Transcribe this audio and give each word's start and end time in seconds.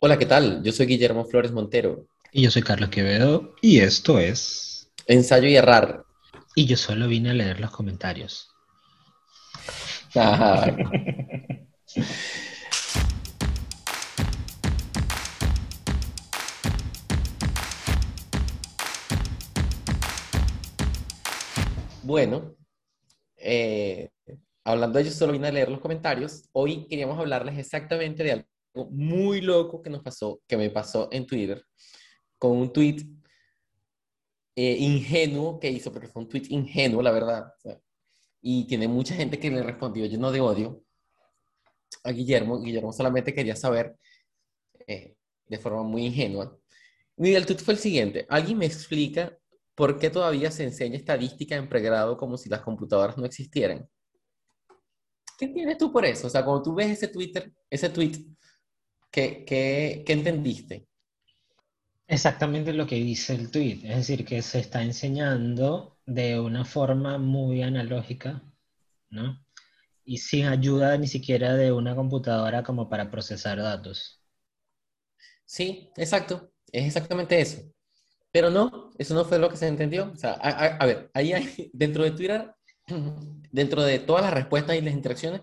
Hola, 0.00 0.18
¿qué 0.18 0.26
tal? 0.26 0.62
Yo 0.62 0.72
soy 0.72 0.86
Guillermo 0.86 1.24
Flores 1.24 1.52
Montero. 1.52 2.08
Y 2.32 2.42
yo 2.42 2.50
soy 2.50 2.62
Carlos 2.62 2.90
Quevedo 2.90 3.54
y 3.62 3.78
esto 3.80 4.18
es... 4.18 4.90
Ensayo 5.06 5.46
y 5.48 5.56
errar. 5.56 6.04
Y 6.54 6.66
yo 6.66 6.76
solo 6.76 7.06
vine 7.06 7.30
a 7.30 7.34
leer 7.34 7.60
los 7.60 7.70
comentarios. 7.70 8.50
Bueno, 22.02 22.54
eh, 23.38 24.10
hablando 24.62 24.98
de 24.98 25.06
yo 25.06 25.10
solo 25.10 25.32
vine 25.32 25.48
a 25.48 25.52
leer 25.52 25.70
los 25.70 25.80
comentarios, 25.80 26.44
hoy 26.52 26.86
queríamos 26.86 27.18
hablarles 27.18 27.58
exactamente 27.58 28.22
de 28.22 28.32
algo 28.32 28.53
muy 28.74 29.40
loco 29.40 29.80
que 29.82 29.90
nos 29.90 30.02
pasó, 30.02 30.40
que 30.46 30.56
me 30.56 30.70
pasó 30.70 31.08
en 31.12 31.26
Twitter, 31.26 31.64
con 32.38 32.56
un 32.56 32.72
tweet 32.72 33.06
eh, 34.56 34.76
ingenuo 34.78 35.58
que 35.58 35.70
hizo, 35.70 35.92
porque 35.92 36.08
fue 36.08 36.22
un 36.22 36.28
tweet 36.28 36.46
ingenuo, 36.50 37.02
la 37.02 37.10
verdad. 37.10 37.52
y 38.40 38.66
tiene 38.66 38.88
mucha 38.88 39.14
gente 39.14 39.38
que 39.38 39.50
le 39.50 39.62
respondió 39.62 40.06
lleno 40.06 40.30
de 40.30 40.40
odio 40.40 40.84
a 42.04 42.10
Guillermo. 42.12 42.60
Guillermo 42.60 42.92
solamente 42.92 43.34
quería 43.34 43.56
saber 43.56 43.96
eh, 44.86 45.16
de 45.46 45.58
forma 45.58 45.82
muy 45.82 46.06
ingenua. 46.06 46.56
Y 47.16 47.34
el 47.34 47.46
tweet 47.46 47.58
fue 47.58 47.74
el 47.74 47.80
siguiente. 47.80 48.26
¿Alguien 48.28 48.58
me 48.58 48.66
explica 48.66 49.36
por 49.74 49.98
qué 49.98 50.10
todavía 50.10 50.50
se 50.50 50.64
enseña 50.64 50.96
estadística 50.96 51.56
en 51.56 51.68
pregrado 51.68 52.16
como 52.16 52.36
si 52.36 52.48
las 52.48 52.62
computadoras 52.62 53.16
no 53.16 53.24
existieran? 53.24 53.88
¿Qué 55.38 55.48
tienes 55.48 55.78
tú 55.78 55.92
por 55.92 56.04
eso? 56.04 56.26
O 56.26 56.30
sea, 56.30 56.44
cuando 56.44 56.62
tú 56.62 56.74
ves 56.74 56.90
ese 56.90 57.08
Twitter, 57.08 57.52
ese 57.70 57.88
tweet, 57.88 58.24
¿qué, 59.14 59.44
qué, 59.46 60.02
qué 60.04 60.12
entendiste? 60.12 60.88
Exactamente 62.08 62.72
lo 62.72 62.86
que 62.86 62.96
dice 62.96 63.34
el 63.34 63.50
tweet, 63.50 63.80
es 63.84 63.96
decir, 63.96 64.24
que 64.24 64.42
se 64.42 64.58
está 64.58 64.82
enseñando 64.82 65.96
de 66.04 66.40
una 66.40 66.64
forma 66.64 67.16
muy 67.18 67.62
analógica, 67.62 68.42
¿no? 69.10 69.40
Y 70.04 70.18
sin 70.18 70.46
ayuda 70.46 70.98
ni 70.98 71.06
siquiera 71.06 71.54
de 71.54 71.72
una 71.72 71.94
computadora 71.94 72.64
como 72.64 72.88
para 72.88 73.10
procesar 73.10 73.58
datos. 73.58 74.20
Sí, 75.46 75.90
exacto, 75.96 76.50
es 76.72 76.84
exactamente 76.86 77.40
eso. 77.40 77.62
Pero 78.32 78.50
no, 78.50 78.90
eso 78.98 79.14
no 79.14 79.24
fue 79.24 79.38
lo 79.38 79.48
que 79.48 79.56
se 79.56 79.68
entendió. 79.68 80.10
O 80.12 80.16
sea, 80.16 80.32
a, 80.32 80.76
a 80.76 80.86
ver, 80.86 81.10
ahí 81.14 81.32
hay, 81.32 81.70
dentro 81.72 82.02
de 82.02 82.10
Twitter, 82.10 82.52
dentro 83.52 83.82
de 83.84 84.00
todas 84.00 84.24
las 84.24 84.34
respuestas 84.34 84.76
y 84.76 84.80
las 84.82 84.94
interacciones, 84.94 85.42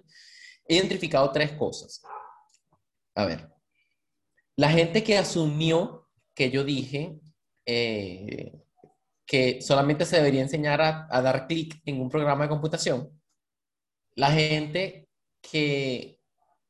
he 0.68 0.76
identificado 0.76 1.32
tres 1.32 1.54
cosas. 1.54 2.02
A 3.16 3.26
ver, 3.26 3.52
la 4.62 4.70
gente 4.70 5.04
que 5.04 5.18
asumió 5.18 6.08
que 6.36 6.52
yo 6.52 6.64
dije 6.64 7.20
eh, 7.66 8.62
que 9.26 9.60
solamente 9.60 10.06
se 10.06 10.18
debería 10.18 10.44
enseñar 10.44 10.80
a, 10.82 11.22
dar 11.24 11.48
clic 11.48 11.82
en 11.84 12.00
un 12.00 12.10
programa 12.10 12.44
de 12.44 12.50
computación, 12.50 13.10
la 14.14 14.32
gente 14.32 15.10
que 15.42 16.20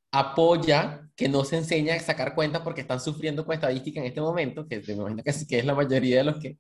apoya 0.09 1.09
que 1.17 1.28
no 1.28 1.44
se 1.44 1.58
enseña 1.58 1.95
a 1.95 2.00
sacar 2.00 2.34
cuentas 2.34 2.62
porque 2.62 2.80
están 2.80 3.02
sufriendo 3.02 3.45
con 3.45 3.56
estadística 3.56 4.00
en 4.00 4.06
este 4.06 4.22
momento, 4.22 4.66
que 4.69 4.80
me 4.80 4.94
imagino 4.94 5.22
que, 5.22 5.58
es 5.58 5.66
la 5.66 5.75
mayoría 5.75 6.19
de 6.19 6.23
los 6.23 6.38
que, 6.38 6.59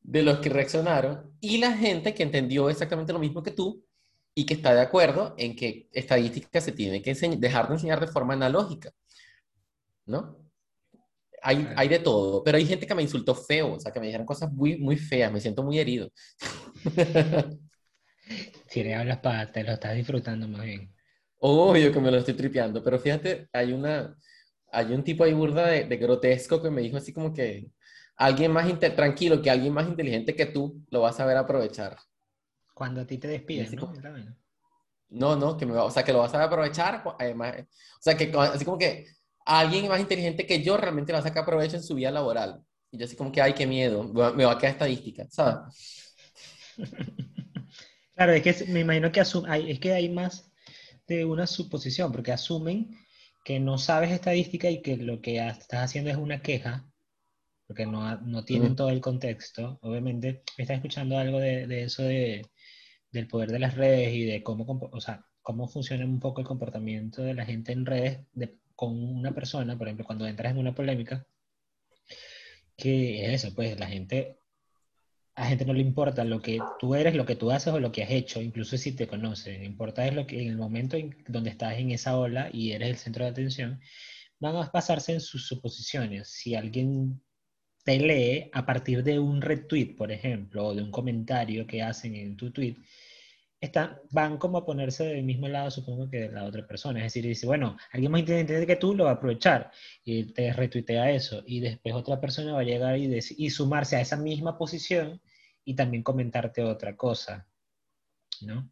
de 0.00 0.22
los 0.22 0.38
que 0.38 0.48
reaccionaron, 0.48 1.36
y 1.42 1.58
la 1.58 1.76
gente 1.76 2.14
que 2.14 2.22
entendió 2.22 2.70
exactamente 2.70 3.12
lo 3.12 3.18
mismo 3.18 3.42
que 3.42 3.50
tú 3.50 3.84
y 4.34 4.46
que 4.46 4.54
está 4.54 4.74
de 4.74 4.80
acuerdo 4.80 5.34
en 5.36 5.56
que 5.56 5.90
estadística 5.92 6.58
se 6.62 6.72
tiene 6.72 7.02
que 7.02 7.12
dejar 7.12 7.68
de 7.68 7.74
enseñar 7.74 8.00
de 8.00 8.06
forma 8.06 8.32
analógica, 8.32 8.90
¿no? 10.06 10.43
Hay, 11.44 11.88
de 11.88 11.98
todo, 11.98 12.42
pero 12.42 12.56
hay 12.56 12.64
gente 12.64 12.86
que 12.86 12.94
me 12.94 13.02
insultó 13.02 13.34
feo, 13.34 13.74
o 13.74 13.80
sea, 13.80 13.92
que 13.92 14.00
me 14.00 14.06
dijeron 14.06 14.26
cosas 14.26 14.50
muy, 14.50 14.78
muy 14.78 14.96
feas, 14.96 15.30
me 15.30 15.40
siento 15.40 15.62
muy 15.62 15.78
herido. 15.78 16.10
Si 18.70 18.82
le 18.82 18.94
hablas 18.94 19.18
para, 19.18 19.52
te 19.52 19.62
lo 19.62 19.72
estás 19.72 19.94
disfrutando 19.94 20.48
más 20.48 20.62
bien. 20.62 20.92
Obvio 21.38 21.92
que 21.92 22.00
me 22.00 22.10
lo 22.10 22.16
estoy 22.16 22.34
tripeando, 22.34 22.82
pero 22.82 22.98
fíjate, 22.98 23.48
hay 23.52 23.72
una, 23.72 24.16
hay 24.72 24.92
un 24.92 25.04
tipo 25.04 25.22
ahí 25.22 25.32
burda 25.32 25.66
de, 25.66 25.96
grotesco 25.96 26.60
que 26.60 26.70
me 26.70 26.80
dijo 26.80 26.96
así 26.96 27.12
como 27.12 27.32
que 27.32 27.70
alguien 28.16 28.50
más 28.50 28.66
tranquilo, 28.96 29.42
que 29.42 29.50
alguien 29.50 29.74
más 29.74 29.86
inteligente 29.86 30.34
que 30.34 30.46
tú 30.46 30.82
lo 30.90 31.02
vas 31.02 31.14
a 31.14 31.18
saber 31.18 31.36
aprovechar. 31.36 31.98
Cuando 32.74 33.02
a 33.02 33.06
ti 33.06 33.18
te 33.18 33.28
despides, 33.28 33.74
¿no? 33.74 33.92
no, 35.10 35.36
no, 35.36 35.56
que 35.56 35.66
me 35.66 35.74
va, 35.74 35.84
o 35.84 35.90
sea, 35.90 36.02
que 36.02 36.12
lo 36.12 36.20
vas 36.20 36.34
a 36.34 36.42
aprovechar, 36.42 37.04
además, 37.20 37.54
o 37.60 38.02
sea, 38.02 38.16
que 38.16 38.32
así 38.36 38.64
como 38.64 38.78
que 38.78 39.06
alguien 39.44 39.88
más 39.88 40.00
inteligente 40.00 40.46
que 40.46 40.62
yo 40.62 40.76
realmente 40.76 41.12
va 41.12 41.18
a 41.20 41.22
sacar 41.22 41.44
provecho 41.44 41.76
en 41.76 41.82
su 41.82 41.94
vida 41.94 42.10
laboral. 42.10 42.62
Y 42.90 42.98
yo 42.98 43.06
así 43.06 43.16
como 43.16 43.32
que, 43.32 43.42
ay, 43.42 43.54
qué 43.54 43.66
miedo, 43.66 44.04
me 44.04 44.44
va 44.44 44.52
a 44.52 44.58
quedar 44.58 44.72
estadística, 44.72 45.26
¿sabes? 45.30 46.16
Claro, 48.16 48.32
es 48.32 48.42
que 48.42 48.66
me 48.66 48.80
imagino 48.80 49.10
que 49.10 49.20
hay, 49.48 49.72
es 49.72 49.80
que 49.80 49.92
hay 49.92 50.08
más 50.08 50.52
de 51.08 51.24
una 51.24 51.48
suposición, 51.48 52.12
porque 52.12 52.30
asumen 52.30 52.96
que 53.44 53.58
no 53.58 53.76
sabes 53.76 54.12
estadística 54.12 54.70
y 54.70 54.82
que 54.82 54.96
lo 54.96 55.20
que 55.20 55.44
estás 55.44 55.82
haciendo 55.82 56.10
es 56.10 56.16
una 56.16 56.40
queja, 56.40 56.88
porque 57.66 57.86
no, 57.86 58.20
no 58.20 58.44
tienen 58.44 58.76
todo 58.76 58.90
el 58.90 59.00
contexto. 59.00 59.80
Obviamente, 59.82 60.44
me 60.56 60.62
estás 60.62 60.76
escuchando 60.76 61.18
algo 61.18 61.40
de, 61.40 61.66
de 61.66 61.82
eso 61.82 62.04
de, 62.04 62.42
del 63.10 63.26
poder 63.26 63.50
de 63.50 63.58
las 63.58 63.74
redes 63.74 64.14
y 64.14 64.24
de 64.24 64.42
cómo, 64.44 64.64
o 64.92 65.00
sea, 65.00 65.24
cómo 65.42 65.68
funciona 65.68 66.04
un 66.04 66.20
poco 66.20 66.40
el 66.40 66.46
comportamiento 66.46 67.22
de 67.22 67.34
la 67.34 67.44
gente 67.44 67.72
en 67.72 67.86
redes 67.86 68.20
de, 68.32 68.58
con 68.76 68.90
una 68.98 69.32
persona, 69.34 69.76
por 69.78 69.88
ejemplo, 69.88 70.04
cuando 70.06 70.26
entras 70.26 70.52
en 70.52 70.58
una 70.58 70.74
polémica, 70.74 71.26
que 72.76 73.24
es 73.26 73.44
eso, 73.44 73.54
pues 73.54 73.78
la 73.78 73.86
gente, 73.86 74.38
a 75.34 75.42
la 75.42 75.48
gente 75.48 75.64
no 75.64 75.72
le 75.72 75.80
importa 75.80 76.24
lo 76.24 76.40
que 76.42 76.60
tú 76.78 76.94
eres, 76.94 77.14
lo 77.14 77.26
que 77.26 77.36
tú 77.36 77.50
haces 77.50 77.72
o 77.72 77.80
lo 77.80 77.92
que 77.92 78.02
has 78.02 78.10
hecho, 78.10 78.42
incluso 78.42 78.76
si 78.76 78.92
te 78.92 79.06
conocen, 79.06 79.64
importa 79.64 80.06
es 80.06 80.14
lo 80.14 80.26
que 80.26 80.42
en 80.42 80.48
el 80.50 80.56
momento 80.56 80.96
en 80.96 81.16
donde 81.28 81.50
estás 81.50 81.78
en 81.78 81.90
esa 81.92 82.18
ola 82.18 82.50
y 82.52 82.72
eres 82.72 82.90
el 82.90 82.96
centro 82.96 83.24
de 83.24 83.30
atención, 83.30 83.80
van 84.40 84.56
a 84.56 84.70
pasarse 84.70 85.12
en 85.12 85.20
sus 85.20 85.46
suposiciones. 85.46 86.28
Si 86.28 86.54
alguien 86.54 87.22
te 87.84 87.98
lee 87.98 88.50
a 88.52 88.66
partir 88.66 89.02
de 89.04 89.18
un 89.18 89.40
retweet, 89.42 89.96
por 89.96 90.10
ejemplo, 90.12 90.66
o 90.66 90.74
de 90.74 90.82
un 90.82 90.90
comentario 90.90 91.66
que 91.66 91.82
hacen 91.82 92.14
en 92.16 92.36
tu 92.36 92.50
tweet, 92.50 92.76
van 94.10 94.38
como 94.38 94.58
a 94.58 94.64
ponerse 94.64 95.04
del 95.04 95.24
mismo 95.24 95.48
lado, 95.48 95.70
supongo 95.70 96.08
que 96.08 96.20
de 96.20 96.32
la 96.32 96.44
otra 96.44 96.66
persona. 96.66 97.00
Es 97.00 97.06
decir, 97.06 97.24
dice, 97.24 97.46
bueno, 97.46 97.76
alguien 97.92 98.12
más 98.12 98.20
inteligente 98.20 98.66
que 98.66 98.76
tú 98.76 98.94
lo 98.94 99.04
va 99.04 99.10
a 99.10 99.14
aprovechar 99.14 99.70
y 100.04 100.32
te 100.32 100.52
retuitea 100.52 101.10
eso. 101.10 101.42
Y 101.46 101.60
después 101.60 101.94
otra 101.94 102.20
persona 102.20 102.52
va 102.52 102.60
a 102.60 102.64
llegar 102.64 102.98
y, 102.98 103.18
y 103.36 103.50
sumarse 103.50 103.96
a 103.96 104.00
esa 104.00 104.16
misma 104.16 104.58
posición 104.58 105.20
y 105.64 105.74
también 105.74 106.02
comentarte 106.02 106.62
otra 106.62 106.96
cosa. 106.96 107.46
¿no? 108.42 108.70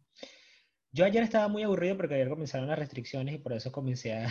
Yo 0.91 1.05
ayer 1.05 1.23
estaba 1.23 1.47
muy 1.47 1.63
aburrido 1.63 1.97
porque 1.97 2.15
ayer 2.15 2.29
comenzaron 2.29 2.67
las 2.67 2.77
restricciones 2.77 3.35
y 3.35 3.39
por 3.39 3.53
eso 3.53 3.71
comencé 3.71 4.13
a, 4.13 4.27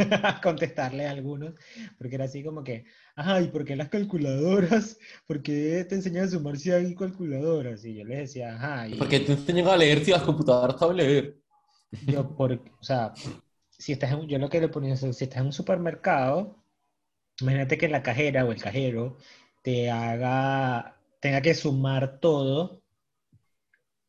contestarle 0.42 1.06
a 1.06 1.10
algunos, 1.10 1.54
porque 1.98 2.14
era 2.16 2.24
así 2.24 2.42
como 2.42 2.64
que, 2.64 2.84
ajá, 3.14 3.40
¿y 3.40 3.48
por 3.48 3.64
qué 3.64 3.76
las 3.76 3.88
calculadoras? 3.88 4.98
¿Por 5.26 5.42
qué 5.42 5.84
te 5.88 5.94
enseñan 5.94 6.24
a 6.24 6.28
sumar 6.28 6.56
si 6.58 6.70
hay 6.70 6.94
calculadoras? 6.94 7.84
Y 7.84 7.96
yo 7.96 8.04
les 8.04 8.18
decía, 8.18 8.54
ajá. 8.54 8.88
Y... 8.88 8.94
¿Por 8.94 9.08
qué 9.08 9.20
te 9.20 9.32
enseñan 9.32 9.68
a 9.68 9.76
leer 9.76 10.04
si 10.04 10.10
las 10.10 10.22
computadoras 10.22 10.78
saben 10.78 10.96
leer? 10.96 11.40
Yo, 12.06 12.36
por, 12.36 12.52
o 12.52 12.82
sea, 12.82 13.12
si 13.70 13.92
estás 13.92 14.12
en, 14.12 14.28
yo 14.28 14.38
lo 14.38 14.48
que 14.48 14.60
le 14.60 14.68
ponía 14.68 14.94
es, 14.94 15.00
si 15.00 15.24
estás 15.24 15.40
en 15.40 15.46
un 15.46 15.52
supermercado, 15.52 16.56
imagínate 17.40 17.78
que 17.78 17.88
la 17.88 18.02
cajera 18.02 18.44
o 18.44 18.52
el 18.52 18.62
cajero 18.62 19.16
te 19.62 19.90
haga, 19.90 20.96
tenga 21.20 21.40
que 21.40 21.54
sumar 21.54 22.20
todo, 22.20 22.82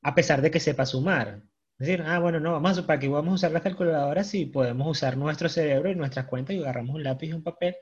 a 0.02 0.16
pesar 0.16 0.42
de 0.42 0.52
que 0.52 0.60
sepa 0.60 0.86
sumar 0.86 1.44
decir, 1.82 2.04
ah, 2.06 2.20
bueno, 2.20 2.40
no, 2.40 2.52
vamos 2.54 2.78
a, 2.78 2.86
para 2.86 3.00
que 3.00 3.08
vamos 3.08 3.32
a 3.32 3.36
usar 3.36 3.52
las 3.52 3.62
calculadoras 3.62 4.34
y 4.36 4.46
podemos 4.46 4.88
usar 4.88 5.18
nuestro 5.18 5.50
cerebro 5.50 5.92
y 5.92 5.96
nuestras 5.96 6.26
cuentas 6.28 6.56
y 6.56 6.60
agarramos 6.60 6.96
un 6.96 7.04
lápiz 7.04 7.28
y 7.28 7.34
un 7.34 7.44
papel, 7.44 7.76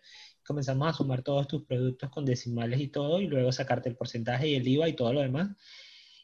comenzamos 0.46 0.88
a 0.88 0.94
sumar 0.94 1.22
todos 1.22 1.48
tus 1.48 1.66
productos 1.66 2.10
con 2.10 2.26
decimales 2.26 2.80
y 2.80 2.88
todo, 2.88 3.22
y 3.22 3.28
luego 3.28 3.52
sacarte 3.52 3.90
el 3.90 3.96
porcentaje 3.96 4.48
y 4.48 4.56
el 4.56 4.68
IVA 4.68 4.90
y 4.90 4.94
todo 4.94 5.14
lo 5.14 5.22
demás. 5.22 5.50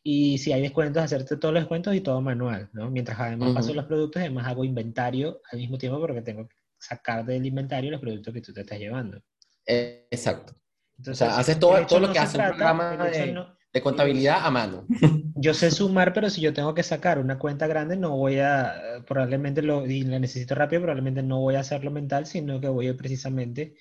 Y 0.04 0.38
si 0.38 0.54
hay 0.54 0.62
descuentos, 0.62 1.04
hacerte 1.04 1.38
todos 1.38 1.54
los 1.54 1.64
descuentos 1.64 1.96
y 1.96 2.02
todo 2.02 2.22
manual, 2.22 2.70
¿no? 2.74 2.92
Mientras 2.92 3.20
además 3.20 3.54
paso 3.54 3.74
los 3.74 3.86
productos, 3.86 4.22
además 4.22 4.48
hago 4.48 4.64
inventario 4.64 5.42
al 5.52 5.60
mismo 5.60 5.78
tiempo 5.78 6.00
porque 6.00 6.22
tengo 6.22 6.48
que 6.48 6.56
sacar 6.78 7.26
del 7.26 7.46
inventario 7.46 7.92
los 7.92 8.02
productos 8.02 8.34
que 8.34 8.42
tú 8.42 8.54
te 8.54 8.62
estás 8.62 8.80
llevando. 8.80 9.22
exacto. 9.66 10.54
Entonces, 10.98 11.28
o 11.28 11.32
sea, 11.32 11.40
haces 11.40 11.60
todo, 11.60 11.86
todo 11.86 12.00
lo 12.00 12.14
que 12.14 12.20
hace 12.20 12.38
un 12.38 12.46
programa 12.46 12.96
de, 12.96 13.36
de 13.76 13.82
contabilidad 13.82 14.46
a 14.46 14.50
mano. 14.52 14.88
yo 15.36 15.54
sé 15.54 15.70
sumar, 15.70 16.14
pero 16.14 16.30
si 16.30 16.40
yo 16.40 16.54
tengo 16.54 16.74
que 16.74 16.82
sacar 16.82 17.20
una 17.20 17.38
cuenta 17.38 17.68
grande, 17.68 17.98
no 17.98 18.16
voy 18.16 18.40
a, 18.40 19.04
probablemente 19.06 19.62
lo, 19.62 19.86
y 19.86 20.04
la 20.04 20.18
necesito 20.18 20.56
rápido, 20.56 20.84
probablemente 20.84 21.22
no 21.22 21.42
voy 21.42 21.56
a 21.56 21.60
hacerlo 21.60 21.92
mental, 21.92 22.26
sino 22.26 22.62
que 22.62 22.70
voy 22.70 22.94
precisamente 22.94 23.76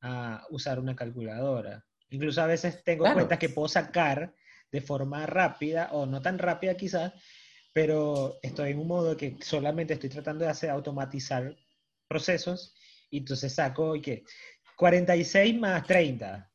a 0.00 0.46
usar 0.48 0.80
una 0.80 0.96
calculadora. 0.96 1.84
Incluso 2.08 2.40
a 2.40 2.46
veces 2.46 2.82
tengo 2.84 3.04
cuentas 3.12 3.38
que 3.38 3.50
puedo 3.50 3.68
sacar 3.68 4.34
de 4.72 4.80
forma 4.80 5.26
rápida, 5.26 5.90
o 5.92 6.06
no 6.06 6.22
tan 6.22 6.38
rápida 6.38 6.74
quizás, 6.74 7.12
pero 7.74 8.38
estoy 8.42 8.70
en 8.70 8.78
un 8.78 8.88
modo 8.88 9.14
que 9.14 9.36
solamente 9.42 9.92
estoy 9.92 10.08
tratando 10.08 10.46
de 10.46 10.52
hacer 10.52 10.70
automatizar 10.70 11.54
procesos 12.08 12.74
y 13.10 13.18
entonces 13.18 13.54
saco, 13.54 13.92
¿qué? 14.02 14.24
46 14.76 15.60
más 15.60 15.86
30. 15.86 16.50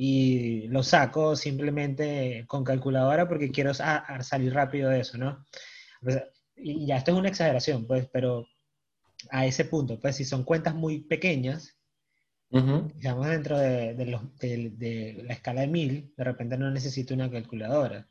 Y 0.00 0.68
lo 0.68 0.84
saco 0.84 1.34
simplemente 1.34 2.44
con 2.46 2.62
calculadora 2.62 3.26
porque 3.26 3.50
quiero 3.50 3.74
salir 3.74 4.54
rápido 4.54 4.90
de 4.90 5.00
eso, 5.00 5.18
¿no? 5.18 5.44
y 6.54 6.86
ya 6.86 6.98
esto 6.98 7.10
es 7.10 7.18
una 7.18 7.28
exageración, 7.30 7.84
pues, 7.84 8.08
pero 8.12 8.46
a 9.30 9.44
ese 9.44 9.64
punto, 9.64 9.98
pues 9.98 10.14
si 10.14 10.24
son 10.24 10.44
cuentas 10.44 10.76
muy 10.76 11.00
pequeñas, 11.00 11.76
digamos 12.48 13.26
dentro 13.26 13.58
de, 13.58 13.94
de, 13.94 15.22
la 15.24 15.32
escala 15.32 15.62
de 15.62 15.66
1000, 15.66 16.14
de 16.16 16.24
repente 16.24 16.56
no 16.56 16.70
necesito 16.70 17.14
una 17.14 17.28
calculadora. 17.28 18.06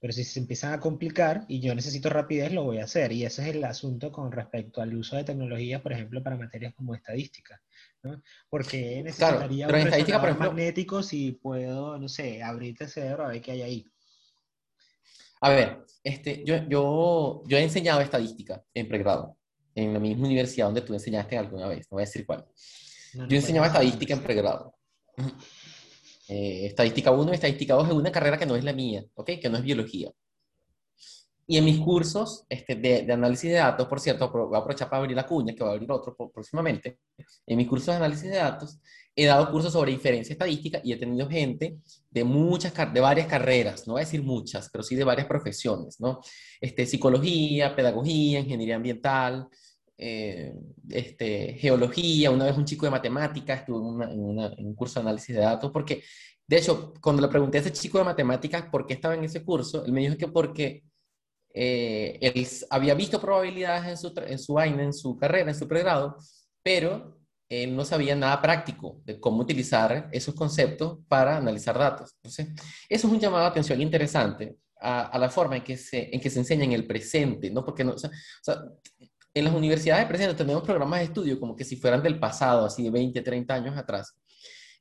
Pero 0.00 0.12
si 0.12 0.24
se 0.24 0.40
empiezan 0.40 0.72
a 0.72 0.80
complicar 0.80 1.44
y 1.46 1.60
yo 1.60 1.72
necesito 1.72 2.08
rapidez, 2.08 2.52
lo 2.52 2.64
voy 2.64 2.78
a 2.78 2.84
hacer. 2.84 3.12
Y 3.12 3.24
ese 3.24 3.42
es 3.42 3.54
el 3.54 3.64
asunto 3.64 4.10
con 4.10 4.32
respecto 4.32 4.80
al 4.82 4.94
uso 4.96 5.14
de 5.14 5.24
tecnologías, 5.24 5.82
por 5.82 5.92
ejemplo, 5.92 6.20
para 6.20 6.36
materias 6.36 6.74
como 6.74 6.96
estadística. 6.96 7.60
¿No? 8.02 8.22
Porque 8.48 9.02
necesitaría 9.02 9.68
un 9.68 9.74
estadística, 9.74 10.20
por 10.20 10.28
ejemplo, 10.28 10.52
magnético 10.52 11.02
si 11.02 11.32
puedo, 11.32 11.98
no 11.98 12.08
sé, 12.08 12.42
abrirte 12.42 12.84
el 12.84 12.90
cerebro 12.90 13.24
a 13.24 13.28
ver 13.28 13.42
qué 13.42 13.52
hay 13.52 13.62
ahí. 13.62 13.86
A 15.40 15.50
ver, 15.50 15.84
este, 16.02 16.42
yo, 16.44 16.56
yo, 16.68 17.42
yo 17.46 17.58
he 17.58 17.62
enseñado 17.62 18.00
estadística 18.00 18.62
en 18.74 18.88
pregrado, 18.88 19.36
en 19.74 19.92
la 19.92 20.00
misma 20.00 20.26
universidad 20.26 20.66
donde 20.66 20.82
tú 20.82 20.94
enseñaste 20.94 21.38
alguna 21.38 21.68
vez, 21.68 21.86
no 21.90 21.96
voy 21.96 22.02
a 22.02 22.06
decir 22.06 22.26
cuál. 22.26 22.46
yo 23.14 23.36
enseñaba 23.36 23.68
estadística 23.68 24.14
en 24.14 24.22
pregrado. 24.22 24.74
Eh, 26.28 26.66
estadística 26.66 27.10
1 27.10 27.30
y 27.30 27.34
estadística 27.34 27.74
2 27.74 27.88
es 27.88 27.94
una 27.94 28.12
carrera 28.12 28.38
que 28.38 28.44
no 28.46 28.54
es 28.54 28.62
la 28.62 28.72
mía, 28.72 29.04
¿ok? 29.14 29.30
Que 29.40 29.48
no 29.48 29.56
es 29.56 29.64
biología. 29.64 30.10
Y 31.50 31.56
en 31.56 31.64
mis 31.64 31.78
cursos 31.78 32.44
este, 32.48 32.74
de, 32.76 33.02
de, 33.02 33.12
análisis 33.12 33.50
de 33.50 33.56
datos, 33.56 33.88
por 33.88 33.98
cierto, 33.98 34.30
voy 34.30 34.54
a 34.54 34.58
aprovechar 34.58 34.90
para 34.90 35.00
abrir 35.00 35.16
la 35.16 35.26
cuña, 35.26 35.54
que 35.54 35.64
va 35.64 35.70
a 35.70 35.72
abrir 35.72 35.90
otro 35.90 36.14
próximamente. 36.14 36.98
En 37.46 37.56
mis 37.56 37.66
cursos 37.66 37.86
de 37.86 37.94
análisis 37.94 38.30
de 38.30 38.36
datos, 38.36 38.78
he 39.16 39.24
dado 39.24 39.50
cursos 39.50 39.72
sobre 39.72 39.90
diferencia 39.90 40.34
estadística 40.34 40.80
y 40.84 40.92
he 40.92 40.96
tenido 40.96 41.26
gente 41.26 41.78
de 42.10 42.22
muchas, 42.22 42.72
de 42.92 43.00
varias 43.00 43.26
carreras, 43.26 43.84
no 43.86 43.94
voy 43.94 44.02
a 44.02 44.04
decir 44.04 44.22
muchas, 44.22 44.68
pero 44.70 44.84
sí 44.84 44.94
de 44.94 45.04
varias 45.04 45.26
profesiones, 45.26 45.98
¿no? 45.98 46.20
Este, 46.60 46.86
psicología, 46.86 47.74
pedagogía, 47.74 48.40
ingeniería 48.40 48.76
ambiental, 48.76 49.48
eh, 49.96 50.54
este, 50.90 51.54
geología, 51.54 52.30
una 52.30 52.44
vez 52.44 52.56
un 52.56 52.64
chico 52.64 52.86
de 52.86 52.90
matemáticas 52.90 53.60
estuvo 53.60 54.02
en, 54.04 54.38
un 54.66 54.74
curso 54.76 55.00
de 55.00 55.06
análisis 55.06 55.34
de 55.34 55.42
datos, 55.42 55.72
porque, 55.72 56.04
de 56.46 56.58
hecho, 56.58 56.94
cuando 57.00 57.20
le 57.20 57.28
pregunté 57.28 57.58
a 57.58 57.62
ese 57.62 57.72
chico 57.72 57.98
de 57.98 58.04
matemáticas 58.04 58.66
por 58.70 58.86
qué 58.86 58.94
estaba 58.94 59.14
en 59.14 59.24
ese 59.24 59.42
curso, 59.42 59.84
él 59.84 59.92
me 59.92 60.02
dijo 60.02 60.16
que 60.16 60.28
porque 60.28 60.84
eh, 61.54 62.18
él 62.20 62.46
había 62.70 62.94
visto 62.94 63.20
probabilidades 63.20 63.88
en 63.88 63.96
su, 63.96 64.12
en 64.26 64.38
su 64.38 64.54
vaina, 64.54 64.82
en 64.82 64.92
su 64.92 65.16
carrera, 65.16 65.50
en 65.50 65.58
su 65.58 65.66
pregrado, 65.66 66.16
pero 66.62 67.18
él 67.48 67.74
no 67.74 67.84
sabía 67.84 68.14
nada 68.14 68.42
práctico 68.42 69.00
de 69.04 69.18
cómo 69.18 69.38
utilizar 69.38 70.08
esos 70.12 70.34
conceptos 70.34 70.98
para 71.08 71.36
analizar 71.36 71.78
datos. 71.78 72.14
Entonces, 72.16 72.48
eso 72.88 73.06
es 73.06 73.12
un 73.12 73.18
llamado 73.18 73.44
de 73.44 73.50
atención 73.50 73.80
interesante 73.80 74.56
a, 74.80 75.18
la 75.18 75.30
forma 75.30 75.56
en 75.56 75.64
que, 75.64 75.76
se, 75.76 76.14
en 76.14 76.20
que 76.20 76.30
se 76.30 76.38
enseña 76.38 76.64
en 76.64 76.72
el 76.72 76.86
presente, 76.86 77.50
¿no? 77.50 77.64
Porque 77.64 77.84
no, 77.84 77.92
o 77.92 77.96
en 79.34 79.44
las 79.44 79.54
universidades 79.54 80.06
presentes 80.06 80.36
tenemos 80.36 80.62
programas 80.62 81.00
de 81.00 81.06
estudio 81.06 81.38
como 81.40 81.56
que 81.56 81.64
si 81.64 81.76
fueran 81.76 82.02
del 82.02 82.18
pasado, 82.18 82.66
así 82.66 82.82
de 82.82 82.90
20, 82.90 83.20
30 83.22 83.54
años 83.54 83.76
atrás. 83.76 84.14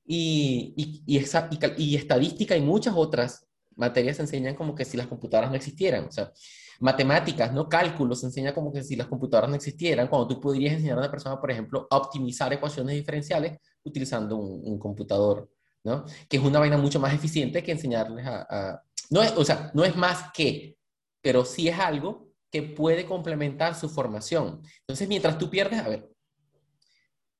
Y, 0.05 0.73
y, 1.05 1.17
estadística 1.17 2.55
y 2.55 2.61
muchas 2.61 2.93
otras 2.95 3.46
materias 3.77 4.17
se 4.17 4.23
enseñan 4.23 4.55
como 4.55 4.75
que 4.75 4.85
si 4.85 4.97
las 4.97 5.07
computadoras 5.07 5.49
no 5.49 5.55
existieran. 5.55 6.05
O 6.05 6.11
sea, 6.11 6.31
matemáticas, 6.79 7.53
¿no? 7.53 7.67
Cálculos 7.69 8.19
se 8.19 8.27
enseña 8.27 8.53
como 8.53 8.71
que 8.71 8.83
si 8.83 8.95
las 8.95 9.07
computadoras 9.07 9.49
no 9.49 9.55
existieran, 9.55 10.07
cuando 10.07 10.27
tú 10.27 10.41
podrías 10.41 10.73
enseñar 10.73 10.97
a 10.97 11.01
una 11.01 11.11
persona, 11.11 11.39
por 11.39 11.51
ejemplo, 11.51 11.87
a 11.89 11.97
optimizar 11.97 12.51
ecuaciones 12.53 12.95
diferenciales 12.95 13.57
utilizando 13.83 14.35
un, 14.37 14.77
computador, 14.77 15.49
¿no? 15.83 16.05
Que 16.27 16.37
es 16.37 16.43
una 16.43 16.59
vaina 16.59 16.77
mucho 16.77 16.99
más 16.99 17.13
eficiente 17.13 17.63
que 17.63 17.71
enseñarles 17.71 18.25
a... 18.25 18.47
a... 18.49 18.83
No 19.09 19.23
es, 19.23 19.31
o 19.37 19.45
sea, 19.45 19.71
no 19.73 19.85
es 19.85 19.95
más 19.95 20.31
que, 20.33 20.77
pero 21.21 21.45
sí 21.45 21.69
es 21.69 21.79
algo 21.79 22.27
que 22.51 22.61
puede 22.63 23.05
complementar 23.05 23.75
su 23.75 23.89
formación. 23.89 24.61
Entonces, 24.81 25.07
mientras 25.07 25.37
tú 25.37 25.49
pierdes, 25.49 25.79
a 25.79 25.87
ver, 25.87 26.09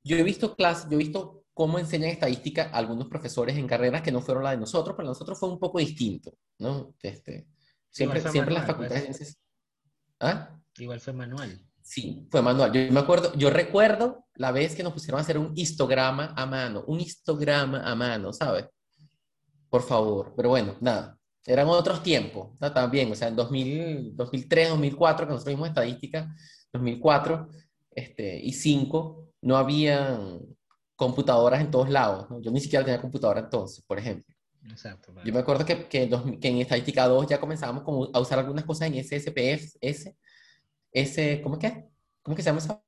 yo 0.04 0.16
he 0.18 0.24
visto 0.24 0.56
clases, 0.56 0.90
yo 0.90 0.96
he 0.96 1.04
visto 1.04 1.37
cómo 1.58 1.80
enseñan 1.80 2.12
estadística 2.12 2.70
algunos 2.70 3.08
profesores 3.08 3.58
en 3.58 3.66
carreras 3.66 4.04
que 4.04 4.12
no 4.12 4.22
fueron 4.22 4.44
la 4.44 4.52
de 4.52 4.58
nosotros, 4.58 4.96
pero 4.96 5.08
nosotros 5.10 5.40
fue 5.40 5.50
un 5.50 5.58
poco 5.58 5.80
distinto, 5.80 6.32
¿no? 6.60 6.94
Este, 7.02 7.48
siempre 7.90 8.22
siempre 8.22 8.54
las 8.54 8.68
facultades 8.68 9.18
pues. 9.18 9.40
¿Ah? 10.20 10.56
Igual 10.78 11.00
fue 11.00 11.14
manual. 11.14 11.60
Sí, 11.82 12.28
fue 12.30 12.44
manual. 12.44 12.72
Yo 12.72 12.92
me 12.92 13.00
acuerdo, 13.00 13.34
yo 13.34 13.50
recuerdo 13.50 14.28
la 14.36 14.52
vez 14.52 14.76
que 14.76 14.84
nos 14.84 14.94
pusieron 14.94 15.18
a 15.18 15.24
hacer 15.24 15.40
un 15.40 15.54
histograma 15.56 16.36
a 16.38 16.46
mano, 16.46 16.84
un 16.86 17.00
histograma 17.00 17.82
a 17.82 17.96
mano, 17.96 18.32
¿sabes? 18.34 18.66
Por 19.68 19.82
favor, 19.82 20.36
pero 20.38 20.50
bueno, 20.50 20.76
nada 20.80 21.18
eran 21.48 21.68
otros 21.70 22.04
tiempos, 22.04 22.50
¿no? 22.60 22.72
también, 22.74 23.12
o 23.12 23.16
sea, 23.16 23.30
en 23.30 23.36
2000, 23.36 24.16
2003, 24.16 24.70
2004, 24.70 25.26
que 25.26 25.34
nosotros 25.34 25.56
vimos 25.56 25.70
estadística, 25.70 26.36
2004 26.74 27.50
este, 27.92 28.38
y 28.38 28.52
5, 28.52 29.30
no 29.42 29.56
había 29.56 30.20
computadoras 30.98 31.62
en 31.62 31.72
todos 31.72 31.90
lados, 31.90 32.30
¿no? 32.30 32.42
yo 32.42 32.52
ni 32.52 32.60
siquiera 32.60 32.84
tenía 32.84 33.00
computadora 33.00 33.40
entonces, 33.40 33.84
por 33.86 33.98
ejemplo. 34.00 34.36
Exacto, 34.70 35.14
Yo 35.24 35.32
me 35.32 35.40
acuerdo 35.40 35.64
que, 35.64 35.88
que, 35.88 36.04
en 36.04 36.58
estadística 36.58 37.08
2 37.08 37.28
ya 37.28 37.40
comenzábamos 37.40 37.84
como 37.84 38.10
a 38.12 38.20
usar 38.20 38.40
algunas 38.40 38.66
cosas 38.66 38.90
en 38.90 38.96
SSPS, 39.02 39.78
S, 39.80 40.18
S, 40.92 41.42
¿cómo 41.42 41.56
es 41.56 41.62
que? 41.62 41.86
¿Cómo 42.22 42.36
que 42.36 42.42
se 42.42 42.50
llama 42.50 42.60
eso? 42.60 42.84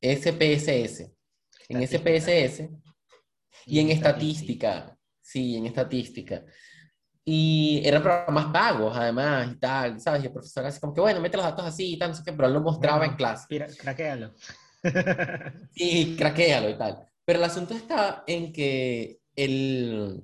SPSS. 0.00 1.10
En 1.68 1.86
SPSS 1.86 2.68
y 3.66 3.80
en 3.80 3.90
estadística, 3.90 4.96
sí, 5.20 5.56
en 5.56 5.66
estadística. 5.66 6.44
Y 7.24 7.82
eran 7.84 8.02
programas 8.02 8.46
pagos, 8.46 8.96
además, 8.96 9.48
y 9.52 9.56
tal, 9.56 10.00
¿sabes? 10.00 10.22
Y 10.22 10.26
el 10.26 10.32
profesor 10.32 10.66
así 10.66 10.80
como 10.80 10.94
que, 10.94 11.00
bueno, 11.00 11.20
mete 11.20 11.36
los 11.36 11.46
datos 11.46 11.64
así 11.64 11.94
y 11.94 11.98
tal, 11.98 12.10
no 12.10 12.14
sé 12.16 12.22
qué, 12.24 12.32
pero 12.32 12.48
él 12.48 12.54
lo 12.54 12.60
mostraba 12.60 13.04
en 13.04 13.14
clase. 13.14 13.46
Craquealo. 13.78 14.32
sí, 15.74 16.16
craquealo 16.18 16.70
y 16.70 16.78
tal. 16.78 17.09
Pero 17.30 17.38
el 17.38 17.44
asunto 17.44 17.74
está 17.74 18.24
en 18.26 18.52
que 18.52 19.20
el, 19.36 20.20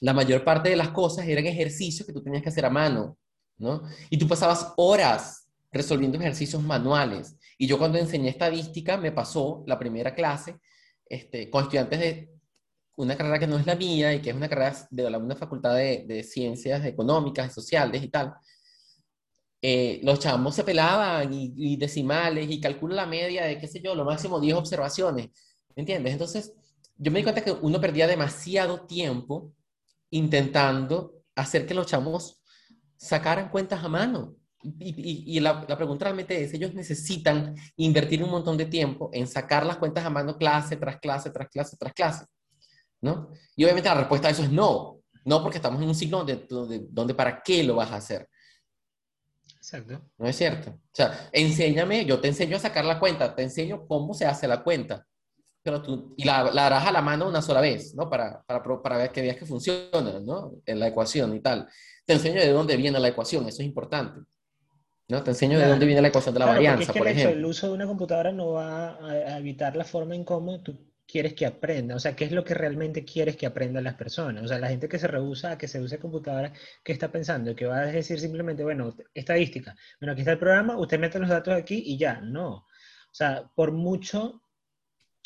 la 0.00 0.12
mayor 0.12 0.44
parte 0.44 0.68
de 0.68 0.76
las 0.76 0.90
cosas 0.90 1.26
eran 1.26 1.46
ejercicios 1.46 2.06
que 2.06 2.12
tú 2.12 2.22
tenías 2.22 2.42
que 2.42 2.50
hacer 2.50 2.66
a 2.66 2.68
mano, 2.68 3.16
¿no? 3.56 3.84
Y 4.10 4.18
tú 4.18 4.28
pasabas 4.28 4.74
horas 4.76 5.48
resolviendo 5.72 6.18
ejercicios 6.18 6.62
manuales. 6.62 7.38
Y 7.56 7.66
yo 7.66 7.78
cuando 7.78 7.96
enseñé 7.96 8.28
estadística 8.28 8.98
me 8.98 9.12
pasó 9.12 9.64
la 9.66 9.78
primera 9.78 10.14
clase 10.14 10.58
este, 11.06 11.48
con 11.48 11.62
estudiantes 11.62 11.98
de 11.98 12.30
una 12.96 13.16
carrera 13.16 13.38
que 13.38 13.46
no 13.46 13.56
es 13.56 13.64
la 13.64 13.76
mía 13.76 14.12
y 14.12 14.20
que 14.20 14.28
es 14.28 14.36
una 14.36 14.50
carrera 14.50 14.76
de 14.90 15.06
una 15.06 15.36
facultad 15.36 15.74
de, 15.74 16.04
de 16.06 16.22
ciencias 16.22 16.84
económicas 16.84 17.50
y 17.50 17.54
sociales 17.54 18.02
y 18.02 18.08
tal, 18.08 18.34
eh, 19.62 20.00
los 20.02 20.18
chamos 20.20 20.54
se 20.54 20.64
pelaban 20.64 21.30
y, 21.34 21.76
decimales 21.76 22.50
y 22.50 22.60
calculo 22.60 22.94
la 22.94 23.04
media 23.04 23.44
de, 23.44 23.58
qué 23.58 23.68
sé 23.68 23.82
yo, 23.82 23.94
lo 23.94 24.06
máximo 24.06 24.40
10 24.40 24.56
observaciones, 24.56 25.28
¿entiendes? 25.80 26.12
Entonces, 26.12 26.52
yo 26.96 27.10
me 27.10 27.18
di 27.18 27.24
cuenta 27.24 27.42
que 27.42 27.52
uno 27.52 27.80
perdía 27.80 28.06
demasiado 28.06 28.86
tiempo 28.86 29.52
intentando 30.10 31.22
hacer 31.34 31.66
que 31.66 31.74
los 31.74 31.86
chamos 31.86 32.42
sacaran 32.96 33.50
cuentas 33.50 33.82
a 33.82 33.88
mano. 33.88 34.36
Y, 34.62 35.36
y 35.36 35.40
la, 35.40 35.64
la, 35.66 35.76
pregunta 35.76 36.04
realmente 36.04 36.44
es, 36.44 36.52
ellos 36.52 36.74
necesitan 36.74 37.54
invertir 37.76 38.22
un 38.22 38.30
montón 38.30 38.58
de 38.58 38.66
tiempo 38.66 39.08
en 39.12 39.26
sacar 39.26 39.64
las 39.64 39.78
cuentas 39.78 40.04
a 40.04 40.10
mano 40.10 40.36
clase 40.36 40.76
tras 40.76 41.00
clase, 41.00 41.30
tras 41.30 41.48
clase, 41.48 41.76
tras 41.78 41.94
clase. 41.94 42.26
¿no? 43.00 43.32
Y 43.56 43.64
obviamente 43.64 43.88
la 43.88 43.96
respuesta 43.96 44.28
a 44.28 44.30
eso 44.30 44.42
es 44.42 44.50
no. 44.50 45.00
No 45.24 45.42
porque 45.42 45.58
estamos 45.58 45.82
en 45.82 45.88
un 45.88 45.94
signo 45.94 46.24
donde, 46.24 46.88
donde, 46.90 47.14
para 47.14 47.42
qué 47.42 47.62
lo 47.62 47.76
vas 47.76 47.90
a 47.90 47.96
hacer. 47.96 48.28
Exacto. 49.56 50.02
¿No 50.16 50.26
es 50.26 50.36
cierto? 50.36 50.70
O 50.70 50.94
sea, 50.94 51.28
enséñame, 51.32 52.06
yo 52.06 52.20
te 52.20 52.28
enseño 52.28 52.56
a 52.56 52.60
sacar 52.60 52.84
la 52.84 52.98
cuenta, 52.98 53.34
te 53.34 53.42
enseño 53.42 53.86
cómo 53.86 54.14
se 54.14 54.24
hace 54.24 54.48
la 54.48 54.62
cuenta. 54.62 55.06
Pero 55.62 55.82
tú, 55.82 56.14
y 56.16 56.24
la, 56.24 56.50
la 56.50 56.66
harás 56.66 56.86
a 56.86 56.92
la 56.92 57.02
mano 57.02 57.28
una 57.28 57.42
sola 57.42 57.60
vez, 57.60 57.94
¿no? 57.94 58.08
Para, 58.08 58.42
para, 58.42 58.62
para 58.62 58.96
ver 58.96 59.10
que 59.12 59.20
veas 59.20 59.36
que 59.36 59.46
funciona, 59.46 60.18
¿no? 60.20 60.52
En 60.64 60.80
la 60.80 60.88
ecuación 60.88 61.34
y 61.34 61.40
tal. 61.40 61.68
Te 62.06 62.14
enseño 62.14 62.40
de 62.40 62.50
dónde 62.50 62.76
viene 62.76 62.98
la 62.98 63.08
ecuación, 63.08 63.46
eso 63.46 63.62
es 63.62 63.68
importante. 63.68 64.20
¿no? 65.08 65.22
Te 65.22 65.30
enseño 65.30 65.58
de 65.58 65.66
dónde 65.66 65.86
viene 65.86 66.00
la 66.00 66.08
ecuación 66.08 66.34
de 66.34 66.40
la 66.40 66.46
varianza, 66.46 66.92
por 66.92 67.06
ejemplo. 67.08 67.36
el 67.36 67.44
uso 67.44 67.66
de 67.66 67.72
una 67.72 67.86
computadora 67.86 68.32
no 68.32 68.52
va 68.52 68.96
a 68.96 69.38
evitar 69.38 69.76
la 69.76 69.84
forma 69.84 70.14
en 70.14 70.24
cómo 70.24 70.62
tú 70.62 70.90
quieres 71.10 71.34
que 71.34 71.46
aprenda? 71.46 71.96
O 71.96 71.98
sea, 71.98 72.14
¿qué 72.14 72.24
es 72.24 72.32
lo 72.32 72.44
que 72.44 72.54
realmente 72.54 73.04
quieres 73.04 73.36
que 73.36 73.46
aprendan 73.46 73.84
las 73.84 73.94
personas? 73.94 74.44
O 74.44 74.48
sea, 74.48 74.58
la 74.58 74.68
gente 74.68 74.88
que 74.88 74.98
se 74.98 75.08
rehúsa 75.08 75.52
a 75.52 75.58
que 75.58 75.68
se 75.68 75.80
use 75.80 75.98
computadora, 75.98 76.52
¿qué 76.84 76.92
está 76.92 77.10
pensando? 77.10 77.54
Que 77.54 77.66
va 77.66 77.80
a 77.80 77.86
decir 77.86 78.20
simplemente, 78.20 78.62
bueno, 78.62 78.94
estadística. 79.12 79.74
Bueno, 80.00 80.12
aquí 80.12 80.20
está 80.20 80.32
el 80.32 80.38
programa, 80.38 80.78
usted 80.78 80.98
mete 80.98 81.18
los 81.18 81.28
datos 81.28 81.54
aquí 81.54 81.82
y 81.84 81.98
ya. 81.98 82.20
No. 82.20 82.50
O 82.52 83.14
sea, 83.14 83.50
por 83.54 83.72
mucho, 83.72 84.42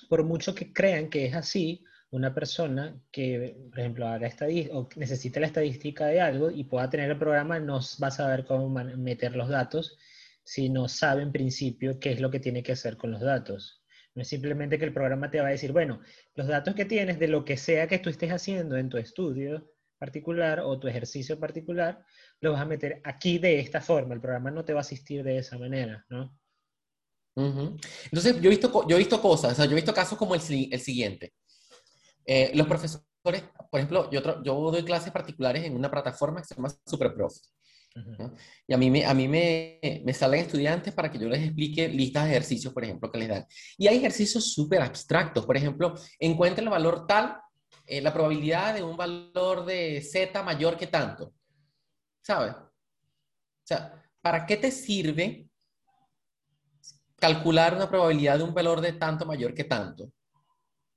por 0.08 0.24
mucho 0.24 0.54
que 0.54 0.72
crean 0.72 1.08
que 1.08 1.26
es 1.26 1.34
así, 1.34 1.84
una 2.10 2.32
persona 2.32 2.96
que, 3.10 3.56
por 3.70 3.80
ejemplo, 3.80 4.06
haga 4.06 4.30
o 4.72 4.88
necesite 4.96 5.40
la 5.40 5.46
estadística 5.46 6.06
de 6.06 6.20
algo 6.20 6.50
y 6.50 6.64
pueda 6.64 6.88
tener 6.88 7.10
el 7.10 7.18
programa, 7.18 7.58
no 7.58 7.80
va 8.00 8.06
a 8.06 8.12
saber 8.12 8.44
cómo 8.44 8.68
meter 8.68 9.34
los 9.34 9.48
datos 9.48 9.98
si 10.44 10.68
no 10.68 10.88
sabe 10.88 11.22
en 11.22 11.32
principio 11.32 11.98
qué 11.98 12.12
es 12.12 12.20
lo 12.20 12.30
que 12.30 12.38
tiene 12.38 12.62
que 12.62 12.72
hacer 12.72 12.96
con 12.96 13.10
los 13.10 13.20
datos. 13.20 13.82
No 14.14 14.22
es 14.22 14.28
simplemente 14.28 14.78
que 14.78 14.84
el 14.84 14.92
programa 14.92 15.30
te 15.30 15.40
va 15.40 15.48
a 15.48 15.50
decir, 15.50 15.72
bueno, 15.72 16.00
los 16.36 16.46
datos 16.46 16.74
que 16.76 16.84
tienes 16.84 17.18
de 17.18 17.26
lo 17.26 17.44
que 17.44 17.56
sea 17.56 17.88
que 17.88 17.98
tú 17.98 18.10
estés 18.10 18.30
haciendo 18.30 18.76
en 18.76 18.88
tu 18.88 18.96
estudio 18.96 19.72
particular 19.98 20.60
o 20.60 20.78
tu 20.78 20.86
ejercicio 20.86 21.40
particular, 21.40 22.04
lo 22.40 22.52
vas 22.52 22.60
a 22.60 22.66
meter 22.66 23.00
aquí 23.04 23.38
de 23.38 23.58
esta 23.58 23.80
forma. 23.80 24.14
El 24.14 24.20
programa 24.20 24.50
no 24.52 24.64
te 24.64 24.72
va 24.72 24.80
a 24.80 24.82
asistir 24.82 25.24
de 25.24 25.38
esa 25.38 25.58
manera, 25.58 26.04
¿no? 26.08 26.38
Entonces, 27.36 28.40
yo 28.40 28.48
he, 28.48 28.50
visto, 28.50 28.88
yo 28.88 28.96
he 28.96 28.98
visto 28.98 29.20
cosas, 29.20 29.52
o 29.52 29.54
sea, 29.56 29.64
yo 29.64 29.72
he 29.72 29.76
visto 29.76 29.92
casos 29.92 30.16
como 30.16 30.34
el, 30.34 30.40
el 30.70 30.80
siguiente. 30.80 31.32
Eh, 32.24 32.52
los 32.54 32.66
profesores, 32.66 33.04
por 33.22 33.80
ejemplo, 33.80 34.10
yo, 34.10 34.42
yo 34.42 34.70
doy 34.70 34.84
clases 34.84 35.12
particulares 35.12 35.64
en 35.64 35.74
una 35.74 35.90
plataforma 35.90 36.40
que 36.40 36.46
se 36.46 36.54
llama 36.54 36.72
SuperProf. 36.86 37.34
Y 38.66 38.74
a 38.74 38.76
mí, 38.76 38.90
me, 38.90 39.04
a 39.04 39.14
mí 39.14 39.28
me, 39.28 39.78
me, 40.04 40.12
salen 40.12 40.40
estudiantes 40.40 40.92
para 40.92 41.10
que 41.10 41.18
yo 41.18 41.28
les 41.28 41.44
explique 41.44 41.88
listas 41.88 42.24
de 42.24 42.30
ejercicios, 42.30 42.72
por 42.72 42.82
ejemplo, 42.82 43.10
que 43.10 43.18
les 43.18 43.28
dan. 43.28 43.46
Y 43.78 43.86
hay 43.86 43.98
ejercicios 43.98 44.52
súper 44.52 44.82
abstractos. 44.82 45.46
Por 45.46 45.56
ejemplo, 45.56 45.94
encuentra 46.18 46.64
el 46.64 46.70
valor 46.70 47.06
tal, 47.06 47.36
eh, 47.86 48.00
la 48.00 48.12
probabilidad 48.12 48.74
de 48.74 48.82
un 48.82 48.96
valor 48.96 49.64
de 49.64 50.02
Z 50.02 50.42
mayor 50.42 50.76
que 50.76 50.88
tanto. 50.88 51.34
¿Sabes? 52.20 52.54
O 52.54 53.66
sea, 53.66 54.02
¿para 54.20 54.44
qué 54.44 54.56
te 54.56 54.72
sirve 54.72 55.48
calcular 57.24 57.74
una 57.74 57.88
probabilidad 57.88 58.36
de 58.36 58.44
un 58.44 58.52
valor 58.52 58.82
de 58.82 58.92
tanto 58.92 59.24
mayor 59.24 59.54
que 59.54 59.64
tanto? 59.64 60.10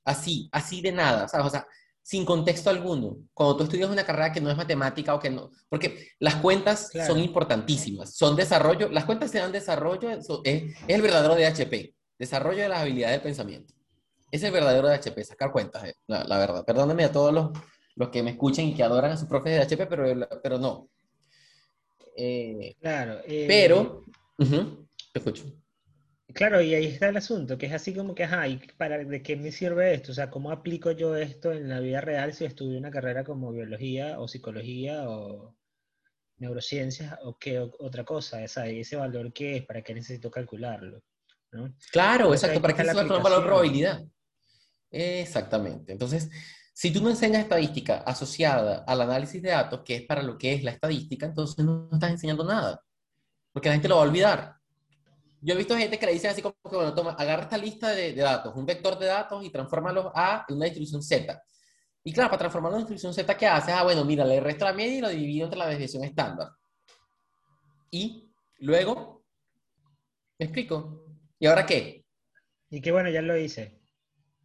Así, 0.03 0.49
así 0.51 0.81
de 0.81 0.91
nada. 0.91 1.27
¿sabes? 1.27 1.47
O 1.47 1.49
sea, 1.49 1.65
sin 2.01 2.25
contexto 2.25 2.69
alguno. 2.69 3.17
Cuando 3.33 3.55
tú 3.55 3.63
estudias 3.63 3.89
una 3.89 4.05
carrera 4.05 4.33
que 4.33 4.41
no 4.41 4.49
es 4.49 4.57
matemática 4.57 5.15
o 5.15 5.19
que 5.19 5.29
no, 5.29 5.51
porque 5.69 6.09
las 6.19 6.35
cuentas 6.35 6.89
son 7.05 7.19
importantísimas, 7.19 8.13
son 8.15 8.35
desarrollo, 8.35 8.89
las 8.89 9.05
cuentas 9.05 9.31
se 9.31 9.39
dan 9.39 9.51
desarrollo, 9.51 10.09
es, 10.09 10.27
es, 10.43 10.75
el 10.87 11.01
verdadero 11.01 11.35
DHP, 11.35 11.93
desarrollo 12.19 12.63
de 12.63 12.69
las 12.69 12.81
habilidades 12.81 13.15
del 13.15 13.23
pensamiento. 13.23 13.73
Es 14.31 14.43
el 14.43 14.51
verdadero 14.51 14.89
DHP, 14.89 15.23
sacar 15.23 15.51
cuentas, 15.51 15.85
eh, 15.85 15.95
la, 16.07 16.37
verdad. 16.37 16.65
Perdónenme 16.65 17.05
a 17.05 17.11
todos 17.11 17.33
los, 17.33 17.51
los 17.95 18.09
que 18.09 18.23
me 18.23 18.31
escuchen 18.31 18.67
y 18.67 18.73
que 18.73 18.83
adoran 18.83 19.11
a 19.11 19.17
sus 19.17 19.27
profes 19.29 19.53
de 19.53 19.65
DHP, 19.65 19.89
pero, 19.89 20.27
pero 20.43 20.57
no. 20.57 20.89
Eh, 22.17 22.75
claro. 22.79 23.19
Eh, 23.25 23.45
pero, 23.47 24.03
te 24.37 25.19
escucho. 25.19 25.43
Claro, 26.33 26.61
y 26.61 26.73
ahí 26.73 26.85
está 26.85 27.07
el 27.07 27.17
asunto, 27.17 27.57
que 27.57 27.67
es 27.67 27.73
así 27.73 27.93
como 27.93 28.13
que, 28.13 28.25
ajá, 28.25 28.47
¿y 28.47 28.57
para, 28.77 28.97
¿de 28.97 29.23
qué 29.23 29.37
me 29.37 29.51
sirve 29.51 29.93
esto? 29.93 30.11
O 30.11 30.15
sea, 30.15 30.29
¿cómo 30.29 30.51
aplico 30.51 30.91
yo 30.91 31.15
esto 31.15 31.53
en 31.53 31.69
la 31.69 31.79
vida 31.79 32.01
real 32.01 32.33
si 32.33 32.43
estudio 32.43 32.77
una 32.77 32.91
carrera 32.91 33.23
como 33.23 33.51
biología 33.51 34.19
o 34.19 34.27
psicología 34.27 35.09
o 35.09 35.55
neurociencias 36.37 37.17
o 37.23 37.37
qué 37.39 37.59
otra 37.59 38.03
cosa? 38.03 38.43
Esa, 38.43 38.67
ese 38.67 38.97
valor 38.97 39.31
qué 39.31 39.57
es, 39.57 39.65
¿para 39.65 39.81
qué 39.81 39.93
necesito 39.93 40.29
calcularlo? 40.29 41.01
Claro, 41.91 42.33
exacto, 42.33 42.61
¿para 42.61 42.75
qué 42.75 42.83
necesito 42.83 43.17
un 43.17 43.23
valor 43.23 43.45
probabilidad? 43.45 44.03
Exactamente. 44.91 45.93
Entonces, 45.93 46.29
si 46.73 46.91
tú 46.91 47.01
no 47.01 47.09
enseñas 47.09 47.43
estadística 47.43 47.99
asociada 47.99 48.83
al 48.85 49.01
análisis 49.01 49.41
de 49.41 49.49
datos, 49.49 49.81
que 49.83 49.95
es 49.95 50.01
para 50.03 50.21
lo 50.21 50.37
que 50.37 50.53
es 50.53 50.63
la 50.63 50.71
estadística, 50.71 51.25
entonces 51.25 51.63
no 51.63 51.89
estás 51.91 52.11
enseñando 52.11 52.43
nada, 52.43 52.83
porque 53.51 53.69
la 53.69 53.75
gente 53.75 53.87
lo 53.87 53.95
va 53.95 54.01
a 54.01 54.05
olvidar. 54.05 54.56
Yo 55.47 55.53
he 55.53 55.57
visto 55.57 55.77
gente 55.77 55.97
que 55.97 56.05
le 56.05 56.11
dice 56.11 56.27
así 56.27 56.41
como 56.41 56.55
que, 56.69 56.75
bueno, 56.75 56.93
toma, 56.93 57.11
agarra 57.11 57.43
esta 57.43 57.57
lista 57.57 57.91
de, 57.91 58.13
datos, 58.13 58.53
un 58.53 58.65
vector 58.65 58.99
de 58.99 59.05
datos 59.05 59.45
y 59.45 59.49
transfórmalos 59.49 60.11
a 60.13 60.45
una 60.49 60.65
distribución 60.65 61.01
Z. 61.01 61.41
Y 62.03 62.11
claro, 62.11 62.29
para 62.29 62.39
transformar 62.39 62.71
una 62.71 62.79
distribución 62.79 63.13
Z, 63.13 63.37
¿qué 63.37 63.47
haces? 63.47 63.73
Ah, 63.73 63.83
bueno, 63.83 64.03
mira, 64.03 64.25
le 64.25 64.41
resto 64.41 64.65
la 64.65 64.73
media 64.73 64.97
y 64.97 64.99
lo 64.99 65.07
divido 65.07 65.45
entre 65.45 65.57
la 65.57 65.67
desviación 65.67 66.03
estándar. 66.03 66.49
Y 67.91 68.29
luego, 68.57 69.23
¿me 70.37 70.47
explico? 70.47 71.05
¿Y 71.39 71.47
ahora 71.47 71.65
qué? 71.65 72.03
Y 72.69 72.81
qué 72.81 72.91
bueno, 72.91 73.09
ya 73.09 73.21
lo 73.21 73.37
hice. 73.37 73.79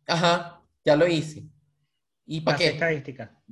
Ajá, 0.06 0.62
ya 0.84 0.94
lo 0.94 1.08
hice. 1.08 1.42
¿Y 2.26 2.42
para 2.42 2.58
qué? 2.58 2.68
estadística. 2.68 3.42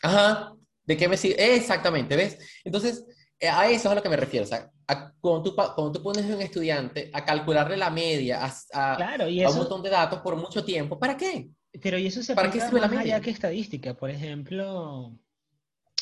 Ajá, 0.00 0.56
¿de 0.84 0.96
qué 0.96 1.06
me 1.06 1.18
sirve? 1.18 1.54
Exactamente, 1.54 2.16
¿ves? 2.16 2.38
Entonces, 2.64 3.04
eh, 3.38 3.50
a 3.50 3.66
eso 3.66 3.88
es 3.88 3.92
a 3.92 3.94
lo 3.94 4.02
que 4.02 4.08
me 4.08 4.16
refiero. 4.16 4.44
O 4.44 4.48
sea, 4.48 4.72
cuando, 5.20 5.42
tú, 5.42 5.54
cuando 5.54 5.92
tú 5.92 6.02
pones 6.02 6.30
a 6.30 6.34
un 6.34 6.42
estudiante 6.42 7.10
a 7.12 7.24
calcularle 7.24 7.76
la 7.76 7.90
media 7.90 8.44
a, 8.44 8.94
a, 8.94 9.16
un 9.26 9.56
montón 9.56 9.82
de 9.82 9.90
datos 9.90 10.20
por 10.20 10.36
mucho 10.36 10.64
tiempo, 10.64 10.98
¿para 10.98 11.16
qué? 11.16 11.50
Pero 11.80 11.98
y 11.98 12.06
eso 12.06 12.22
se 12.22 12.34
¿Para 12.34 12.50
qué 12.50 12.60
sirve 12.60 12.80
la 12.80 12.88
media? 12.88 13.20
que 13.20 13.30
estadística. 13.30 13.94
Por 13.94 14.10
ejemplo, 14.10 15.16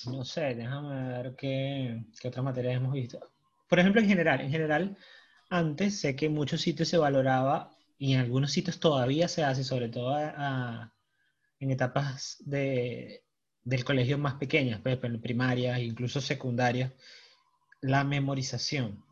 no 0.06 0.24
sé, 0.24 0.54
déjame 0.54 1.08
ver 1.08 1.34
qué, 1.36 2.02
qué 2.20 2.28
otras 2.28 2.44
materias 2.44 2.76
hemos 2.76 2.92
visto. 2.92 3.20
Por 3.68 3.78
ejemplo, 3.78 4.00
en 4.00 4.08
general, 4.08 4.40
en 4.40 4.50
general, 4.50 4.96
antes 5.48 6.00
sé 6.00 6.16
que 6.16 6.26
en 6.26 6.34
muchos 6.34 6.60
sitios 6.60 6.88
se 6.88 6.98
valoraba 6.98 7.70
y 7.98 8.14
en 8.14 8.20
algunos 8.20 8.52
sitios 8.52 8.80
todavía 8.80 9.28
se 9.28 9.44
hace, 9.44 9.62
sobre 9.62 9.88
todo 9.88 10.18
en 10.18 11.70
etapas 11.70 12.38
de, 12.40 13.22
del 13.62 13.84
colegio 13.84 14.16
más 14.18 14.34
pequeñas, 14.34 14.80
pues, 14.80 14.98
primaria, 15.22 15.78
incluso 15.78 16.20
secundaria, 16.20 16.92
la 17.80 18.04
memorización, 18.04 19.04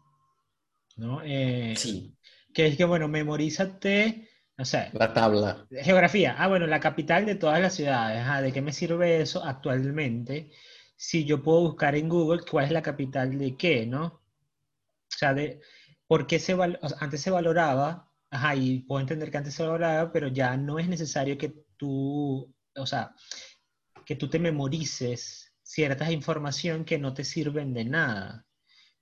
¿no? 0.97 1.21
Eh, 1.23 1.75
sí. 1.77 2.15
Que 2.53 2.67
es 2.67 2.77
que, 2.77 2.85
bueno, 2.85 3.09
memorízate, 3.09 4.29
o 4.57 4.65
sea... 4.65 4.91
La 4.93 5.13
tabla. 5.13 5.67
Geografía. 5.71 6.35
Ah, 6.39 6.49
bueno, 6.49 6.67
la 6.67 6.81
capital 6.81 7.27
de 7.27 7.37
todas 7.37 7.61
las 7.61 7.75
ciudades. 7.75 8.23
Ah, 8.27 8.43
¿De 8.43 8.53
qué 8.53 8.63
me 8.63 8.73
sirve 8.73 9.21
eso 9.21 9.45
actualmente? 9.45 10.51
Si 10.97 11.25
yo 11.25 11.43
puedo 11.43 11.61
buscar 11.61 11.95
en 11.95 12.09
Google 12.09 12.43
cuál 12.51 12.67
es 12.67 12.73
la 12.73 12.83
capital 12.83 13.39
de 13.39 13.57
qué, 13.57 13.87
¿no? 13.87 14.05
O 14.05 15.17
sea, 15.17 15.35
de, 15.35 15.61
¿por 16.07 16.27
qué 16.27 16.39
se 16.39 16.57
antes 17.01 17.21
se 17.21 17.31
valoraba? 17.31 18.11
Ajá, 18.31 18.57
y 18.57 18.81
puedo 18.81 19.01
entender 19.01 19.31
que 19.31 19.39
antes 19.39 19.55
se 19.55 19.63
valoraba, 19.63 20.13
pero 20.13 20.29
ya 20.29 20.57
no 20.57 20.79
es 20.79 20.89
necesario 20.89 21.39
que 21.39 21.55
tú, 21.77 22.53
o 22.77 22.87
sea, 22.87 23.15
que 24.05 24.17
tú 24.17 24.29
te 24.29 24.39
memorices 24.39 25.55
ciertas 25.63 26.11
información 26.11 26.85
que 26.85 26.99
no 26.99 27.15
te 27.15 27.25
sirven 27.25 27.73
de 27.73 27.85
nada. 27.85 28.48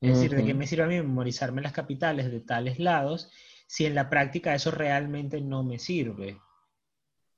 Es 0.00 0.19
decir, 0.19 0.37
¿de 0.37 0.45
qué 0.45 0.55
me 0.55 0.67
sirve 0.67 0.85
a 0.85 0.88
mí 0.88 0.97
memorizarme 0.97 1.62
las 1.62 1.73
capitales 1.73 2.31
de 2.31 2.41
tales 2.41 2.79
lados 2.79 3.31
si 3.67 3.87
en 3.87 3.95
la 3.95 4.11
práctica 4.11 4.55
eso 4.55 4.71
realmente 4.71 5.41
no 5.41 5.62
me 5.62 5.79
sirve? 5.79 6.41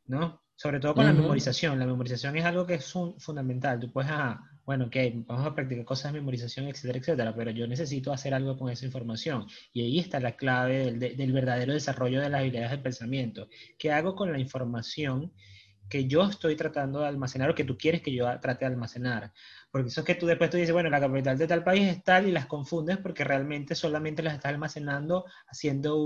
¿No? 0.07 0.43
Sobre 0.57 0.81
todo 0.81 0.95
con 0.95 1.07
la 1.07 1.13
memorización. 1.13 1.79
La 1.79 1.87
memorización 1.87 2.37
es 2.37 2.45
algo 2.45 2.67
que 2.67 2.75
es 2.75 2.93
fundamental. 3.19 3.79
Tú 3.79 3.93
puedes, 3.93 4.11
ah, 4.11 4.41
bueno, 4.65 4.87
ok, 4.87 4.97
vamos 5.27 5.47
a 5.47 5.55
practicar 5.55 5.85
cosas 5.85 6.13
de 6.13 6.19
memorización, 6.19 6.67
etcétera, 6.67 6.99
etcétera, 6.99 7.35
pero 7.35 7.53
yo 7.53 7.69
necesito 7.69 8.13
hacer 8.13 8.35
algo 8.35 8.59
con 8.59 8.69
esa 8.69 8.85
información. 8.85 9.47
Y 9.73 9.83
ahí 9.83 10.01
está 10.01 10.19
la 10.19 10.37
clave 10.37 10.93
del, 10.93 11.17
del 11.17 11.33
verdadero 11.33 11.73
desarrollo 11.73 12.21
de 12.21 12.29
las 12.29 12.41
habilidades 12.41 12.73
del 12.73 12.83
pensamiento. 12.83 13.49
¿Qué 13.79 13.93
hago 13.93 14.17
con 14.17 14.33
la 14.33 14.41
información 14.41 15.33
que 15.89 16.07
yo 16.07 16.25
estoy 16.25 16.57
tratando 16.57 17.01
de 17.01 17.09
almacenar 17.09 17.51
o 17.51 17.55
que 17.55 17.65
tú 17.65 17.77
quieres 17.77 18.03
que 18.03 18.13
yo 18.13 18.27
trate 18.41 18.65
de 18.65 18.73
almacenar? 18.73 19.33
Porque 19.71 19.89
eso 19.89 20.01
es 20.01 20.07
que 20.07 20.15
tú 20.15 20.27
después 20.27 20.51
tú 20.51 20.57
dices, 20.57 20.73
bueno, 20.73 20.91
la 20.91 21.01
capital 21.01 21.39
de 21.39 21.47
tal 21.47 21.65
país 21.65 21.89
es 21.89 22.05
tal 22.05 22.27
y 22.29 22.33
las 22.33 22.47
confundes 22.47 22.99
porque 22.99 23.25
realmente 23.25 23.75
solamente 23.75 24.23
las 24.23 24.35
estás 24.35 24.53
almacenando 24.53 25.25
haciendo 25.49 25.97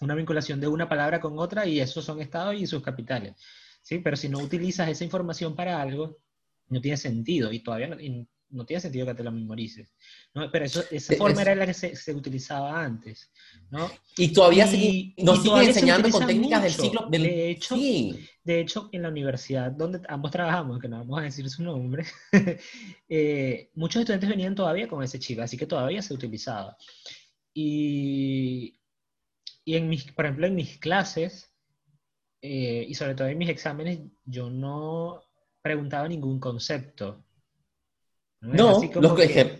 una 0.00 0.14
vinculación 0.14 0.60
de 0.60 0.68
una 0.68 0.88
palabra 0.88 1.20
con 1.20 1.38
otra 1.38 1.66
y 1.66 1.80
esos 1.80 2.04
son 2.04 2.20
estados 2.20 2.54
y 2.54 2.66
sus 2.66 2.82
capitales. 2.82 3.34
¿sí? 3.82 3.98
Pero 3.98 4.16
si 4.16 4.28
no 4.28 4.38
utilizas 4.38 4.88
esa 4.88 5.04
información 5.04 5.54
para 5.54 5.80
algo, 5.80 6.18
no 6.68 6.80
tiene 6.80 6.96
sentido 6.96 7.52
y 7.52 7.62
todavía 7.62 7.88
no, 7.88 7.96
no 8.54 8.64
tiene 8.64 8.80
sentido 8.80 9.06
que 9.06 9.14
te 9.14 9.22
la 9.22 9.30
memorices. 9.30 9.92
¿no? 10.34 10.50
Pero 10.50 10.64
eso, 10.64 10.82
esa 10.90 11.14
forma 11.16 11.42
era 11.42 11.54
la 11.54 11.66
que 11.66 11.74
se, 11.74 11.94
se, 11.96 12.14
utilizaba 12.14 12.82
antes. 12.82 13.30
¿no? 13.70 13.90
Y 14.16 14.32
todavía 14.32 14.66
y, 14.72 15.14
nos 15.18 15.42
siguen 15.42 15.62
enseñando 15.62 16.08
con 16.10 16.26
técnicas 16.26 16.62
del 16.62 16.72
siglo 16.72 17.06
del... 17.10 17.22
De 17.22 17.50
hecho, 17.50 17.76
de 17.76 18.60
hecho, 18.60 18.88
en 18.92 19.02
la 19.02 19.08
universidad 19.08 19.72
donde 19.72 20.00
ambos 20.08 20.30
trabajamos, 20.30 20.78
que 20.78 20.88
no 20.88 20.98
vamos 20.98 21.20
a 21.20 21.22
decir 21.22 21.48
su 21.48 21.62
nombre, 21.62 22.04
eh, 23.08 23.70
muchos 23.74 24.00
estudiantes 24.00 24.28
venían 24.28 24.54
todavía 24.54 24.86
con 24.86 25.02
ese 25.02 25.18
chip, 25.18 25.40
así 25.40 25.56
que 25.56 25.66
todavía 25.66 26.02
se 26.02 26.14
utilizaba. 26.14 26.76
Y, 27.54 28.80
y 29.64 29.76
en 29.76 29.88
mis, 29.88 30.12
por 30.12 30.26
ejemplo, 30.26 30.46
en 30.46 30.54
mis 30.54 30.78
clases, 30.78 31.54
eh, 32.42 32.84
y 32.86 32.94
sobre 32.94 33.14
todo 33.14 33.28
en 33.28 33.38
mis 33.38 33.48
exámenes, 33.48 34.00
yo 34.26 34.50
no 34.50 35.22
preguntaba 35.62 36.06
ningún 36.06 36.38
concepto. 36.38 37.23
No, 38.44 38.80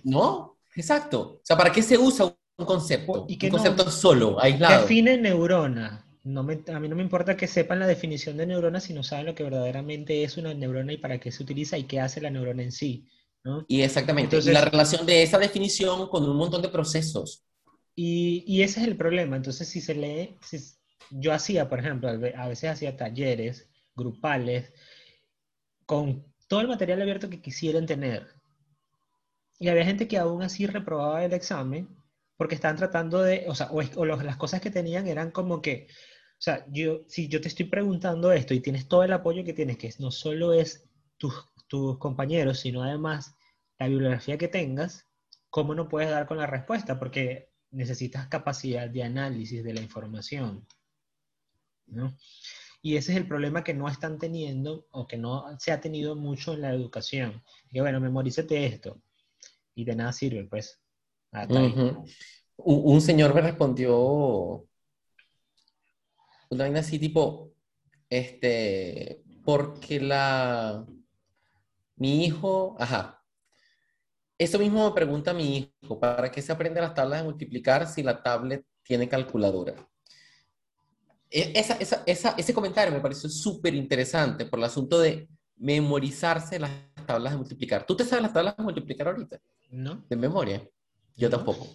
no, 0.04 0.58
exacto. 0.74 1.20
O 1.20 1.40
sea, 1.42 1.56
¿para 1.56 1.72
qué 1.72 1.82
se 1.82 1.96
usa 1.98 2.34
un 2.56 2.66
concepto? 2.66 3.26
un 3.28 3.50
concepto 3.50 3.90
solo, 3.90 4.40
aislado. 4.40 4.82
Define 4.82 5.18
neurona. 5.18 6.06
No 6.24 6.40
a 6.40 6.80
mí 6.80 6.88
no 6.88 6.96
me 6.96 7.02
importa 7.02 7.36
que 7.36 7.46
sepan 7.46 7.80
la 7.80 7.86
definición 7.86 8.38
de 8.38 8.46
neurona 8.46 8.80
si 8.80 8.94
no 8.94 9.02
saben 9.02 9.26
lo 9.26 9.34
que 9.34 9.42
verdaderamente 9.42 10.24
es 10.24 10.38
una 10.38 10.54
neurona 10.54 10.94
y 10.94 10.96
para 10.96 11.18
qué 11.18 11.30
se 11.30 11.42
utiliza 11.42 11.76
y 11.76 11.84
qué 11.84 12.00
hace 12.00 12.20
la 12.20 12.30
neurona 12.30 12.62
en 12.62 12.72
sí. 12.72 13.06
Y 13.68 13.82
exactamente, 13.82 14.36
Entonces, 14.36 14.54
la 14.54 14.64
relación 14.64 15.04
de 15.04 15.22
esa 15.22 15.38
definición 15.38 16.08
con 16.08 16.24
un 16.24 16.36
montón 16.36 16.62
de 16.62 16.70
procesos. 16.70 17.44
Y, 17.94 18.42
y 18.46 18.62
ese 18.62 18.80
es 18.80 18.86
el 18.86 18.96
problema. 18.96 19.36
Entonces, 19.36 19.68
si 19.68 19.82
se 19.82 19.94
lee, 19.94 20.38
yo 21.10 21.32
hacía, 21.32 21.68
por 21.68 21.78
ejemplo, 21.78 22.08
a 22.08 22.48
veces 22.48 22.70
hacía 22.70 22.96
talleres 22.96 23.68
grupales 23.94 24.72
con 25.84 26.24
todo 26.48 26.60
el 26.60 26.68
material 26.68 27.02
abierto 27.02 27.28
que 27.28 27.42
quisieran 27.42 27.84
tener. 27.86 28.26
Y 29.64 29.68
había 29.71 29.87
gente 29.87 30.06
que 30.06 30.18
aún 30.18 30.42
así 30.42 30.66
reprobaba 30.66 31.25
el 31.25 31.33
examen 31.33 31.88
porque 32.37 32.54
estaban 32.54 32.76
tratando 32.76 33.23
de, 33.23 33.47
o 33.49 33.54
sea, 33.54 33.71
o, 33.71 34.04
las 34.04 34.37
cosas 34.37 34.61
que 34.61 34.71
tenían 34.71 35.06
eran 35.06 35.30
como 35.30 35.62
que, 35.62 35.87
o 35.88 36.42
sea, 36.42 36.66
yo, 36.71 37.00
si 37.09 37.28
yo 37.28 37.40
te 37.40 37.49
estoy 37.49 37.64
preguntando 37.64 38.30
esto 38.30 38.52
y 38.52 38.61
tienes 38.61 38.88
todo 38.88 39.04
el 39.04 39.14
apoyo 39.14 39.42
que 39.42 39.54
tienes, 39.54 39.78
que 39.78 39.90
no 40.00 40.11
solo 40.11 40.52
es 40.52 40.87
tus, 41.16 41.33
tus 41.66 41.97
compañeros, 41.97 42.61
sino 42.61 42.83
además 42.83 43.37
la 43.78 43.88
bibliografía 43.88 44.37
que 44.37 44.49
tengas, 44.49 45.09
¿cómo 45.49 45.75
no 45.75 45.88
puedes 45.88 46.11
dar 46.11 46.26
con 46.26 46.37
la 46.37 46.47
respuesta? 46.47 46.99
Porque 46.99 47.50
necesitas 47.71 48.28
capacidad 48.28 48.90
de 48.90 49.02
análisis 49.02 49.64
de 49.64 49.73
la 49.73 49.80
información. 49.80 50.68
¿no? 51.87 52.14
Y 52.83 52.99
ese 52.99 53.12
es 53.12 53.16
el 53.16 53.26
problema 53.26 53.64
que 53.64 53.73
no 53.73 53.88
están 53.88 54.18
teniendo 54.18 54.88
o 54.90 55.06
que 55.06 55.16
no 55.16 55.59
se 55.59 55.73
ha 55.73 55.80
tenido 55.80 56.16
mucho 56.16 56.52
en 56.52 56.61
la 56.61 56.75
educación. 56.75 57.42
Que 57.73 57.80
bueno, 57.80 57.99
memorízate 57.99 58.66
esto. 58.66 59.00
Y 59.75 59.85
de 59.85 59.97
nada 59.97 60.12
sirve, 60.12 60.45
pues. 60.45 60.81
un, 62.57 63.00
señor 63.00 63.35
me 63.35 63.40
respondió 63.40 64.66
una 66.50 66.64
vaina 66.64 66.81
así 66.81 66.99
tipo, 66.99 67.52
este, 68.09 69.23
porque 69.45 70.00
la, 70.00 70.87
mi 71.97 72.25
hijo, 72.25 72.76
ajá, 72.78 73.23
eso 74.38 74.59
mismo 74.59 74.88
me 74.88 74.95
pregunta 74.95 75.33
mi 75.33 75.73
hijo, 75.83 76.00
¿para 76.00 76.31
qué 76.31 76.43
se 76.43 76.52
aprende 76.52 76.81
las 76.81 76.95
tablas 76.95 77.21
de 77.21 77.25
multiplicar 77.25 77.87
si 77.87 78.02
la 78.02 78.23
tablet 78.23 78.64
tiene 78.83 79.09
calculadora? 79.09 79.75
E, 81.31 81.52
ese 81.57 82.54
comentario 82.54 82.95
me 82.95 83.00
pareció 83.00 83.28
súper 83.28 83.75
interesante 83.75 84.47
por 84.47 84.59
el 84.59 84.66
asunto 84.66 85.00
de 85.00 85.28
memorizarse 85.57 86.59
las 86.59 86.71
tablas 87.07 87.33
de 87.33 87.38
multiplicar. 87.38 87.87
¿Tú 87.87 87.97
te 87.97 88.04
sabes 88.04 88.23
las 88.23 88.33
tablas 88.33 88.57
de 88.57 88.62
multiplicar 88.62 89.09
ahorita? 89.09 89.40
No. 89.71 90.04
De 90.09 90.16
memoria. 90.16 90.62
Yo 91.16 91.30
tampoco. 91.30 91.66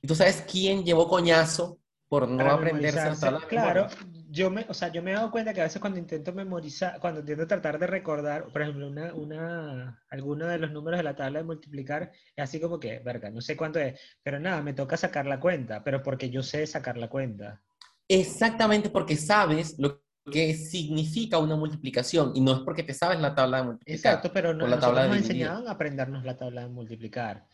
¿Y 0.00 0.06
tú 0.06 0.14
sabes 0.14 0.44
quién 0.48 0.84
llevó 0.84 1.08
coñazo 1.08 1.80
por 2.08 2.28
no 2.28 2.50
aprenderse 2.50 3.04
las 3.04 3.20
tablas 3.20 3.42
de 3.42 3.48
Claro, 3.48 3.86
yo 4.30 4.50
me, 4.50 4.64
o 4.68 4.74
sea, 4.74 4.88
yo 4.88 5.02
me 5.02 5.10
he 5.10 5.14
dado 5.14 5.30
cuenta 5.30 5.52
que 5.52 5.60
a 5.60 5.64
veces 5.64 5.80
cuando 5.80 5.98
intento 5.98 6.32
memorizar, 6.32 6.98
cuando 7.00 7.20
intento 7.20 7.46
tratar 7.46 7.78
de 7.78 7.86
recordar, 7.86 8.46
por 8.46 8.62
ejemplo, 8.62 8.88
una, 8.88 9.14
una, 9.14 10.02
alguno 10.10 10.46
de 10.46 10.58
los 10.58 10.70
números 10.70 10.98
de 10.98 11.04
la 11.04 11.16
tabla 11.16 11.40
de 11.40 11.44
multiplicar, 11.44 12.12
es 12.34 12.42
así 12.42 12.60
como 12.60 12.80
que, 12.80 13.00
verga, 13.00 13.30
no 13.30 13.40
sé 13.40 13.56
cuánto 13.56 13.78
es, 13.78 14.00
pero 14.22 14.40
nada, 14.40 14.62
me 14.62 14.72
toca 14.72 14.96
sacar 14.96 15.26
la 15.26 15.40
cuenta, 15.40 15.84
pero 15.84 16.02
porque 16.02 16.30
yo 16.30 16.42
sé 16.42 16.66
sacar 16.66 16.96
la 16.96 17.08
cuenta. 17.08 17.62
Exactamente 18.08 18.88
porque 18.88 19.16
sabes 19.16 19.78
lo 19.78 20.02
que 20.30 20.54
significa 20.54 21.38
una 21.38 21.56
multiplicación 21.56 22.32
y 22.34 22.40
no 22.40 22.52
es 22.52 22.58
porque 22.60 22.82
te 22.82 22.94
sabes 22.94 23.20
la 23.20 23.34
tabla 23.34 23.58
de 23.58 23.64
multiplicar. 23.64 23.96
Exacto, 23.96 24.30
pero 24.32 24.54
no, 24.54 24.66
la 24.66 24.78
tabla 24.78 25.06
nos 25.06 25.18
enseñaban 25.18 25.66
a 25.66 25.72
aprendernos 25.72 26.24
la 26.24 26.36
tabla 26.36 26.62
de 26.62 26.68
multiplicar. 26.68 27.46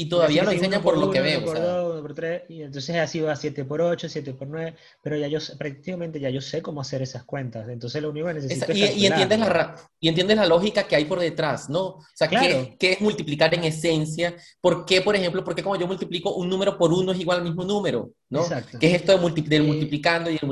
Y 0.00 0.08
todavía 0.08 0.42
lo 0.44 0.50
enseñan 0.50 0.82
por, 0.82 0.96
lo 0.96 1.10
que 1.10 1.20
veo. 1.20 1.44
Por 1.44 1.60
2, 1.60 2.00
por 2.00 2.14
3, 2.14 2.44
y 2.48 2.62
entonces 2.62 2.96
así 2.96 3.20
va 3.20 3.36
7 3.36 3.66
por 3.66 3.82
8, 3.82 4.08
7 4.08 4.32
por 4.32 4.48
9, 4.48 4.74
pero 5.02 5.18
ya 5.18 5.26
yo 5.28 5.38
prácticamente 5.58 6.18
ya 6.18 6.30
yo 6.30 6.40
sé 6.40 6.62
cómo 6.62 6.80
hacer 6.80 7.02
esas 7.02 7.24
cuentas. 7.24 7.68
Entonces 7.68 8.00
lo 8.00 8.08
único 8.08 8.28
que 8.28 8.34
necesito 8.34 8.72
y, 8.72 8.82
es 8.84 8.96
y, 8.96 9.06
entiendes 9.06 9.40
la, 9.40 9.76
y 10.00 10.08
entiendes 10.08 10.38
la 10.38 10.46
lógica 10.46 10.84
que 10.84 10.96
hay 10.96 11.04
por 11.04 11.20
detrás, 11.20 11.68
¿no? 11.68 11.82
O 11.82 12.04
sea, 12.14 12.28
¿qué, 12.28 12.76
¿qué, 12.78 12.92
es 12.92 13.00
multiplicar 13.02 13.52
en 13.52 13.64
esencia? 13.64 14.34
¿Por 14.62 14.86
qué, 14.86 15.02
por 15.02 15.16
ejemplo, 15.16 15.44
por 15.44 15.54
qué 15.54 15.62
como 15.62 15.76
yo 15.76 15.86
multiplico 15.86 16.34
un 16.34 16.48
número 16.48 16.78
por 16.78 16.94
uno 16.94 17.12
es 17.12 17.20
igual 17.20 17.40
al 17.40 17.44
mismo 17.44 17.64
número? 17.64 18.10
¿no? 18.30 18.40
Exacto. 18.40 18.78
¿Qué 18.78 18.86
es 18.86 19.02
esto 19.02 19.18
de 19.18 19.42
del 19.42 19.64
multiplicando 19.64 20.30
y 20.30 20.38
el 20.40 20.46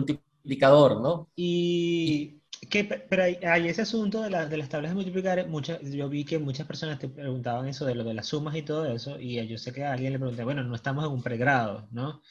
multiplicador, 0.49 1.01
¿no? 1.01 1.31
Y 1.37 2.41
que, 2.71 2.85
pero 2.85 3.23
hay, 3.23 3.69
ese 3.69 3.83
asunto 3.83 4.23
de, 4.23 4.31
de, 4.47 4.57
las 4.57 4.69
tablas 4.69 4.91
de 4.91 4.95
multiplicar, 4.95 5.47
muchas, 5.49 5.81
yo 5.83 6.09
vi 6.09 6.25
que 6.25 6.39
muchas 6.39 6.67
personas 6.67 6.99
te 6.99 7.09
preguntaban 7.09 7.69
eso 7.69 7.85
de 7.85 7.95
lo 7.95 8.05
de 8.05 8.15
las 8.15 8.27
sumas 8.27 8.57
y 8.57 8.63
todo 8.63 8.87
eso, 8.87 9.21
y 9.21 9.47
yo 9.47 9.59
sé 9.59 9.73
que 9.73 9.85
a 9.85 9.93
alguien 9.93 10.13
le 10.13 10.19
pregunté, 10.19 10.45
bueno, 10.45 10.63
no 10.65 10.75
estamos 10.75 11.05
en 11.05 11.13
un 11.13 11.23
pregrado, 11.23 11.87
¿no? 11.91 12.23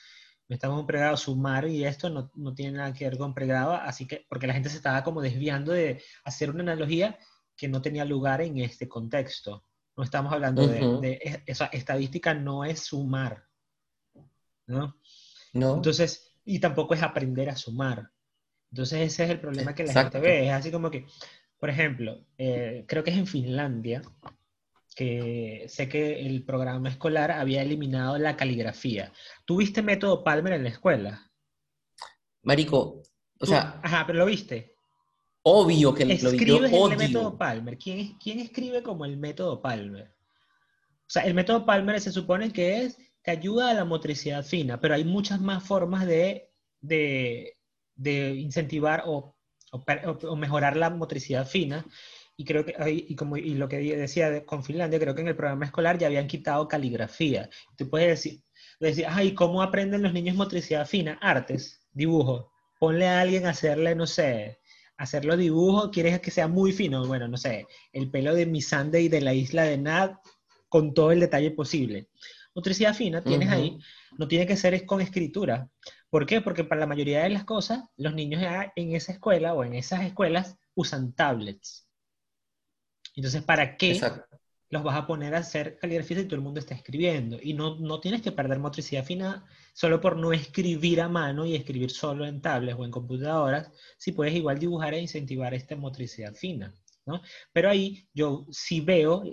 No 0.50 0.54
estamos 0.54 0.76
en 0.76 0.82
un 0.82 0.88
pregrado, 0.88 1.18
sumar 1.18 1.68
y 1.68 1.86
esto 1.86 2.10
no, 2.10 2.32
no 2.36 2.54
tiene 2.54 2.78
nada 2.78 2.94
que 2.94 3.06
ver 3.06 3.18
con 3.18 3.34
pregrado, 3.34 3.74
así 3.74 4.08
que, 4.08 4.26
porque 4.28 4.48
la 4.48 4.54
gente 4.54 4.70
se 4.70 4.78
estaba 4.78 5.04
como 5.04 5.22
desviando 5.22 5.72
de 5.72 6.02
hacer 6.24 6.50
una 6.50 6.64
analogía 6.64 7.18
que 7.56 7.68
no 7.68 7.82
tenía 7.82 8.06
lugar 8.06 8.42
en 8.42 8.60
este 8.60 8.88
contexto. 8.88 9.64
No 9.96 10.04
estamos 10.04 10.32
hablando 10.32 10.68
de, 10.68 10.80
de, 11.02 11.44
esa 11.48 11.66
estadística 11.68 12.34
no 12.34 12.64
es 12.64 12.82
sumar, 12.82 13.44
¿no? 14.68 14.96
No. 15.54 15.76
Entonces, 15.76 16.28
y 16.48 16.60
tampoco 16.60 16.94
es 16.94 17.04
aprender 17.04 17.50
a 17.50 17.58
sumar. 17.58 18.10
Entonces 18.72 19.14
ese 19.14 19.24
es 19.26 19.30
el 19.30 19.40
problema 19.40 19.74
que 19.74 19.84
la 19.86 19.94
gente 19.94 20.20
ve. 20.20 20.48
Es 20.48 20.54
así 20.54 20.72
como 20.72 20.92
que, 20.92 21.06
por 21.58 21.70
ejemplo, 21.70 22.26
eh, 22.38 22.86
creo 22.88 23.04
que 23.04 23.12
es 23.12 23.18
en 23.18 23.28
Finlandia, 23.28 24.02
que 24.96 25.66
sé 25.68 25.88
que 25.88 26.26
el 26.26 26.44
programa 26.44 26.90
escolar 26.90 27.32
había 27.32 27.62
eliminado 27.62 28.18
la 28.18 28.36
caligrafía. 28.36 29.12
¿Tuviste 29.46 29.82
método 29.82 30.24
Palmer 30.24 30.54
en 30.54 30.64
la 30.64 30.70
escuela? 30.70 31.32
Marico, 32.44 33.04
o 33.40 33.46
sea... 33.46 33.80
Ajá, 33.84 34.06
pero 34.08 34.20
lo 34.20 34.26
viste. 34.26 34.76
Obvio 35.44 35.94
que 35.94 36.06
lo 36.06 36.32
vi. 36.32 36.38
el 36.44 36.98
método 36.98 37.38
Palmer. 37.38 37.78
¿Quién, 37.78 38.18
¿Quién 38.18 38.40
escribe 38.40 38.84
como 38.84 39.06
el 39.06 39.18
método 39.18 39.62
Palmer? 39.62 40.14
O 41.08 41.10
sea, 41.10 41.24
el 41.24 41.34
método 41.34 41.66
Palmer 41.66 42.02
se 42.02 42.12
supone 42.12 42.52
que 42.52 42.84
es 42.84 42.98
que 43.24 43.32
ayuda 43.32 43.70
a 43.70 43.74
la 43.74 43.86
motricidad 43.86 44.44
fina, 44.44 44.80
pero 44.80 44.96
hay 44.96 45.04
muchas 45.04 45.40
más 45.40 45.64
formas 45.64 46.06
de, 46.06 46.52
de 46.82 47.57
de 47.98 48.36
incentivar 48.36 49.04
o, 49.06 49.36
o, 49.72 50.36
mejorar 50.36 50.78
la 50.78 50.90
motricidad 50.90 51.48
fina. 51.48 51.86
Y 52.38 52.46
creo 52.46 52.64
que, 52.64 52.76
y 52.90 53.16
como 53.16 53.36
y 53.36 53.56
lo 53.56 53.68
que 53.68 53.80
decía 53.98 54.46
con 54.46 54.64
Finlandia, 54.64 55.00
creo 55.00 55.16
que 55.16 55.22
en 55.22 55.28
el 55.28 55.36
programa 55.36 55.66
escolar 55.66 55.98
ya 55.98 56.08
habían 56.08 56.28
quitado 56.28 56.68
caligrafía. 56.68 57.50
Tú 57.76 57.90
puedes 57.90 58.10
decir, 58.10 58.44
decir, 58.80 59.06
ay, 59.10 59.34
¿cómo 59.34 59.62
aprenden 59.62 60.04
los 60.04 60.14
niños 60.14 60.36
motricidad 60.36 60.88
fina? 60.88 61.18
Artes, 61.22 61.82
dibujo. 61.92 62.52
Ponle 62.80 63.08
a 63.08 63.22
alguien 63.22 63.48
a 63.48 63.50
hacerle, 63.50 63.96
no 63.96 64.06
sé, 64.06 64.60
hacerlo 64.98 65.38
dibujo, 65.38 65.92
quieres 65.92 66.20
que 66.20 66.32
sea 66.32 66.48
muy 66.48 66.72
fino. 66.74 67.06
Bueno, 67.08 67.28
no 67.28 67.38
sé, 67.38 67.66
el 67.92 68.12
pelo 68.12 68.36
de 68.36 68.46
Misande 68.46 69.02
y 69.02 69.10
de 69.10 69.22
la 69.22 69.34
isla 69.34 69.64
de 69.64 69.78
Nad 69.78 70.12
con 70.70 70.94
todo 70.94 71.12
el 71.12 71.20
detalle 71.20 71.52
posible. 71.52 72.10
Motricidad 72.54 72.96
fina 72.96 73.24
tienes 73.24 73.50
ahí, 73.50 73.78
no 74.18 74.28
tiene 74.28 74.48
que 74.48 74.58
ser 74.58 74.86
con 74.86 75.00
escritura. 75.00 75.70
¿Por 76.10 76.26
qué? 76.26 76.42
Porque 76.42 76.64
para 76.64 76.82
la 76.82 76.88
mayoría 76.88 77.24
de 77.24 77.30
las 77.30 77.44
cosas, 77.44 77.84
los 77.98 78.14
niños 78.14 78.42
en 78.76 78.96
esa 78.96 79.12
escuela 79.12 79.54
o 79.54 79.64
en 79.64 79.74
esas 79.74 80.04
escuelas 80.04 80.58
usan 80.74 81.14
tablets. 81.14 81.88
Entonces, 83.16 83.44
¿para 83.44 83.78
qué 83.78 84.00
los 84.70 84.84
vas 84.84 84.96
a 84.96 85.08
poner 85.08 85.34
a 85.34 85.40
hacer 85.40 85.78
caligrafía 85.80 86.18
si 86.18 86.26
todo 86.26 86.36
el 86.36 86.42
mundo 86.42 86.60
está 86.60 86.76
escribiendo? 86.76 87.38
Y 87.42 87.54
no, 87.54 87.76
no 87.76 88.00
tienes 88.00 88.22
que 88.22 88.32
perder 88.32 88.60
motricidad 88.60 89.04
fina 89.04 89.46
solo 89.74 90.00
por 90.00 90.16
no 90.16 90.32
escribir 90.32 91.02
a 91.02 91.10
mano 91.10 91.46
y 91.46 91.56
escribir 91.56 91.92
solo 91.92 92.26
en 92.26 92.42
tablets 92.42 92.80
o 92.80 92.86
en 92.86 92.92
computadoras, 92.92 93.72
si 93.98 94.12
puedes 94.12 94.36
igual 94.36 94.60
dibujar 94.60 94.94
e 94.94 95.02
incentivar 95.02 95.54
esta 95.54 95.76
motricidad 95.76 96.34
fina. 96.34 96.74
¿no? 97.06 97.22
Pero 97.52 97.70
ahí 97.70 98.08
yo 98.14 98.46
sí 98.52 98.82
veo 98.82 99.24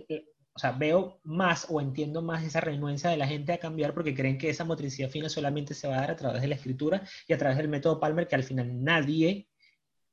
o 0.55 0.59
sea, 0.59 0.71
veo 0.73 1.19
más 1.25 1.67
o 1.69 1.81
entiendo 1.81 2.23
más 2.23 2.45
esa 2.45 2.61
renuencia 2.61 3.11
de 3.11 3.17
la 3.17 3.27
gente 3.27 3.53
a 3.53 3.59
cambiar 3.59 3.93
porque 3.93 4.15
creen 4.15 4.39
que 4.39 4.51
esa 4.51 4.65
motricidad 4.65 5.11
fina 5.11 5.29
solamente 5.29 5.75
se 5.75 5.89
va 5.89 5.97
a 5.97 6.01
dar 6.01 6.11
a 6.13 6.17
través 6.17 6.43
de 6.43 6.49
la 6.49 6.55
escritura 6.55 7.03
y 7.27 7.33
a 7.33 7.39
través 7.39 7.57
del 7.57 7.69
método 7.69 7.99
Palmer, 7.99 8.29
que 8.29 8.37
al 8.37 8.45
final 8.45 8.83
nadie 8.83 9.49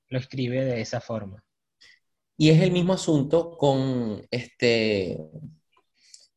lo 0.10 0.18
escribe 0.18 0.66
de 0.66 0.82
esa 0.82 1.00
forma. 1.00 1.44
Y 2.38 2.50
es 2.50 2.60
el 2.60 2.72
mismo 2.72 2.94
asunto 2.94 3.56
con 3.56 4.26
este, 4.32 5.20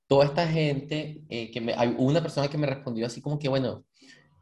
toda 0.06 0.26
esta 0.26 0.46
gente, 0.46 1.24
eh, 1.30 1.50
que 1.50 1.60
me, 1.62 1.72
hay 1.72 1.94
una 1.96 2.20
persona 2.20 2.48
que 2.48 2.58
me 2.58 2.66
respondió 2.66 3.06
así 3.06 3.22
como 3.22 3.38
que, 3.38 3.48
bueno, 3.48 3.86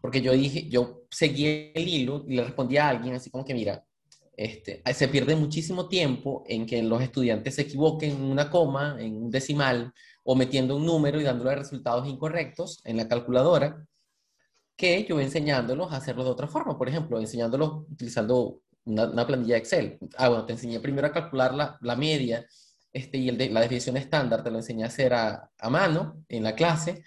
porque 0.01 0.21
yo 0.21 0.33
dije, 0.33 0.69
yo 0.69 1.03
seguí 1.09 1.71
el 1.73 1.87
hilo 1.87 2.25
y 2.27 2.35
le 2.35 2.43
respondí 2.43 2.79
a 2.79 2.89
alguien 2.89 3.15
así 3.15 3.31
como 3.31 3.45
que, 3.45 3.55
mira, 3.55 3.87
este, 4.37 4.83
se 4.95 5.09
pierde 5.09 5.37
muchísimo 5.37 5.89
tiempo 5.89 6.43
en 6.47 6.67
que 6.67 6.83
los 6.83 7.03
estudiantes 7.03 7.55
se 7.55 7.63
equivoquen 7.63 8.13
en 8.13 8.23
una 8.23 8.51
coma, 8.51 8.97
en 8.99 9.17
un 9.17 9.31
decimal, 9.31 9.93
o 10.25 10.35
metiendo 10.35 10.77
un 10.77 10.87
número 10.87 11.21
y 11.21 11.25
dándole 11.25 11.55
resultados 11.55 12.09
incorrectos 12.09 12.81
en 12.85 12.97
la 12.97 13.09
calculadora, 13.09 13.85
que 14.77 15.05
yo 15.05 15.21
enseñándolos 15.21 15.93
a 15.93 15.97
hacerlo 15.97 16.25
de 16.25 16.31
otra 16.31 16.49
forma. 16.49 16.79
Por 16.79 16.89
ejemplo, 16.89 17.21
enseñándolos 17.21 17.85
utilizando 17.91 18.61
una, 18.85 19.27
planilla 19.27 19.55
de 19.55 19.61
Excel. 19.61 19.99
Ah, 20.17 20.29
bueno, 20.29 20.47
te 20.47 20.55
enseñé 20.55 20.81
primero 20.81 21.07
a 21.07 21.13
calcular 21.13 21.55
la, 21.55 21.97
media 21.97 22.47
este, 22.93 23.19
y 23.19 23.31
la 23.31 23.61
definición 23.61 23.97
estándar, 23.97 24.43
te 24.43 24.51
lo 24.51 24.59
enseñé 24.59 24.85
a 24.85 24.87
hacer 24.87 25.13
a, 25.15 25.51
mano 25.71 26.25
en 26.29 26.43
la 26.43 26.55
clase. 26.55 27.05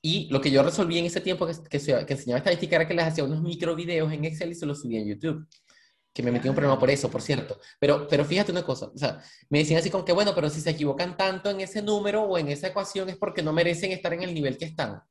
Y 0.00 0.28
lo 0.30 0.40
que 0.40 0.50
yo 0.50 0.62
resolví 0.62 0.98
en 0.98 1.06
ese 1.06 1.20
tiempo 1.20 1.46
que, 1.46 1.54
que, 1.68 1.78
que 1.78 2.12
enseñaba 2.12 2.38
estadística 2.38 2.76
era 2.76 2.88
que 2.88 2.94
les 2.94 3.06
hacía 3.06 3.24
unos 3.24 3.42
micro 3.42 3.74
videos 3.74 4.12
en 4.12 4.24
Excel 4.24 4.52
y 4.52 4.54
se 4.54 4.66
los 4.66 4.80
subía 4.80 5.00
en 5.00 5.08
YouTube 5.08 5.46
que 6.16 6.22
me 6.22 6.32
metí 6.32 6.48
un 6.48 6.54
problema 6.54 6.78
por 6.78 6.88
eso, 6.88 7.10
por 7.10 7.20
cierto. 7.20 7.60
Pero, 7.78 8.08
pero 8.08 8.24
fíjate 8.24 8.50
una 8.50 8.64
cosa, 8.64 8.86
o 8.86 8.96
sea, 8.96 9.20
me 9.50 9.58
decían 9.58 9.80
así 9.80 9.90
como 9.90 10.02
que, 10.02 10.14
bueno, 10.14 10.34
pero 10.34 10.48
si 10.48 10.62
se 10.62 10.70
equivocan 10.70 11.14
tanto 11.14 11.50
en 11.50 11.60
ese 11.60 11.82
número 11.82 12.22
o 12.22 12.38
en 12.38 12.48
esa 12.48 12.68
ecuación 12.68 13.10
es 13.10 13.16
porque 13.16 13.42
no 13.42 13.52
merecen 13.52 13.92
estar 13.92 14.14
en 14.14 14.22
el 14.22 14.32
nivel 14.32 14.56
que 14.56 14.64
están. 14.64 15.02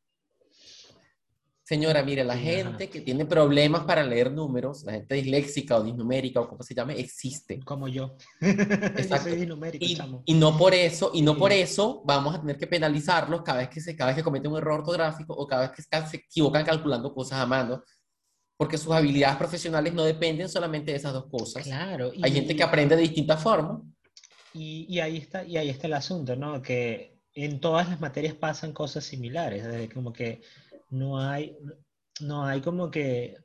Señora, 1.63 2.03
mire, 2.03 2.23
la 2.23 2.37
gente 2.37 2.89
que 2.89 3.01
tiene 3.01 3.25
problemas 3.25 3.85
para 3.85 4.03
leer 4.03 4.31
números, 4.31 4.83
la 4.83 4.93
gente 4.93 5.15
disléxica 5.15 5.77
o 5.77 5.83
disnumérica 5.83 6.39
o 6.39 6.47
como 6.47 6.63
se 6.63 6.73
llame, 6.73 6.99
existe. 6.99 7.59
Como 7.63 7.87
yo. 7.87 8.15
Exacto. 8.41 9.29
y, 9.79 9.97
y, 10.25 10.33
no 10.35 10.57
por 10.57 10.73
eso, 10.73 11.11
y 11.13 11.21
no 11.21 11.35
por 11.37 11.51
eso 11.51 12.01
vamos 12.05 12.35
a 12.35 12.41
tener 12.41 12.57
que 12.57 12.67
penalizarlos 12.67 13.41
cada 13.43 13.59
vez 13.59 13.69
que 13.69 13.81
se, 13.81 13.95
cada 13.95 14.11
vez 14.11 14.17
que 14.17 14.23
cometen 14.23 14.51
un 14.51 14.57
error 14.57 14.79
ortográfico 14.79 15.33
o 15.33 15.47
cada 15.47 15.67
vez 15.67 15.71
que 15.71 15.81
se 15.81 16.17
equivocan 16.17 16.65
calculando 16.65 17.13
cosas 17.13 17.39
a 17.39 17.45
mano, 17.47 17.83
porque 18.57 18.77
sus 18.77 18.93
habilidades 18.93 19.37
profesionales 19.37 19.93
no 19.93 20.03
dependen 20.03 20.49
solamente 20.49 20.91
de 20.91 20.97
esas 20.97 21.13
dos 21.13 21.25
cosas. 21.25 21.63
Claro. 21.63 22.11
Hay 22.21 22.31
gente 22.31 22.55
que 22.55 22.63
aprende 22.63 22.95
de 22.95 23.01
distintas 23.01 23.41
formas. 23.41 23.81
Y, 24.53 24.85
y, 24.89 24.99
ahí 25.01 25.17
está, 25.17 25.43
y 25.43 25.57
ahí 25.57 25.69
está 25.69 25.87
el 25.87 25.93
asunto, 25.93 26.35
¿no? 26.35 26.61
Que 26.61 27.19
en 27.33 27.59
todas 27.59 27.89
las 27.89 27.99
materias 27.99 28.33
pasan 28.33 28.71
cosas 28.71 29.03
similares, 29.03 29.65
desde 29.65 29.89
como 29.89 30.13
que 30.13 30.41
no 30.89 31.19
hay, 31.19 31.57
no 32.21 32.45
hay 32.45 32.61
como 32.61 32.89
que 32.89 33.37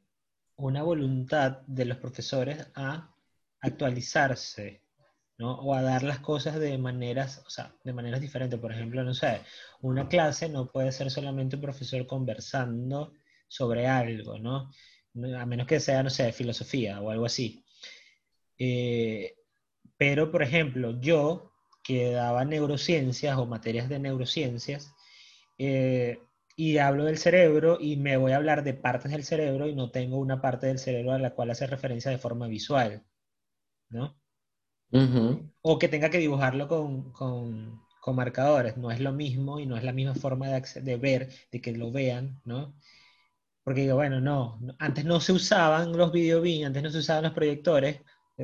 una 0.56 0.82
voluntad 0.82 1.62
de 1.66 1.86
los 1.86 1.98
profesores 1.98 2.68
a 2.76 3.12
actualizarse, 3.60 4.84
¿no? 5.38 5.54
O 5.54 5.74
a 5.74 5.82
dar 5.82 6.04
las 6.04 6.20
cosas 6.20 6.60
de 6.60 6.78
maneras, 6.78 7.42
o 7.44 7.50
sea, 7.50 7.74
de 7.82 7.92
maneras 7.92 8.20
diferentes. 8.20 8.60
Por 8.60 8.72
ejemplo, 8.72 9.02
no 9.02 9.14
sé, 9.14 9.40
una 9.80 10.06
clase 10.08 10.48
no 10.48 10.70
puede 10.70 10.92
ser 10.92 11.10
solamente 11.10 11.56
un 11.56 11.62
profesor 11.62 12.06
conversando 12.06 13.14
sobre 13.48 13.88
algo, 13.88 14.38
¿no? 14.38 14.70
A 15.14 15.46
menos 15.46 15.66
que 15.66 15.80
sea, 15.80 16.02
no 16.02 16.10
sé, 16.10 16.32
filosofía 16.32 17.00
o 17.00 17.10
algo 17.10 17.26
así. 17.26 17.64
Eh, 18.58 19.34
pero, 19.96 20.30
por 20.30 20.42
ejemplo, 20.42 21.00
yo 21.00 21.52
que 21.82 22.12
daba 22.12 22.44
neurociencias 22.44 23.36
o 23.38 23.46
materias 23.46 23.88
de 23.88 23.98
neurociencias, 23.98 24.94
eh, 25.58 26.18
y 26.56 26.78
hablo 26.78 27.04
del 27.04 27.18
cerebro 27.18 27.78
y 27.80 27.96
me 27.96 28.16
voy 28.16 28.32
a 28.32 28.36
hablar 28.36 28.62
de 28.64 28.74
partes 28.74 29.10
del 29.10 29.24
cerebro 29.24 29.66
y 29.66 29.74
no 29.74 29.90
tengo 29.90 30.18
una 30.18 30.42
parte 30.42 30.66
del 30.66 30.78
cerebro 30.78 31.12
a 31.12 31.18
la 31.18 31.34
cual 31.34 31.50
hacer 31.50 31.70
referencia 31.70 32.10
de 32.10 32.18
forma 32.18 32.48
visual, 32.48 33.02
¿no? 33.88 34.20
O 35.62 35.78
que 35.78 35.88
tenga 35.88 36.10
que 36.10 36.18
dibujarlo 36.18 36.68
con, 36.68 37.12
con, 37.12 37.80
con, 38.00 38.16
marcadores, 38.16 38.76
no 38.76 38.90
es 38.90 39.00
lo 39.00 39.12
mismo 39.12 39.58
y 39.58 39.66
no 39.66 39.76
es 39.76 39.84
la 39.84 39.92
misma 39.92 40.14
forma 40.14 40.48
de, 40.48 40.80
de 40.82 40.96
ver, 40.96 41.30
de 41.50 41.60
que 41.60 41.72
lo 41.72 41.92
vean, 41.92 42.40
¿no? 42.44 42.74
Porque 43.70 43.82
digo, 43.82 43.94
bueno, 43.94 44.20
no, 44.20 44.58
antes 44.80 45.04
no 45.04 45.20
se 45.20 45.30
usaban 45.30 45.96
los 45.96 46.10
video 46.10 46.42
antes 46.66 46.82
no 46.82 46.90
se 46.90 46.98
usaban 46.98 47.22
los 47.22 47.32
proyectores, 47.32 48.00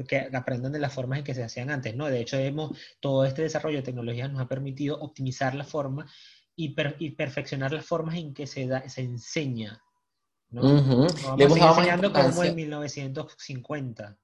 que 0.07 0.31
aprendan 0.33 0.71
de 0.71 0.79
las 0.79 0.95
formas 0.95 1.19
en 1.19 1.25
que 1.25 1.35
se 1.35 1.43
hacían 1.43 1.69
antes, 1.69 1.97
¿no? 1.97 2.07
De 2.07 2.21
hecho, 2.21 2.37
hemos, 2.37 2.79
todo 3.01 3.25
este 3.25 3.43
desarrollo 3.43 3.79
de 3.79 3.83
tecnología 3.83 4.29
nos 4.29 4.41
ha 4.41 4.47
permitido 4.47 5.01
optimizar 5.01 5.57
la 5.57 5.65
forma 5.65 6.09
y, 6.55 6.77
perfeccionar 7.17 7.73
las 7.73 7.85
formas 7.85 8.15
en 8.15 8.35
que 8.35 8.47
se, 8.47 8.69
da, 8.69 8.89
se 8.89 9.01
enseña. 9.01 9.83
¿no? 10.51 10.63
le 11.37 11.45
hemos 11.45 11.59
dado 11.59 11.75
más 11.75 11.89
importancia. 11.89 12.31
como 12.31 12.45
en 12.45 12.55
1950. 12.55 14.19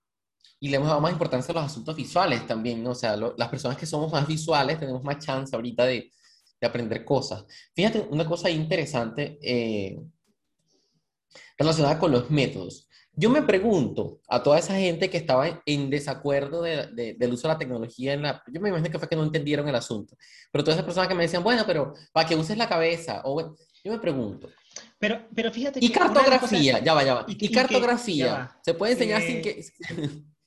Y 0.61 0.69
le 0.69 0.77
hemos 0.77 0.88
dado 0.88 1.01
más 1.01 1.11
importancia 1.11 1.51
a 1.51 1.55
los 1.57 1.65
asuntos 1.65 1.97
visuales 1.97 2.47
también, 2.47 2.81
¿no? 2.81 2.91
O 2.91 2.95
sea, 2.95 3.17
las 3.17 3.49
personas 3.49 3.77
que 3.77 3.87
somos 3.87 4.12
más 4.12 4.25
visuales 4.29 4.79
tenemos 4.79 5.03
más 5.03 5.19
chance 5.19 5.57
ahorita 5.57 5.85
de, 5.85 6.12
de 6.61 6.67
aprender 6.69 7.05
cosas. 7.05 7.45
Fíjate, 7.75 8.07
una 8.09 8.25
cosa 8.25 8.49
interesante 8.49 9.41
eh, 9.43 9.99
relacionada 11.59 11.99
con 11.99 12.12
los 12.12 12.31
métodos. 12.31 12.88
Yo 13.14 13.29
me 13.29 13.42
pregunto 13.42 14.21
a 14.27 14.42
toda 14.42 14.59
esa 14.59 14.75
gente 14.75 15.11
que 15.11 15.18
estaba 15.18 15.62
en 15.66 15.90
desacuerdo 15.90 16.62
de, 16.62 17.14
del 17.18 17.33
uso 17.33 17.47
de 17.47 17.55
la 17.55 17.59
tecnología 17.59 18.14
en 18.14 18.23
la... 18.23 18.42
Yo 18.47 18.59
me 18.61 18.71
imagino 18.71 18.90
que 18.90 18.99
fue 18.99 19.09
que 19.09 19.16
no 19.16 19.25
entendieron 19.25 19.68
el 19.68 19.75
asunto. 19.75 20.16
Pero 20.51 20.64
todas 20.64 20.77
esas 20.77 20.87
personas 20.87 21.09
que 21.09 21.14
me 21.14 21.25
decían, 21.25 21.45
bueno, 21.45 21.64
pero 21.66 21.92
para 22.12 22.27
que 22.27 22.37
uses 22.37 22.57
la 22.57 22.68
cabeza. 22.68 23.21
O, 23.25 23.55
yo 23.85 23.92
me 23.92 23.99
pregunto. 23.99 24.49
Pero, 24.99 25.27
pero 25.35 25.53
fíjate 25.53 25.79
que... 25.79 25.87
Y 25.87 25.90
cartografía, 25.90 26.79
ya 26.79 26.95
va, 26.95 27.05
ya 27.05 27.14
va. 27.14 27.25
Y, 27.29 27.51
cartografía. 27.51 28.57
se 28.62 28.73
puede 28.73 28.92
enseñar 28.92 29.21
sin 29.21 29.42
que... 29.42 29.62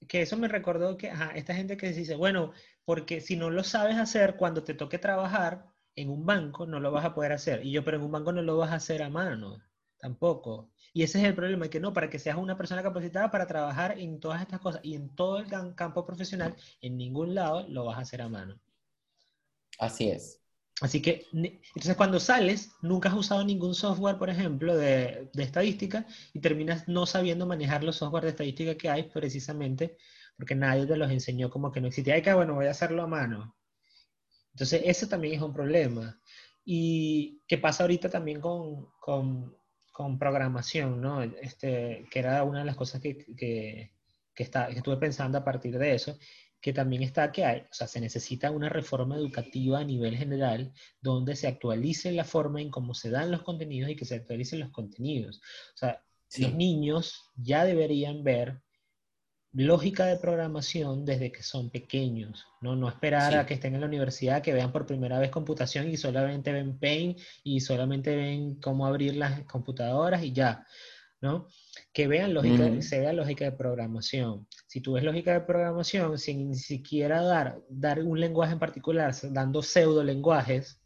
que 0.08 0.21
eso 0.21 0.36
me 0.38 0.48
recordó 0.48 0.98
que 0.98 1.10
ajá, 1.10 1.32
esta 1.36 1.54
gente 1.54 1.78
que 1.78 1.91
dice, 1.91 2.15
bueno, 2.15 2.52
porque 2.84 3.21
si 3.21 3.36
no 3.36 3.52
lo 3.52 3.63
sabes 3.63 3.98
hacer, 3.98 4.38
cuando 4.38 4.63
te 4.63 4.74
toque 4.74 4.98
trabajar 4.98 5.65
en 5.95 6.10
un 6.10 6.26
banco, 6.26 6.65
no 6.65 6.80
lo 6.80 6.91
vas 6.91 7.06
a 7.06 7.13
poder 7.13 7.32
hacer. 7.32 7.65
Y 7.65 7.71
yo, 7.71 7.84
pero 7.84 7.98
en 7.98 8.04
un 8.04 8.12
banco 8.12 8.32
no 8.32 8.41
lo 8.41 8.58
vas 8.58 8.71
a 8.71 8.76
hacer 8.76 9.04
a 9.04 9.10
mano, 9.10 9.62
tampoco. 10.00 10.71
Y 10.95 11.03
ese 11.03 11.19
es 11.19 11.25
el 11.25 11.36
problema, 11.36 11.67
que 11.67 11.81
no, 11.81 11.91
para 11.91 12.10
que 12.10 12.19
seas 12.19 12.38
una 12.38 12.55
persona 12.55 12.81
capacitada 12.81 13.29
para 13.29 13.45
trabajar 13.45 13.99
en 13.99 14.17
todas 14.17 14.41
estas 14.41 14.62
cosas 14.62 14.79
y 14.81 14.95
en 14.95 15.13
todo 15.13 15.39
el 15.39 15.47
campo 15.75 16.05
profesional, 16.05 16.55
en 16.79 16.95
ningún 16.95 17.36
lado 17.36 17.67
lo 17.67 17.84
vas 17.84 17.97
a 17.97 18.01
hacer 18.03 18.21
a 18.21 18.29
mano. 18.29 18.58
Así 19.77 20.08
es. 20.08 20.41
Así 20.79 21.01
que, 21.01 21.25
entonces 21.34 21.97
cuando 21.97 22.17
sales, 22.21 22.71
nunca 22.81 23.10
has 23.10 23.15
usado 23.15 23.43
ningún 23.43 23.75
software, 23.75 24.17
por 24.17 24.29
ejemplo, 24.29 24.73
de, 24.73 25.29
de 25.34 25.43
estadística 25.43 26.08
y 26.31 26.39
terminas 26.39 26.88
no 26.88 27.05
sabiendo 27.05 27.45
manejar 27.45 27.84
los 27.84 27.97
software 27.97 28.23
de 28.23 28.29
estadística 28.29 28.75
que 28.75 28.89
hay 28.89 29.03
precisamente 29.03 29.97
porque 30.38 30.55
nadie 30.55 30.86
te 30.86 30.95
los 30.95 31.12
enseñó 31.12 31.49
como 31.49 31.73
que 31.73 31.81
no 31.81 31.89
existía. 31.89 32.13
Ay, 32.13 32.21
que 32.21 32.34
bueno, 32.34 32.53
voy 32.53 32.67
a 32.67 32.71
hacerlo 32.71 33.03
a 33.03 33.08
mano. 33.08 33.58
Entonces, 34.53 34.81
eso 34.86 35.10
también 35.10 35.34
es 35.34 35.41
un 35.41 35.51
problema. 35.51 36.21
Y 36.63 37.41
qué 37.49 37.58
pasa 37.58 37.84
ahorita 37.84 38.10
también 38.10 38.39
con, 38.39 38.88
con 39.01 39.58
con 39.95 40.19
programación, 40.19 40.99
¿no? 40.99 41.23
Este, 41.23 42.05
que 42.12 42.19
era 42.19 42.43
una 42.43 42.60
de 42.60 42.65
las 42.65 42.75
cosas 42.75 42.99
que, 42.99 43.15
que, 43.38 43.93
que, 44.34 44.43
está, 44.43 44.67
que 44.67 44.79
estuve 44.79 44.97
pensando 44.97 45.38
a 45.38 45.45
partir 45.45 45.79
de 45.79 45.95
eso, 45.95 46.19
que 46.60 46.73
también 46.73 47.01
está 47.01 47.31
que 47.31 47.45
hay, 47.45 47.62
o 47.62 47.73
sea, 47.73 47.88
se 47.88 48.01
necesita 48.01 48.51
una 48.51 48.67
reforma 48.67 49.15
educativa 49.15 49.79
a 49.79 49.86
nivel 49.86 50.17
general 50.17 50.73
donde 50.99 51.38
se 51.38 51.47
actualice 51.47 52.12
la 52.12 52.25
forma 52.25 52.60
en 52.60 52.71
cómo 52.71 52.93
se 52.93 53.10
dan 53.10 53.31
los 53.31 53.43
contenidos 53.43 53.89
y 53.89 53.95
que 53.95 54.03
se 54.03 54.15
actualicen 54.15 54.60
los 54.60 54.71
contenidos. 54.71 55.38
O 55.75 55.77
sea, 55.77 56.03
los 56.39 56.53
niños 56.53 57.31
ya 57.38 57.63
deberían 57.63 58.25
ver 58.25 58.63
lógica 59.56 60.06
de 60.06 60.18
programación 60.18 61.06
desde 61.06 61.32
que 61.32 61.41
son 61.41 61.70
pequeños, 61.70 62.46
¿no? 62.60 62.76
No 62.76 62.89
esperar 62.89 63.38
a 63.38 63.46
que 63.46 63.54
estén 63.54 63.74
en 63.74 63.82
la 63.82 63.88
universidad, 63.88 64.41
que 64.41 64.54
vean 64.54 64.72
por 64.72 64.86
primera 64.86 65.18
vez 65.18 65.32
computación 65.32 65.89
y 65.89 65.96
solamente 65.96 66.52
ven 66.52 66.78
Paint 66.78 67.20
y 67.44 67.62
solamente 67.62 68.15
ven 68.15 68.56
cómo 68.56 68.86
abrir 68.86 69.15
las 69.15 69.46
computadoras 69.46 70.24
y 70.24 70.34
ya, 70.34 70.65
¿no? 71.22 71.48
Que 71.94 72.08
vean 72.08 72.34
lógica, 72.34 72.82
se 72.82 73.00
vea 73.00 73.13
lógica 73.13 73.46
de 73.46 73.54
programación. 73.54 74.46
Si 74.68 74.82
tú 74.82 74.94
ves 74.94 75.06
lógica 75.06 75.32
de 75.32 75.41
programación 75.41 76.18
sin 76.20 76.50
ni 76.50 76.56
siquiera 76.56 77.22
dar, 77.22 77.62
dar 77.70 78.04
un 78.04 78.20
lenguaje 78.20 78.54
en 78.54 78.60
particular, 78.60 79.15
dando 79.32 79.62
pseudo 79.62 80.04
lenguajes, 80.04 80.82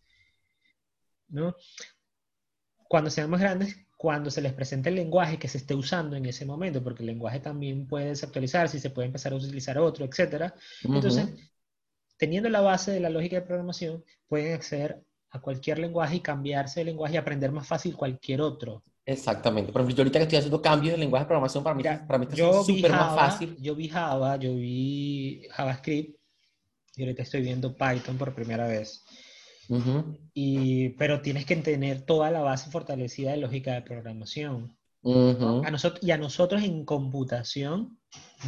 ¿no? 1.27 1.55
Cuando 2.87 3.09
sean 3.09 3.31
más 3.31 3.41
grandes, 3.41 3.75
cuando 3.99 4.31
se 4.31 4.39
les 4.41 4.53
presente 4.53 4.87
el 4.87 4.95
lenguaje 4.95 5.37
que 5.37 5.49
se 5.49 5.57
esté 5.57 5.75
usando 5.75 6.15
en 6.15 6.25
ese 6.25 6.45
momento, 6.45 6.81
porque 6.81 7.03
el 7.03 7.07
lenguaje 7.07 7.41
también 7.41 7.85
puede 7.85 8.05
desactualizarse 8.05 8.77
y 8.77 8.79
se 8.79 8.91
puede 8.91 9.07
empezar 9.07 9.33
a 9.33 9.35
utilizar 9.35 9.77
otro, 9.77 10.05
etc. 10.05 10.53
Entonces, 10.85 11.27
teniendo 12.15 12.47
la 12.47 12.61
base 12.61 12.91
de 12.91 13.01
la 13.01 13.09
lógica 13.09 13.35
de 13.35 13.41
programación, 13.41 14.01
pueden 14.25 14.53
acceder 14.53 15.03
a 15.31 15.41
cualquier 15.41 15.79
lenguaje 15.79 16.15
y 16.15 16.19
cambiarse 16.21 16.79
de 16.79 16.85
lenguaje 16.85 17.15
y 17.15 17.17
aprender 17.17 17.51
más 17.51 17.67
fácil 17.67 17.93
cualquier 17.97 18.39
otro. 18.39 18.85
Exactamente. 19.05 19.71
Ejemplo, 19.71 19.93
yo 19.93 20.01
ahorita 20.01 20.19
que 20.19 20.23
estoy 20.23 20.37
haciendo 20.37 20.61
cambios 20.61 20.93
de 20.93 20.99
lenguaje 20.99 21.25
de 21.25 21.27
programación, 21.27 21.61
para 21.61 21.75
mí, 21.75 21.83
para 21.83 22.19
mí 22.19 22.27
está 22.31 22.63
súper 22.63 22.91
más 22.91 23.15
fácil. 23.15 23.57
Yo 23.59 23.75
vi 23.75 23.89
Java, 23.89 24.37
yo 24.37 24.55
vi 24.55 25.45
JavaScript 25.51 26.17
y 26.95 27.01
ahorita 27.01 27.23
estoy 27.23 27.41
viendo 27.41 27.75
Python 27.75 28.17
por 28.17 28.33
primera 28.33 28.65
vez 28.65 29.03
y, 30.33 30.89
pero 30.89 31.21
tienes 31.21 31.45
que 31.45 31.55
tener 31.57 32.01
toda 32.01 32.31
la 32.31 32.41
base 32.41 32.71
fortalecida 32.71 33.31
de 33.31 33.37
lógica 33.37 33.73
de 33.73 33.81
programación. 33.81 34.75
a 35.03 35.71
nosotros, 35.71 36.03
y 36.03 36.11
a 36.11 36.17
nosotros 36.17 36.63
en 36.63 36.85
computación 36.85 37.99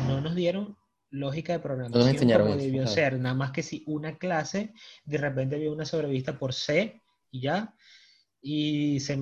no 0.07 0.19
nos 0.21 0.35
dieron 0.35 0.77
lógica 1.09 1.53
de 1.53 1.59
programación 1.59 2.17
como 2.17 2.55
debió 2.55 2.87
ser. 2.87 3.19
Nada 3.19 3.35
más 3.35 3.51
que 3.51 3.63
si 3.63 3.83
una 3.85 4.17
clase 4.17 4.73
de 5.05 5.17
repente 5.17 5.57
vio 5.57 5.71
una 5.71 5.85
sobrevista 5.85 6.37
por 6.37 6.53
C 6.53 7.01
y 7.29 7.41
ya, 7.41 7.75
y 8.41 8.99
C++, 8.99 9.19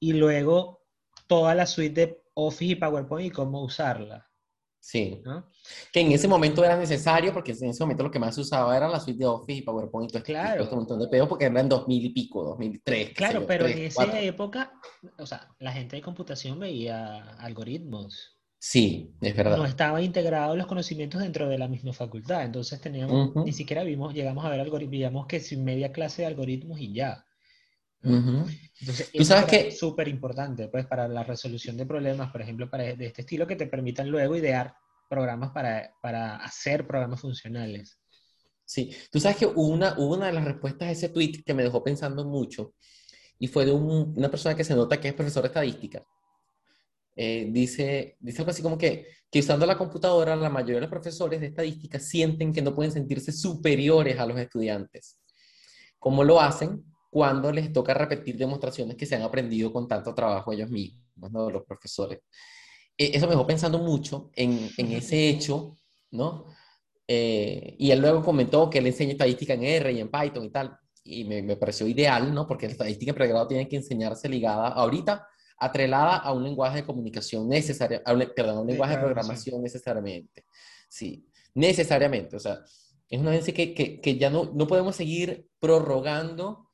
y 0.00 0.12
luego 0.14 0.82
toda 1.26 1.54
la 1.54 1.66
suite 1.66 2.06
de 2.06 2.22
Office 2.34 2.72
y 2.72 2.74
PowerPoint 2.74 3.28
y 3.28 3.30
cómo 3.30 3.62
usarla. 3.62 4.29
Sí. 4.80 5.22
Que 5.92 6.00
en 6.00 6.12
ese 6.12 6.26
momento 6.26 6.64
era 6.64 6.76
necesario 6.76 7.32
porque 7.32 7.52
en 7.52 7.68
ese 7.68 7.84
momento 7.84 8.02
lo 8.02 8.10
que 8.10 8.18
más 8.18 8.34
se 8.34 8.40
usaba 8.40 8.76
era 8.76 8.88
la 8.88 8.98
suite 8.98 9.18
de 9.18 9.26
Office 9.26 9.58
y 9.58 9.62
PowerPoint. 9.62 10.14
Este, 10.14 10.32
claro. 10.32 10.64
Este 10.64 10.74
montón 10.74 10.98
de 10.98 11.08
pedos 11.08 11.28
porque 11.28 11.44
eran 11.44 11.68
2000 11.68 12.04
y 12.06 12.08
pico, 12.10 12.42
2003. 12.44 13.10
Claro, 13.14 13.46
pero 13.46 13.66
en 13.66 13.78
esa 13.78 14.20
época, 14.20 14.72
o 15.18 15.26
sea, 15.26 15.54
la 15.58 15.72
gente 15.72 15.96
de 15.96 16.02
computación 16.02 16.58
veía 16.58 17.34
algoritmos. 17.38 18.38
Sí, 18.58 19.14
es 19.20 19.34
verdad. 19.36 19.56
No 19.56 19.64
estaban 19.64 20.02
integrados 20.02 20.56
los 20.56 20.66
conocimientos 20.66 21.22
dentro 21.22 21.48
de 21.48 21.58
la 21.58 21.68
misma 21.68 21.92
facultad. 21.92 22.44
Entonces 22.44 22.80
teníamos, 22.80 23.34
ni 23.36 23.52
siquiera 23.52 23.84
vimos, 23.84 24.12
llegamos 24.12 24.44
a 24.44 24.50
ver 24.50 24.60
algoritmos, 24.60 24.90
veíamos 24.90 25.26
que 25.26 25.40
sin 25.40 25.64
media 25.64 25.92
clase 25.92 26.22
de 26.22 26.28
algoritmos 26.28 26.80
y 26.80 26.92
ya. 26.92 27.24
Entonces, 28.02 29.10
¿Tú 29.12 29.24
sabes 29.24 29.44
que 29.44 29.70
súper 29.72 30.08
importante 30.08 30.68
pues, 30.68 30.86
para 30.86 31.06
la 31.06 31.22
resolución 31.22 31.76
de 31.76 31.86
problemas, 31.86 32.30
por 32.32 32.40
ejemplo, 32.40 32.70
para, 32.70 32.84
de 32.84 33.06
este 33.06 33.22
estilo, 33.22 33.46
que 33.46 33.56
te 33.56 33.66
permitan 33.66 34.08
luego 34.08 34.36
idear 34.36 34.74
programas 35.10 35.50
para, 35.50 35.92
para 36.00 36.36
hacer 36.36 36.86
programas 36.86 37.20
funcionales. 37.20 37.98
Sí, 38.64 38.96
tú 39.10 39.18
sabes 39.18 39.38
que 39.38 39.46
una, 39.46 39.98
una 39.98 40.26
de 40.26 40.32
las 40.32 40.44
respuestas 40.44 40.88
a 40.88 40.92
ese 40.92 41.08
tweet 41.08 41.42
que 41.44 41.52
me 41.52 41.64
dejó 41.64 41.82
pensando 41.82 42.24
mucho, 42.24 42.74
y 43.36 43.48
fue 43.48 43.66
de 43.66 43.72
una 43.72 44.30
persona 44.30 44.54
que 44.54 44.62
se 44.64 44.76
nota 44.76 45.00
que 45.00 45.08
es 45.08 45.14
profesor 45.14 45.42
de 45.42 45.48
estadística. 45.48 46.04
Eh, 47.16 47.48
dice, 47.50 48.16
dice 48.20 48.42
algo 48.42 48.52
así 48.52 48.62
como 48.62 48.78
que, 48.78 49.08
que 49.30 49.40
usando 49.40 49.66
la 49.66 49.76
computadora, 49.76 50.36
la 50.36 50.48
mayoría 50.48 50.76
de 50.76 50.82
los 50.82 50.90
profesores 50.90 51.40
de 51.40 51.48
estadística 51.48 51.98
sienten 51.98 52.52
que 52.52 52.62
no 52.62 52.74
pueden 52.74 52.92
sentirse 52.92 53.32
superiores 53.32 54.18
a 54.18 54.26
los 54.26 54.38
estudiantes. 54.38 55.18
¿Cómo 55.98 56.22
lo 56.22 56.40
hacen? 56.40 56.84
Cuando 57.10 57.50
les 57.50 57.72
toca 57.72 57.92
repetir 57.92 58.36
demostraciones 58.36 58.96
que 58.96 59.04
se 59.04 59.16
han 59.16 59.22
aprendido 59.22 59.72
con 59.72 59.88
tanto 59.88 60.14
trabajo 60.14 60.52
ellos 60.52 60.70
mismos, 60.70 61.30
¿no? 61.30 61.50
los 61.50 61.64
profesores. 61.64 62.20
Eh, 62.96 63.10
eso 63.14 63.26
me 63.26 63.32
dejó 63.32 63.46
pensando 63.46 63.78
mucho 63.78 64.30
en, 64.34 64.70
en 64.76 64.92
ese 64.92 65.28
hecho, 65.28 65.76
¿no? 66.12 66.46
Eh, 67.08 67.74
y 67.76 67.90
él 67.90 68.00
luego 68.00 68.22
comentó 68.22 68.70
que 68.70 68.78
él 68.78 68.86
enseña 68.86 69.12
estadística 69.12 69.54
en 69.54 69.64
R 69.64 69.92
y 69.92 70.00
en 70.00 70.10
Python 70.10 70.44
y 70.44 70.50
tal. 70.50 70.78
Y 71.02 71.24
me, 71.24 71.42
me 71.42 71.56
pareció 71.56 71.88
ideal, 71.88 72.32
¿no? 72.32 72.46
Porque 72.46 72.66
la 72.66 72.72
estadística 72.72 73.10
en 73.10 73.16
pregrado 73.16 73.48
tiene 73.48 73.66
que 73.66 73.74
enseñarse 73.74 74.28
ligada 74.28 74.68
ahorita, 74.68 75.26
atrelada 75.58 76.18
a 76.18 76.32
un 76.32 76.44
lenguaje 76.44 76.76
de 76.76 76.86
comunicación 76.86 77.48
necesario, 77.48 78.00
perdón, 78.36 78.58
a 78.58 78.60
un 78.60 78.68
lenguaje 78.68 78.94
de 78.94 79.00
programación 79.00 79.60
necesariamente. 79.60 80.44
Sí, 80.88 81.26
necesariamente. 81.54 82.36
O 82.36 82.38
sea, 82.38 82.60
es 83.08 83.20
una 83.20 83.30
vez 83.30 83.44
que, 83.52 83.74
que, 83.74 84.00
que 84.00 84.16
ya 84.16 84.30
no, 84.30 84.52
no 84.54 84.68
podemos 84.68 84.94
seguir 84.94 85.48
prorrogando 85.58 86.69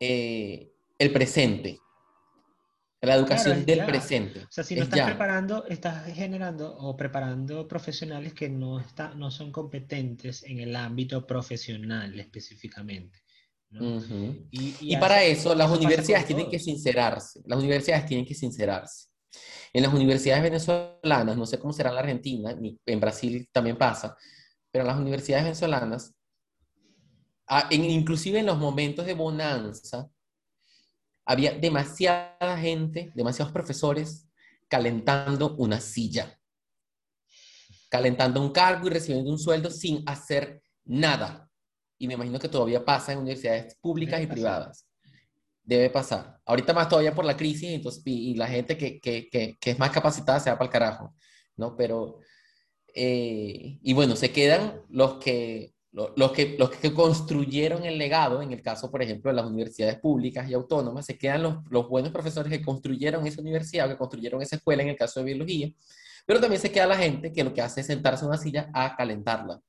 eh, 0.00 0.72
el 0.98 1.12
presente. 1.12 1.78
La 3.00 3.14
educación 3.14 3.64
del 3.64 3.86
presente. 3.86 4.40
O 4.40 4.48
sea, 4.50 4.64
si 4.64 4.74
no 4.74 4.82
estás 4.82 5.06
preparando, 5.06 5.64
estás 5.66 6.12
generando 6.12 6.76
o 6.78 6.96
preparando 6.96 7.68
profesionales 7.68 8.34
que 8.34 8.48
no, 8.48 8.80
está, 8.80 9.14
no 9.14 9.30
son 9.30 9.52
competentes 9.52 10.42
en 10.42 10.58
el 10.58 10.74
ámbito 10.74 11.24
profesional 11.24 12.18
específicamente. 12.18 13.20
y, 14.50 14.96
para 14.96 15.22
eso 15.22 15.54
las 15.54 15.70
universidades 15.70 16.26
tienen 16.26 16.50
que 16.50 16.58
sincerarse. 16.58 17.40
Las 17.44 17.60
universidades 17.60 18.04
tienen 18.06 18.26
que 18.26 18.34
sincerarse. 18.34 19.06
En 19.72 19.84
las 19.84 19.94
universidades 19.94 20.42
venezolanas, 20.42 21.36
no 21.36 21.46
sé 21.46 21.58
cómo 21.60 21.72
será 21.72 21.90
en 21.90 21.94
la 21.94 22.00
Argentina, 22.00 22.52
ni 22.54 22.76
en 22.84 22.98
Brasil 22.98 23.48
también 23.52 23.78
pasa, 23.78 24.16
pero 24.72 24.82
en 24.82 24.88
las 24.88 24.98
universidades 24.98 25.44
venezolanas, 25.44 26.17
inclusive 27.70 28.40
en 28.40 28.46
los 28.46 28.58
momentos 28.58 29.06
de 29.06 29.14
bonanza, 29.14 30.10
había 31.24 31.52
demasiada 31.52 32.56
gente, 32.58 33.12
demasiados 33.14 33.52
profesores 33.52 34.26
calentando 34.68 35.56
una 35.56 35.80
silla, 35.80 36.38
calentando 37.90 38.40
un 38.40 38.50
cargo 38.50 38.86
y 38.86 38.90
recibiendo 38.90 39.30
un 39.30 39.38
sueldo 39.38 39.70
sin 39.70 40.02
hacer 40.06 40.62
nada. 40.84 41.50
Y 41.98 42.06
me 42.06 42.14
imagino 42.14 42.38
que 42.38 42.48
todavía 42.48 42.84
pasa 42.84 43.12
en 43.12 43.18
universidades 43.18 43.76
públicas 43.76 44.22
y 44.22 44.26
privadas. 44.26 44.86
Debe 45.62 45.90
pasar. 45.90 46.38
Ahorita 46.46 46.72
más 46.72 46.88
todavía 46.88 47.14
por 47.14 47.24
la 47.24 47.36
crisis 47.36 47.70
entonces, 47.70 48.02
y, 48.06 48.34
la 48.34 48.46
gente 48.46 48.78
que, 48.78 49.00
que, 49.00 49.28
que, 49.28 49.58
que, 49.60 49.70
es 49.70 49.78
más 49.78 49.90
capacitada 49.90 50.40
se 50.40 50.50
va 50.50 50.56
para 50.56 50.66
el 50.66 50.72
carajo, 50.72 51.14
¿no? 51.56 51.76
Pero, 51.76 52.20
eh, 52.94 53.78
y 53.82 53.92
bueno, 53.92 54.16
se 54.16 54.32
quedan 54.32 54.80
los 54.88 55.18
que 55.18 55.74
los 55.92 56.32
que, 56.32 56.56
los 56.58 56.70
que 56.70 56.92
construyeron 56.92 57.84
el 57.84 57.96
legado, 57.96 58.42
en 58.42 58.52
el 58.52 58.62
caso, 58.62 58.90
por 58.90 59.02
ejemplo, 59.02 59.30
de 59.30 59.36
las 59.36 59.46
universidades 59.46 59.98
públicas 59.98 60.48
y 60.48 60.54
autónomas, 60.54 61.06
se 61.06 61.16
quedan 61.16 61.42
los, 61.42 61.56
los 61.70 61.88
buenos 61.88 62.12
profesores 62.12 62.52
que 62.52 62.62
construyeron 62.62 63.26
esa 63.26 63.40
universidad, 63.40 63.88
que 63.88 63.96
construyeron 63.96 64.42
esa 64.42 64.56
escuela, 64.56 64.82
en 64.82 64.90
el 64.90 64.96
caso 64.96 65.20
de 65.20 65.26
biología, 65.26 65.70
pero 66.26 66.40
también 66.40 66.60
se 66.60 66.70
queda 66.70 66.86
la 66.86 66.96
gente 66.96 67.32
que 67.32 67.42
lo 67.42 67.54
que 67.54 67.62
hace 67.62 67.80
es 67.80 67.86
sentarse 67.86 68.24
en 68.24 68.28
una 68.28 68.38
silla 68.38 68.70
a 68.74 68.94
calentarla. 68.96 69.60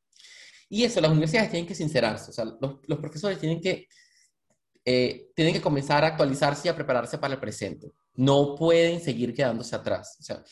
Y 0.67 0.83
eso, 0.83 1.01
las 1.01 1.09
universidades 1.09 1.49
tienen 1.49 1.67
que 1.67 1.73
sincerarse, 1.73 2.31
o 2.31 2.33
sea, 2.33 2.45
los, 2.45 2.75
los 2.85 2.99
profesores 2.99 3.39
tienen 3.39 3.61
que, 3.61 3.87
eh, 4.85 5.29
tienen 5.35 5.53
que 5.53 5.61
comenzar 5.61 6.03
a 6.03 6.07
actualizarse 6.07 6.67
y 6.67 6.69
a 6.69 6.75
prepararse 6.75 7.17
para 7.17 7.33
el 7.33 7.39
presente. 7.39 7.91
No 8.15 8.55
pueden 8.55 8.99
seguir 8.99 9.33
quedándose 9.33 9.75
atrás. 9.75 10.17
O 10.19 10.23
sea, 10.23 10.43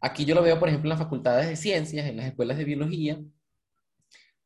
aquí 0.00 0.24
yo 0.24 0.34
lo 0.34 0.42
veo, 0.42 0.58
por 0.58 0.68
ejemplo, 0.68 0.88
en 0.88 0.98
las 0.98 1.04
facultades 1.04 1.48
de 1.48 1.56
ciencias, 1.56 2.06
en 2.06 2.16
las 2.16 2.26
escuelas 2.26 2.58
de 2.58 2.64
biología, 2.64 3.20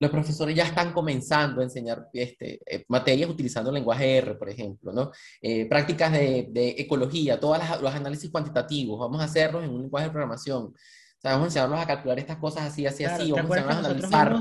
los 0.00 0.10
profesores 0.10 0.56
ya 0.56 0.64
están 0.64 0.94
comenzando 0.94 1.60
a 1.60 1.64
enseñar 1.64 2.08
este, 2.14 2.58
eh, 2.64 2.84
materias 2.88 3.28
utilizando 3.28 3.68
el 3.68 3.74
lenguaje 3.74 4.16
R, 4.16 4.34
por 4.34 4.48
ejemplo, 4.48 4.92
¿no? 4.94 5.12
Eh, 5.42 5.66
prácticas 5.66 6.10
de, 6.10 6.48
de, 6.50 6.70
ecología, 6.78 7.38
todos 7.38 7.58
los 7.82 7.94
análisis 7.94 8.30
cuantitativos, 8.30 8.98
vamos 8.98 9.20
a 9.20 9.24
hacerlos 9.24 9.62
en 9.62 9.70
un 9.70 9.82
lenguaje 9.82 10.06
de 10.06 10.12
programación. 10.12 10.64
O 10.64 11.20
sea, 11.20 11.32
vamos 11.32 11.44
a 11.44 11.48
enseñarlos 11.48 11.80
a 11.80 11.86
calcular 11.86 12.18
estas 12.18 12.38
cosas 12.38 12.62
así, 12.62 12.86
así, 12.86 13.04
así, 13.04 13.30
vamos 13.30 13.50
a 13.50 13.60
enseñarlos 13.60 14.14
a 14.14 14.22
analizar. 14.22 14.40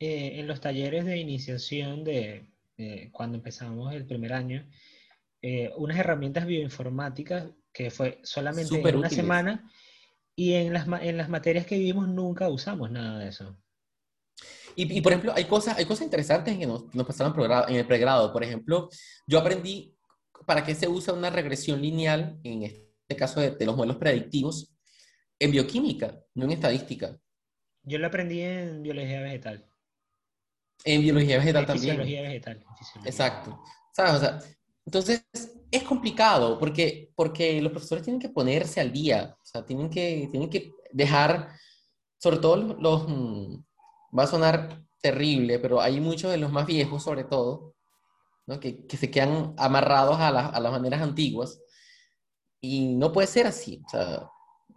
Eh, 0.00 0.40
en 0.40 0.46
los 0.48 0.60
talleres 0.60 1.04
de 1.04 1.16
iniciación 1.16 2.04
de 2.04 2.50
cuando 3.10 3.36
empezamos 3.36 3.92
el 3.92 4.06
primer 4.06 4.32
año, 4.32 4.68
unas 5.76 5.98
herramientas 5.98 6.46
bioinformáticas 6.46 7.48
que 7.72 7.90
fue 7.90 8.20
solamente 8.22 8.74
una 8.94 9.10
semana 9.10 9.68
y 10.36 10.54
en 10.54 10.72
las, 10.72 10.86
en 11.02 11.16
las 11.16 11.28
materias 11.28 11.66
que 11.66 11.76
vivimos 11.76 12.06
nunca 12.06 12.48
usamos 12.48 12.90
nada 12.92 13.18
de 13.18 13.28
eso. 13.28 13.56
Y, 14.80 15.00
por 15.00 15.10
ejemplo, 15.10 15.32
hay 15.34 15.46
cosas, 15.46 15.76
hay 15.76 15.86
cosas 15.86 16.04
interesantes 16.04 16.56
que 16.56 16.64
nos, 16.64 16.94
nos 16.94 17.04
pasaron 17.04 17.34
en 17.68 17.76
el 17.76 17.86
pregrado. 17.86 18.32
Por 18.32 18.44
ejemplo, 18.44 18.88
yo 19.26 19.40
aprendí 19.40 19.92
para 20.46 20.64
qué 20.64 20.72
se 20.72 20.86
usa 20.86 21.12
una 21.14 21.30
regresión 21.30 21.82
lineal, 21.82 22.38
en 22.44 22.62
este 22.62 23.16
caso 23.16 23.40
de, 23.40 23.66
los 23.66 23.76
modelos 23.76 23.96
predictivos, 23.96 24.72
en 25.40 25.50
bioquímica, 25.50 26.20
no 26.34 26.44
en 26.44 26.52
estadística. 26.52 27.18
Yo 27.82 27.98
lo 27.98 28.06
aprendí 28.06 28.40
en 28.40 28.80
biología 28.84 29.20
vegetal. 29.20 29.68
En 30.84 31.02
biología 31.02 31.38
vegetal 31.38 31.66
también. 31.66 31.96
Biología 31.96 32.22
vegetal. 32.22 32.64
Exacto. 33.04 33.60
¿Sabes? 33.92 34.12
O 34.14 34.20
sea, 34.20 34.38
entonces, 34.86 35.26
es 35.72 35.82
complicado 35.82 36.56
porque, 36.56 37.10
porque 37.16 37.60
los 37.60 37.72
profesores 37.72 38.04
tienen 38.04 38.20
que 38.20 38.28
ponerse 38.28 38.80
al 38.80 38.92
día, 38.92 39.36
o 39.42 39.44
sea, 39.44 39.66
tienen 39.66 39.90
que, 39.90 40.28
tienen 40.30 40.48
que 40.48 40.70
dejar, 40.92 41.48
sobre 42.16 42.38
todo 42.38 42.56
los, 42.56 43.08
mm, 43.08 43.67
va 44.16 44.24
a 44.24 44.26
sonar 44.26 44.82
terrible, 45.00 45.58
pero 45.58 45.80
hay 45.80 46.00
muchos 46.00 46.30
de 46.30 46.38
los 46.38 46.52
más 46.52 46.66
viejos, 46.66 47.02
sobre 47.02 47.24
todo, 47.24 47.74
¿no? 48.46 48.60
que, 48.60 48.86
que, 48.86 48.96
se 48.96 49.10
quedan 49.10 49.54
amarrados 49.56 50.18
a, 50.18 50.28
a, 50.28 50.60
las 50.60 50.72
maneras 50.72 51.02
antiguas. 51.02 51.60
Y 52.60 52.96
no 52.96 53.12
puede 53.12 53.28
ser 53.28 53.46
así. 53.46 53.82
O 53.86 53.88
sea, 53.88 54.28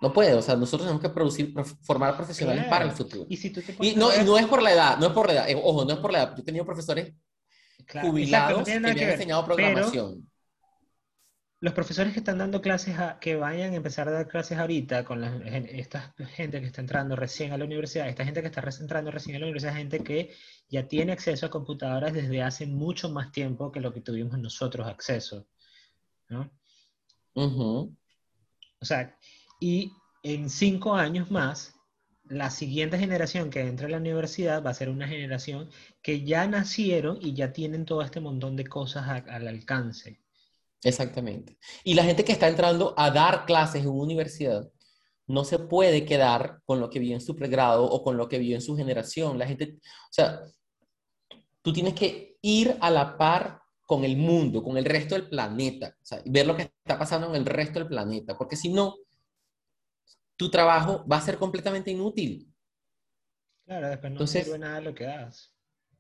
no 0.01 0.13
puede. 0.13 0.33
O 0.33 0.41
sea, 0.41 0.55
nosotros 0.55 0.81
tenemos 0.87 1.01
que 1.01 1.09
producir, 1.09 1.53
formar 1.83 2.15
profesionales 2.15 2.65
para 2.65 2.85
el 2.85 2.91
futuro. 2.91 3.25
Y, 3.29 3.37
si 3.37 3.53
y, 3.79 3.95
no, 3.95 4.09
no 4.23 4.37
es 4.37 4.45
por 4.45 4.61
la 4.61 4.71
edad, 4.71 4.97
no 4.97 5.07
es 5.07 5.13
por 5.13 5.27
la 5.27 5.33
edad. 5.33 5.49
Eh, 5.49 5.59
ojo, 5.61 5.85
no 5.85 5.93
es 5.93 5.99
por 5.99 6.11
la 6.11 6.19
edad. 6.19 6.35
Yo 6.35 6.41
he 6.41 6.45
tenido 6.45 6.65
profesores 6.65 7.13
jubilados 8.01 8.63
que 8.63 8.79
me 8.79 8.91
han 8.91 8.99
enseñado 8.99 9.43
programación 9.45 10.30
los 11.62 11.74
profesores 11.74 12.12
que 12.12 12.19
están 12.19 12.39
dando 12.39 12.60
clases, 12.60 12.97
que 13.19 13.36
vayan 13.36 13.74
a 13.74 13.76
empezar 13.76 14.08
a 14.08 14.12
dar 14.12 14.28
clases 14.28 14.58
ahorita 14.58 15.06
con 15.06 15.24
esta 15.24 16.12
gente 16.34 16.60
que 16.60 16.65
está 16.65 16.82
entrando 16.82 17.15
recién 17.15 17.54
a 17.54 17.58
la 17.58 17.65
universidad, 17.65 18.10
esta 18.10 18.26
gente 18.26 18.41
que 18.41 18.47
está 18.47 18.62
entrando 18.80 19.12
recién 19.12 19.36
a 19.36 19.39
la 19.39 19.45
universidad, 19.45 19.76
gente 19.76 20.00
que 20.00 20.34
ya 20.69 20.88
tiene 20.88 21.12
acceso 21.12 21.45
a 21.45 21.52
computadoras 21.52 22.13
desde 22.13 22.41
hace 22.41 22.65
mucho 22.65 23.12
más 23.12 23.32
tiempo 23.32 23.71
que 23.71 23.80
lo 23.80 23.93
que 23.93 24.02
tuvimos 24.02 24.39
nosotros 24.39 24.88
acceso. 24.88 25.47
¿no? 26.30 26.52
O 27.36 28.86
sea, 28.86 29.15
y 29.60 29.93
en 30.24 30.50
cinco 30.50 30.95
años 30.95 31.30
más, 31.30 31.76
la 32.24 32.50
siguiente 32.50 32.97
generación 32.97 33.52
que 33.52 33.62
entra 33.62 33.86
a 33.86 33.91
la 33.91 33.97
universidad 33.97 34.65
va 34.65 34.71
a 34.71 34.74
ser 34.74 34.89
una 34.89 35.08
generación 35.08 35.69
que 36.02 36.24
ya 36.24 36.47
nacieron 36.47 37.19
y 37.21 37.36
ya 37.36 37.54
tienen 37.54 37.86
todo 37.86 38.02
este 38.02 38.19
montón 38.19 38.56
de 38.56 38.65
cosas 38.65 39.08
al 39.08 39.47
alcance. 39.47 40.21
Exactamente. 40.83 41.57
Y 41.83 41.93
la 41.93 42.03
gente 42.03 42.23
que 42.23 42.31
está 42.31 42.47
entrando 42.47 42.93
a 42.97 43.11
dar 43.11 43.45
clases 43.45 43.83
en 43.83 43.89
una 43.89 44.03
universidad 44.03 44.69
no 45.27 45.43
se 45.43 45.59
puede 45.59 46.05
quedar 46.05 46.61
con 46.65 46.79
lo 46.79 46.89
que 46.89 46.99
vio 46.99 47.13
en 47.13 47.21
su 47.21 47.35
pregrado 47.35 47.85
o 47.85 48.03
con 48.03 48.17
lo 48.17 48.27
que 48.27 48.39
vio 48.39 48.55
en 48.55 48.61
su 48.61 48.75
generación. 48.75 49.37
La 49.37 49.47
gente, 49.47 49.77
o 49.77 50.13
sea, 50.13 50.41
tú 51.61 51.71
tienes 51.71 51.93
que 51.93 52.37
ir 52.41 52.75
a 52.81 52.89
la 52.89 53.17
par 53.17 53.61
con 53.85 54.03
el 54.03 54.17
mundo, 54.17 54.63
con 54.63 54.77
el 54.77 54.85
resto 54.85 55.15
del 55.15 55.29
planeta, 55.29 55.95
o 56.01 56.05
sea, 56.05 56.21
ver 56.25 56.47
lo 56.47 56.55
que 56.55 56.63
está 56.63 56.97
pasando 56.97 57.27
en 57.27 57.35
el 57.35 57.45
resto 57.45 57.79
del 57.79 57.87
planeta, 57.87 58.37
porque 58.37 58.55
si 58.55 58.69
no, 58.69 58.95
tu 60.37 60.49
trabajo 60.49 61.05
va 61.07 61.17
a 61.17 61.21
ser 61.21 61.37
completamente 61.37 61.91
inútil. 61.91 62.51
Claro, 63.65 63.89
después 63.89 64.13
no 64.13 64.25
sirve 64.25 64.57
nada 64.57 64.81
lo 64.81 64.95
que 64.95 65.05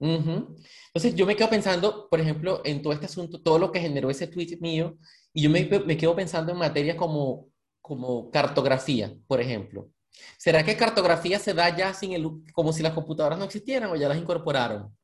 das. 0.01 0.45
Entonces 0.87 1.15
yo 1.15 1.25
me 1.25 1.35
quedo 1.35 1.49
pensando, 1.49 2.07
por 2.09 2.19
ejemplo, 2.19 2.61
en 2.65 2.81
todo 2.81 2.93
este 2.93 3.05
asunto, 3.05 3.41
todo 3.41 3.59
lo 3.59 3.71
que 3.71 3.79
generó 3.79 4.09
ese 4.09 4.27
tweet 4.27 4.57
mío, 4.59 4.97
y 5.33 5.43
yo 5.43 5.49
me, 5.49 5.63
me 5.85 5.97
quedo 5.97 6.15
pensando 6.15 6.51
en 6.51 6.57
materias 6.57 6.97
como, 6.97 7.47
como 7.81 8.29
cartografía, 8.31 9.13
por 9.27 9.39
ejemplo. 9.39 9.89
¿Será 10.37 10.63
que 10.63 10.75
cartografía 10.75 11.39
se 11.39 11.53
da 11.53 11.75
ya 11.75 11.93
sin 11.93 12.13
el, 12.13 12.27
como 12.53 12.73
si 12.73 12.83
las 12.83 12.93
computadoras 12.93 13.39
no 13.39 13.45
existieran 13.45 13.89
o 13.89 13.95
ya 13.95 14.09
las 14.09 14.17
incorporaron? 14.17 14.95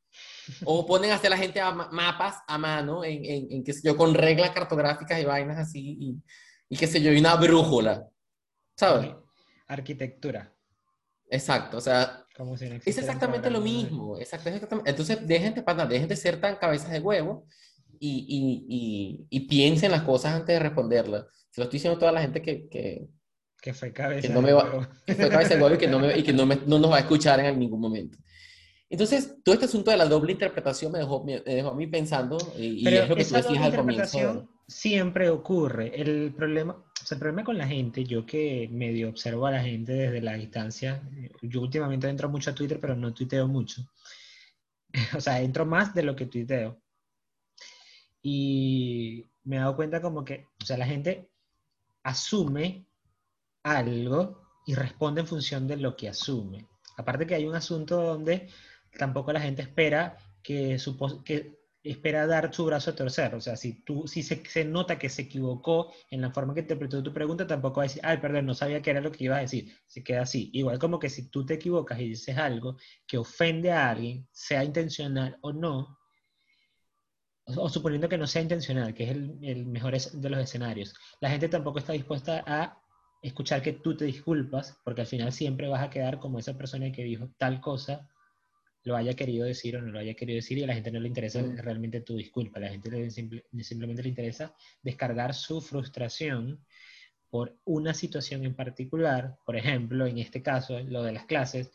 O 0.64 0.86
ponen 0.86 1.10
hasta 1.10 1.28
la 1.28 1.36
gente 1.36 1.60
a 1.60 1.70
mapas 1.70 2.36
a 2.46 2.58
mano, 2.58 3.04
en, 3.04 3.24
en, 3.24 3.46
en, 3.50 3.64
qué 3.64 3.72
sé 3.72 3.80
yo, 3.84 3.96
con 3.96 4.14
reglas 4.14 4.50
cartográficas 4.50 5.20
y 5.20 5.24
vainas 5.24 5.58
así, 5.58 5.96
y, 6.00 6.22
y 6.68 6.76
qué 6.76 6.86
sé 6.86 7.00
yo, 7.00 7.12
y 7.12 7.18
una 7.18 7.36
brújula, 7.36 8.06
¿sabes? 8.76 9.14
Arquitectura. 9.66 10.52
Exacto, 11.30 11.76
o 11.76 11.80
sea, 11.80 12.24
es 12.84 12.98
exactamente 12.98 13.50
lo 13.50 13.60
mismo. 13.60 14.16
Exactamente. 14.18 14.68
Entonces, 14.84 15.26
dejen 15.26 15.54
de, 15.54 15.64
dejen 15.88 16.08
de 16.08 16.16
ser 16.16 16.40
tan 16.40 16.56
cabezas 16.56 16.90
de 16.90 17.00
huevo 17.00 17.46
y, 17.98 19.26
y, 19.28 19.40
piensen 19.40 19.90
las 19.90 20.02
cosas 20.02 20.34
antes 20.34 20.54
de 20.54 20.60
responderlas. 20.60 21.26
Se 21.50 21.60
lo 21.60 21.64
estoy 21.64 21.78
diciendo 21.78 21.96
a 21.96 22.00
toda 22.00 22.12
la 22.12 22.20
gente 22.20 22.40
que, 22.40 22.68
que, 22.68 23.08
que 23.60 23.74
fue 23.74 23.92
cabeza 23.92 24.28
que 24.28 24.32
no 24.32 24.42
me 24.42 24.52
va, 24.52 24.88
que 25.04 25.14
fue 25.14 25.28
cabeza 25.28 25.56
de 25.56 25.62
huevo 25.62 25.74
y 25.74 25.78
que, 25.78 25.88
no, 25.88 25.98
me, 25.98 26.16
y 26.16 26.22
que 26.22 26.32
no, 26.32 26.46
me, 26.46 26.56
no, 26.66 26.78
nos 26.78 26.92
va 26.92 26.96
a 26.96 27.00
escuchar 27.00 27.40
en 27.40 27.58
ningún 27.58 27.80
momento. 27.80 28.18
Entonces, 28.88 29.36
todo 29.42 29.54
este 29.54 29.66
asunto 29.66 29.90
de 29.90 29.96
la 29.96 30.06
doble 30.06 30.32
interpretación 30.32 30.92
me 30.92 31.00
dejó, 31.00 31.24
me 31.24 31.40
dejó 31.40 31.70
a 31.70 31.74
mí 31.74 31.86
pensando, 31.88 32.38
y, 32.56 32.84
Pero 32.84 33.02
es 33.02 33.08
lo 33.08 33.16
que 33.16 33.24
tú 33.24 33.34
decías 33.34 33.62
al 33.62 33.76
comienzo. 33.76 34.48
Siempre 34.68 35.30
ocurre. 35.30 35.98
El 35.98 36.34
problema, 36.34 36.74
o 36.74 37.06
sea, 37.06 37.16
el 37.16 37.20
problema 37.20 37.42
con 37.42 37.56
la 37.56 37.66
gente, 37.66 38.04
yo 38.04 38.26
que 38.26 38.68
medio 38.70 39.08
observo 39.08 39.46
a 39.46 39.52
la 39.52 39.62
gente 39.62 39.92
desde 39.92 40.20
la 40.20 40.34
distancia, 40.34 41.02
yo 41.42 41.62
últimamente 41.62 42.08
entro 42.08 42.28
mucho 42.28 42.50
a 42.50 42.54
Twitter, 42.54 42.78
pero 42.78 42.94
no 42.94 43.14
tuiteo 43.14 43.48
mucho. 43.48 43.82
o 45.16 45.20
sea, 45.20 45.40
entro 45.40 45.64
más 45.66 45.94
de 45.94 46.02
lo 46.02 46.14
que 46.14 46.26
tuiteo. 46.26 46.82
Y 48.22 49.24
me 49.44 49.56
he 49.56 49.58
dado 49.60 49.76
cuenta 49.76 50.02
como 50.02 50.24
que, 50.24 50.48
o 50.62 50.64
sea, 50.66 50.76
la 50.76 50.86
gente 50.86 51.30
asume 52.02 52.86
algo 53.62 54.42
y 54.66 54.74
responde 54.74 55.22
en 55.22 55.26
función 55.26 55.66
de 55.66 55.78
lo 55.78 55.96
que 55.96 56.10
asume. 56.10 56.68
Aparte 56.98 57.26
que 57.26 57.34
hay 57.34 57.46
un 57.46 57.54
asunto 57.54 58.02
donde 58.02 58.48
tampoco 58.98 59.32
la 59.32 59.40
gente 59.40 59.62
espera 59.62 60.18
que, 60.42 60.78
que 61.24 61.57
espera 61.90 62.26
dar 62.26 62.52
su 62.54 62.64
brazo 62.64 62.90
a 62.90 62.94
torcer. 62.94 63.34
O 63.34 63.40
sea, 63.40 63.56
si, 63.56 63.82
tú, 63.82 64.06
si 64.06 64.22
se, 64.22 64.44
se, 64.44 64.64
nota 64.64 64.98
que 64.98 65.08
se 65.08 65.22
equivocó 65.22 65.92
en 66.10 66.20
la 66.20 66.30
forma 66.30 66.54
que 66.54 66.60
interpretó 66.60 67.02
tu 67.02 67.12
pregunta, 67.12 67.46
tampoco 67.46 67.76
va 67.78 67.84
a 67.84 67.88
decir, 67.88 68.02
ay, 68.04 68.18
perdón, 68.18 68.46
no 68.46 68.54
sabía 68.54 68.82
qué 68.82 68.90
era 68.90 69.00
lo 69.00 69.12
que 69.12 69.24
iba 69.24 69.36
a 69.36 69.40
decir. 69.40 69.72
Se 69.86 70.02
queda 70.02 70.22
así. 70.22 70.50
Igual 70.52 70.78
como 70.78 70.98
que 70.98 71.10
si 71.10 71.30
tú 71.30 71.44
te 71.46 71.54
equivocas 71.54 72.00
y 72.00 72.08
dices 72.08 72.36
algo 72.36 72.76
que 73.06 73.18
ofende 73.18 73.72
a 73.72 73.90
alguien, 73.90 74.26
sea 74.32 74.64
intencional 74.64 75.38
o 75.40 75.52
no, 75.52 75.98
o 77.46 77.68
suponiendo 77.68 78.08
que 78.08 78.18
no 78.18 78.26
sea 78.26 78.42
intencional, 78.42 78.92
que 78.92 79.04
es 79.04 79.10
el, 79.10 79.38
el 79.42 79.66
mejor 79.66 79.98
de 79.98 80.30
los 80.30 80.40
escenarios, 80.40 80.94
la 81.20 81.30
gente 81.30 81.48
tampoco 81.48 81.78
está 81.78 81.94
dispuesta 81.94 82.44
a 82.46 82.78
escuchar 83.22 83.62
que 83.62 83.72
tú 83.72 83.96
te 83.96 84.04
disculpas, 84.04 84.78
porque 84.84 85.00
al 85.02 85.06
final 85.06 85.32
siempre 85.32 85.68
vas 85.68 85.82
a 85.82 85.90
quedar 85.90 86.18
como 86.18 86.38
esa 86.38 86.56
persona 86.56 86.92
que 86.92 87.04
dijo 87.04 87.30
tal 87.38 87.60
cosa, 87.60 88.08
lo 88.88 88.96
haya 88.96 89.14
querido 89.14 89.44
decir 89.44 89.76
o 89.76 89.82
no 89.82 89.92
lo 89.92 89.98
haya 89.98 90.14
querido 90.14 90.36
decir, 90.36 90.58
y 90.58 90.64
a 90.64 90.66
la 90.66 90.74
gente 90.74 90.90
no 90.90 90.98
le 90.98 91.08
interesa 91.08 91.42
mm. 91.42 91.58
realmente 91.58 92.00
tu 92.00 92.16
disculpa, 92.16 92.58
a 92.58 92.62
la 92.62 92.70
gente 92.70 92.90
le, 92.90 93.10
simplemente 93.10 94.02
le 94.02 94.08
interesa 94.08 94.54
descargar 94.82 95.34
su 95.34 95.60
frustración 95.60 96.64
por 97.30 97.58
una 97.64 97.92
situación 97.92 98.44
en 98.44 98.54
particular, 98.54 99.36
por 99.44 99.56
ejemplo, 99.56 100.06
en 100.06 100.18
este 100.18 100.42
caso, 100.42 100.80
lo 100.80 101.02
de 101.02 101.12
las 101.12 101.26
clases, 101.26 101.70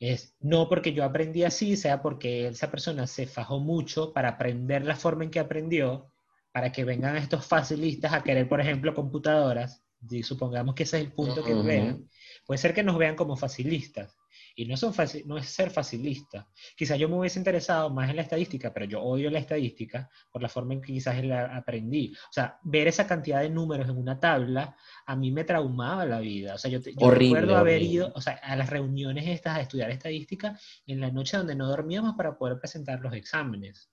es 0.00 0.34
no 0.40 0.68
porque 0.68 0.92
yo 0.92 1.04
aprendí 1.04 1.44
así, 1.44 1.76
sea 1.76 2.02
porque 2.02 2.48
esa 2.48 2.68
persona 2.68 3.06
se 3.06 3.26
fajó 3.26 3.60
mucho 3.60 4.12
para 4.12 4.30
aprender 4.30 4.84
la 4.84 4.96
forma 4.96 5.22
en 5.22 5.30
que 5.30 5.38
aprendió, 5.38 6.10
para 6.50 6.72
que 6.72 6.84
vengan 6.84 7.16
estos 7.16 7.46
facilistas 7.46 8.12
a 8.12 8.24
querer, 8.24 8.48
por 8.48 8.60
ejemplo, 8.60 8.92
computadoras, 8.92 9.84
y 10.10 10.24
supongamos 10.24 10.74
que 10.74 10.82
ese 10.82 10.98
es 10.98 11.04
el 11.04 11.12
punto 11.12 11.44
que 11.44 11.54
vean, 11.54 12.08
puede 12.44 12.58
ser 12.58 12.74
que 12.74 12.82
nos 12.82 12.98
vean 12.98 13.14
como 13.14 13.36
facilistas, 13.36 14.16
y 14.54 14.66
no, 14.66 14.76
son 14.76 14.94
no 15.26 15.36
es 15.36 15.48
ser 15.48 15.70
facilista. 15.70 16.48
Quizás 16.76 16.98
yo 16.98 17.08
me 17.08 17.16
hubiese 17.16 17.38
interesado 17.38 17.90
más 17.90 18.08
en 18.08 18.16
la 18.16 18.22
estadística, 18.22 18.72
pero 18.72 18.86
yo 18.86 19.02
odio 19.02 19.30
la 19.30 19.40
estadística 19.40 20.08
por 20.30 20.42
la 20.42 20.48
forma 20.48 20.74
en 20.74 20.80
que 20.80 20.92
quizás 20.92 21.22
la 21.24 21.56
aprendí. 21.56 22.14
O 22.30 22.32
sea, 22.32 22.58
ver 22.62 22.86
esa 22.86 23.06
cantidad 23.06 23.40
de 23.40 23.50
números 23.50 23.88
en 23.88 23.98
una 23.98 24.20
tabla 24.20 24.76
a 25.06 25.16
mí 25.16 25.32
me 25.32 25.44
traumaba 25.44 26.06
la 26.06 26.20
vida. 26.20 26.54
O 26.54 26.58
sea, 26.58 26.70
yo, 26.70 26.80
recuerdo 27.10 27.56
haber 27.56 27.82
ido 27.82 28.12
o 28.14 28.20
sea, 28.20 28.34
a 28.34 28.54
las 28.56 28.70
reuniones 28.70 29.26
estas 29.26 29.58
a 29.58 29.60
estudiar 29.60 29.90
estadística 29.90 30.58
en 30.86 31.00
la 31.00 31.10
noche 31.10 31.36
donde 31.36 31.56
no 31.56 31.68
dormíamos 31.68 32.14
para 32.16 32.38
poder 32.38 32.58
presentar 32.58 33.00
los 33.00 33.12
exámenes. 33.14 33.90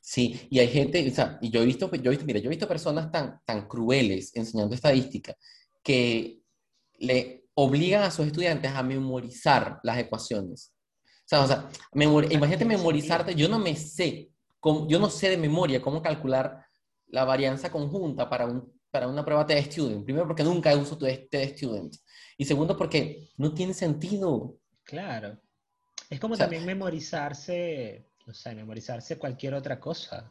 Sí, 0.00 0.46
y 0.50 0.58
hay 0.58 0.68
gente, 0.68 1.06
o 1.06 1.14
sea, 1.14 1.38
y 1.42 1.50
yo 1.50 1.62
he 1.62 1.66
visto, 1.66 1.90
yo 1.94 2.10
he 2.10 2.10
visto, 2.10 2.24
mira, 2.24 2.38
yo 2.40 2.46
he 2.46 2.50
visto 2.50 2.68
personas 2.68 3.10
tan, 3.10 3.40
tan 3.44 3.68
crueles 3.68 4.34
enseñando 4.34 4.74
estadística 4.74 5.36
que 5.82 6.42
le 6.98 7.43
obligan 7.54 8.02
a 8.02 8.10
sus 8.10 8.26
estudiantes 8.26 8.72
a 8.72 8.82
memorizar 8.82 9.80
las 9.82 9.98
ecuaciones. 9.98 10.72
O 11.04 11.26
sea, 11.26 11.40
o 11.42 11.46
sea 11.46 11.68
imagínate 11.94 12.64
memorizarte, 12.64 13.34
yo 13.34 13.48
no 13.48 13.58
me 13.58 13.74
sé, 13.76 14.30
yo 14.88 14.98
no 14.98 15.08
sé 15.08 15.30
de 15.30 15.36
memoria 15.36 15.80
cómo 15.80 16.02
calcular 16.02 16.66
la 17.08 17.24
varianza 17.24 17.70
conjunta 17.70 18.28
para, 18.28 18.46
un, 18.46 18.72
para 18.90 19.08
una 19.08 19.24
prueba 19.24 19.44
de 19.44 19.62
student. 19.62 20.04
Primero 20.04 20.26
porque 20.26 20.42
nunca 20.42 20.76
uso 20.76 20.98
TED 20.98 21.56
student. 21.56 21.94
Y 22.36 22.44
segundo 22.44 22.76
porque 22.76 23.30
no 23.36 23.54
tiene 23.54 23.72
sentido. 23.72 24.56
Claro. 24.82 25.38
Es 26.10 26.20
como 26.20 26.36
también 26.36 26.66
memorizarse, 26.66 28.10
o 28.26 28.34
sea, 28.34 28.54
memorizarse 28.54 29.18
cualquier 29.18 29.54
otra 29.54 29.78
cosa. 29.78 30.30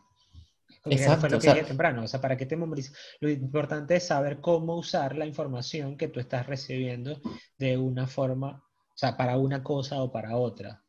Exacto. 0.86 1.22
Fue 1.22 1.30
lo 1.30 1.40
que 1.40 1.54
dije 1.54 1.64
temprano. 1.64 2.04
O 2.04 2.08
sea, 2.08 2.22
¿para 2.22 2.38
qué 2.38 2.46
te 2.46 2.56
memorizas? 2.56 2.96
Lo 3.20 3.30
importante 3.30 3.96
es 3.96 4.08
saber 4.08 4.42
cómo 4.42 4.78
usar 4.78 5.16
la 5.16 5.26
información 5.26 5.98
que 5.98 6.08
tú 6.08 6.20
estás 6.20 6.46
recibiendo 6.48 7.22
de 7.58 7.78
una 7.78 8.08
forma, 8.08 8.64
o 8.94 8.98
sea, 8.98 9.18
para 9.18 9.38
una 9.38 9.64
cosa 9.64 10.02
o 10.02 10.12
para 10.12 10.38
otra. 10.38 10.84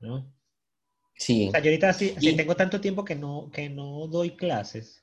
¿No? 0.00 0.34
Sí. 1.14 1.48
O 1.48 1.50
sea, 1.52 1.60
yo 1.60 1.70
ahorita 1.70 1.92
sí, 1.92 2.14
tengo 2.36 2.56
tanto 2.56 2.80
tiempo 2.80 3.04
que 3.04 3.14
no, 3.14 3.50
que 3.52 3.68
no 3.68 4.06
doy 4.08 4.36
clases 4.36 5.02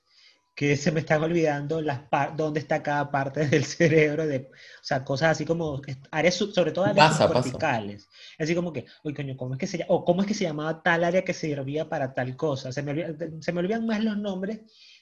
que 0.60 0.76
se 0.76 0.92
me 0.92 1.00
están 1.00 1.24
olvidando 1.24 1.82
las 1.82 2.02
dónde 2.36 2.60
está 2.60 2.84
cada 2.84 3.10
parte 3.10 3.48
del 3.48 3.64
cerebro, 3.64 4.28
de, 4.28 4.50
o 4.50 4.84
sea, 4.84 5.06
cosas 5.06 5.30
así 5.30 5.46
como 5.46 5.82
áreas, 6.12 6.36
sobre 6.36 6.74
todo 6.74 6.84
áreas 6.84 7.18
verticales. 7.18 8.10
Así 8.38 8.54
como 8.54 8.74
que, 8.74 8.86
oye, 9.06 9.16
coño, 9.16 9.38
¿cómo 9.38 9.54
es 9.54 9.58
que 9.58 9.68
se 9.68 9.86
o 9.88 10.04
cómo 10.04 10.20
es 10.20 10.28
que 10.28 10.34
se 10.34 10.44
llamaba 10.44 10.84
tal 10.84 11.06
área 11.06 11.24
que 11.24 11.34
servía 11.34 11.88
para 11.88 12.14
tal 12.14 12.36
cosa? 12.36 12.74
Se 12.74 12.84
me, 12.84 12.92
olvidan, 12.92 13.42
se 13.42 13.54
me 13.54 13.62
olvidan 13.62 13.86
más 13.86 14.04
los 14.04 14.18
nombres 14.18 14.60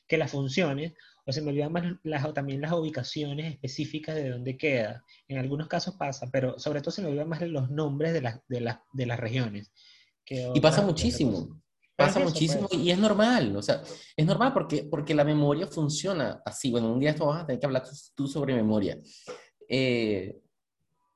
que 0.07 0.19
las 0.19 0.29
funciones, 0.29 0.93
o 1.25 1.31
se 1.31 1.41
me 1.41 1.49
olvidan 1.49 1.71
más 1.71 1.85
las, 2.03 2.23
o 2.25 2.33
también 2.33 2.61
las 2.61 2.73
ubicaciones 2.73 3.51
específicas 3.51 4.13
de 4.13 4.29
dónde 4.29 4.57
queda. 4.57 5.03
En 5.27 5.39
algunos 5.39 5.67
casos 5.67 5.95
pasa, 5.95 6.29
pero 6.31 6.59
sobre 6.59 6.81
todo 6.81 6.91
se 6.91 7.01
me 7.01 7.07
olvidan 7.07 7.29
más 7.29 7.41
los 7.41 7.71
nombres 7.71 8.13
de 8.13 8.21
las, 8.21 8.41
de 8.47 8.61
las, 8.61 8.77
de 8.93 9.07
las 9.07 9.19
regiones. 9.19 9.71
y 10.29 10.59
pasa 10.59 10.83
muchísimo. 10.83 11.59
Pasa 11.97 12.19
muchísimo 12.19 12.67
y 12.71 12.91
es 12.91 12.99
normal, 12.99 13.55
o 13.57 13.61
sea, 13.63 13.81
es 14.15 14.25
normal 14.25 14.53
porque, 14.53 14.83
porque 14.83 15.15
la 15.15 15.23
memoria 15.23 15.65
funciona 15.65 16.43
así. 16.45 16.69
Bueno, 16.69 16.93
un 16.93 16.99
día 16.99 17.09
esto 17.09 17.25
vas 17.25 17.41
a 17.41 17.47
tener 17.47 17.59
que 17.59 17.65
hablar 17.65 17.83
tú 18.13 18.27
sobre 18.27 18.53
memoria. 18.53 18.99
Eh, 19.67 20.39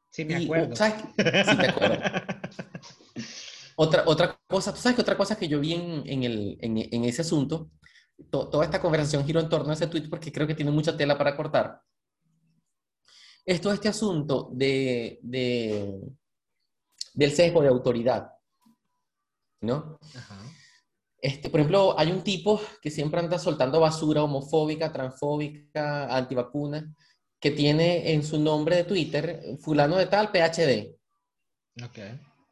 sí, 0.10 0.26
me 0.26 0.38
acuerdo. 0.38 0.76
¿sabes? 0.76 1.04
Sí, 1.16 1.58
te 1.58 1.68
acuerdo. 1.68 1.98
otra, 3.76 4.04
otra 4.08 4.40
cosa, 4.48 4.74
¿tú 4.74 4.80
sabes 4.80 4.96
que 4.96 5.04
otra 5.04 5.16
cosa 5.16 5.38
que 5.38 5.48
yo 5.48 5.60
vi 5.60 5.76
en, 5.76 6.02
en, 6.08 6.24
el, 6.24 6.58
en, 6.60 6.78
en 6.78 7.06
ese 7.06 7.22
asunto? 7.22 7.70
toda 8.30 8.66
esta 8.66 8.82
conversación 8.82 9.26
giró 9.26 9.40
en 9.40 9.50
torno 9.50 9.72
a 9.72 9.74
ese 9.74 9.88
tweet 9.88 10.10
porque 10.10 10.32
creo 10.32 10.48
que 10.48 10.56
tiene 10.56 10.72
mucha 10.72 10.96
tela 10.98 11.18
para 11.18 11.36
cortar. 11.36 11.82
Es 13.46 13.62
todo 13.62 13.74
este 13.74 13.90
asunto 13.90 14.50
de, 14.52 15.20
de 15.22 16.00
del 17.14 17.32
sesgo 17.32 17.62
de 17.62 17.68
autoridad, 17.68 18.32
¿no? 19.62 20.00
Ajá. 20.16 20.40
Este, 21.22 21.52
por 21.52 21.60
ejemplo, 21.60 21.98
hay 22.00 22.12
un 22.12 22.24
tipo 22.24 22.60
que 22.82 22.90
siempre 22.90 23.20
anda 23.20 23.38
soltando 23.38 23.80
basura 23.80 24.24
homofóbica, 24.24 24.92
transfóbica, 24.92 26.16
antivacuna, 26.16 26.94
que 27.40 27.52
tiene 27.52 28.14
en 28.14 28.24
su 28.24 28.40
nombre 28.40 28.76
de 28.76 28.84
Twitter, 28.86 29.42
fulano 29.60 29.98
de 29.98 30.08
tal, 30.08 30.32
PhD. 30.32 30.96
Ok. 31.84 32.00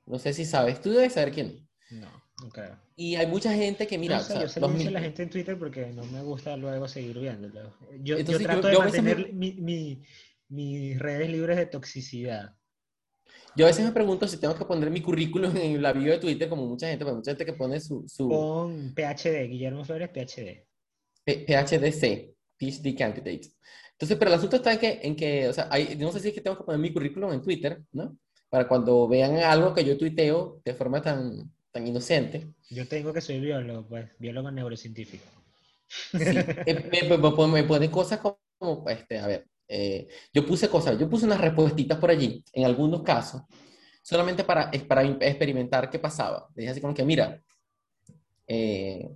No 0.05 0.19
sé 0.19 0.33
si 0.33 0.45
sabes, 0.45 0.81
tú 0.81 0.91
debes 0.91 1.13
saber 1.13 1.31
quién. 1.33 1.67
No, 1.89 2.07
ok. 2.45 2.59
Y 2.95 3.15
hay 3.15 3.25
mucha 3.25 3.53
gente 3.53 3.87
que, 3.87 3.97
mira... 3.97 4.17
No 4.17 4.23
sé, 4.23 4.39
yo 4.39 4.47
sé 4.47 4.59
los 4.59 4.85
la 4.91 4.99
gente 4.99 5.23
en 5.23 5.29
Twitter 5.29 5.57
porque 5.57 5.87
no 5.87 6.03
me 6.05 6.21
gusta 6.21 6.55
luego 6.55 6.87
seguir 6.87 7.19
viéndolo. 7.19 7.73
Yo, 8.01 8.19
yo 8.19 8.39
trato 8.39 8.67
de 8.67 8.77
mantener 8.77 9.33
mis 9.33 10.99
redes 10.99 11.29
libres 11.29 11.57
de 11.57 11.65
toxicidad. 11.65 12.55
Yo 13.55 13.65
a 13.65 13.69
veces 13.69 13.85
me 13.85 13.91
pregunto 13.91 14.27
si 14.27 14.37
tengo 14.37 14.55
que 14.55 14.65
poner 14.65 14.89
mi 14.89 15.01
currículum 15.01 15.55
en 15.57 15.81
la 15.81 15.93
bio 15.93 16.11
de 16.11 16.19
Twitter, 16.19 16.49
como 16.49 16.65
mucha 16.65 16.87
gente, 16.87 17.03
pero 17.03 17.17
mucha 17.17 17.31
gente 17.31 17.45
que 17.45 17.53
pone 17.53 17.79
su... 17.79 18.05
su... 18.07 18.29
Con 18.29 18.93
PhD, 18.93 19.47
Guillermo 19.49 19.83
Flores, 19.83 20.09
PhD. 20.09 20.65
PhDC, 21.25 22.35
PhD 22.57 22.97
Candidate. 22.97 23.51
Entonces, 23.91 24.17
pero 24.17 24.31
el 24.31 24.37
asunto 24.37 24.55
está 24.55 24.73
en 24.73 24.79
que, 24.79 24.99
en 25.03 25.15
que 25.15 25.49
o 25.49 25.53
sea, 25.53 25.67
hay, 25.69 25.97
no 25.97 26.11
sé 26.11 26.19
si 26.19 26.29
es 26.29 26.33
que 26.33 26.41
tengo 26.41 26.57
que 26.57 26.63
poner 26.63 26.79
mi 26.79 26.93
currículum 26.93 27.33
en 27.33 27.41
Twitter, 27.41 27.81
¿no? 27.91 28.17
Para 28.49 28.67
cuando 28.67 29.07
vean 29.07 29.37
algo 29.37 29.73
que 29.73 29.83
yo 29.83 29.97
tuiteo 29.97 30.61
de 30.63 30.73
forma 30.73 31.01
tan, 31.01 31.51
tan 31.71 31.85
inocente. 31.85 32.47
Yo 32.69 32.87
tengo 32.87 33.11
que 33.11 33.21
soy 33.21 33.39
biólogo, 33.39 33.87
pues, 33.87 34.09
biólogo 34.17 34.51
neurocientífico. 34.51 35.25
Sí, 36.11 36.17
eh, 36.21 36.89
me, 36.91 37.17
me, 37.17 37.47
me, 37.47 37.63
ponen 37.63 37.91
cosas 37.91 38.19
como, 38.19 38.85
este, 38.89 39.19
a 39.19 39.27
ver, 39.27 39.47
eh, 39.69 40.07
yo 40.33 40.45
puse 40.45 40.67
cosas, 40.69 40.97
yo 40.99 41.09
puse 41.09 41.25
unas 41.25 41.39
respuestas 41.39 41.97
por 41.99 42.09
allí, 42.09 42.43
en 42.53 42.65
algunos 42.65 43.03
casos, 43.03 43.43
solamente 44.01 44.43
para, 44.43 44.71
para 44.87 45.03
experimentar 45.03 45.89
qué 45.89 45.99
pasaba. 45.99 46.49
dije 46.55 46.71
así 46.71 46.81
como 46.81 46.93
que, 46.95 47.05
mira, 47.05 47.41
eh, 48.47 49.09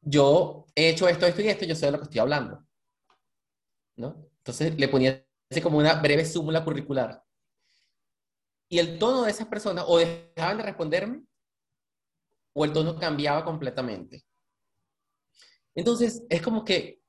yo 0.00 0.66
he 0.74 0.88
hecho 0.88 1.06
esto, 1.06 1.26
esto 1.26 1.42
y 1.42 1.48
esto, 1.48 1.66
yo 1.66 1.74
sé 1.74 1.86
de 1.86 1.92
lo 1.92 1.98
que 1.98 2.04
estoy 2.04 2.20
hablando. 2.20 2.64
¿No? 3.96 4.26
Entonces 4.38 4.78
le 4.78 4.88
ponía 4.88 5.24
así 5.50 5.60
como 5.60 5.78
una 5.78 5.94
breve 6.00 6.24
súmula 6.24 6.64
curricular. 6.64 7.22
Y 8.70 8.78
el 8.78 8.98
tono 8.98 9.24
de 9.24 9.30
esas 9.30 9.48
personas 9.48 9.84
o 9.86 9.98
dejaban 9.98 10.56
de 10.56 10.62
responderme 10.62 11.22
o 12.54 12.64
el 12.64 12.72
tono 12.72 12.98
cambiaba 12.98 13.44
completamente. 13.44 14.24
Entonces, 15.74 16.22
es 16.28 16.42
como 16.42 16.64
que, 16.64 17.01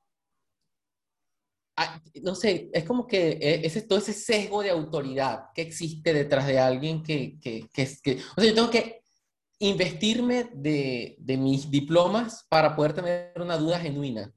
no 2.22 2.36
sé, 2.36 2.70
es 2.74 2.84
como 2.84 3.08
que 3.08 3.32
e, 3.32 3.66
ese, 3.66 3.82
todo 3.82 4.00
ese 4.00 4.14
sesgo 4.14 4.62
de 4.62 4.70
autoridad 4.70 5.46
que 5.56 5.64
existe 5.64 6.14
detrás 6.14 6.48
de 6.48 6.60
alguien 6.60 7.02
que, 7.04 7.40
que, 7.40 7.68
que, 7.74 7.90
que 8.04 8.18
o 8.36 8.42
sea, 8.42 8.46
yo 8.46 8.54
tengo 8.54 8.70
que 8.70 9.02
investirme 9.60 10.50
de, 10.54 11.16
de 11.20 11.38
mis 11.38 11.72
diplomas 11.72 12.46
para 12.50 12.76
poder 12.76 12.94
tener 12.94 13.34
una 13.38 13.58
duda 13.58 13.80
genuina. 13.80 14.32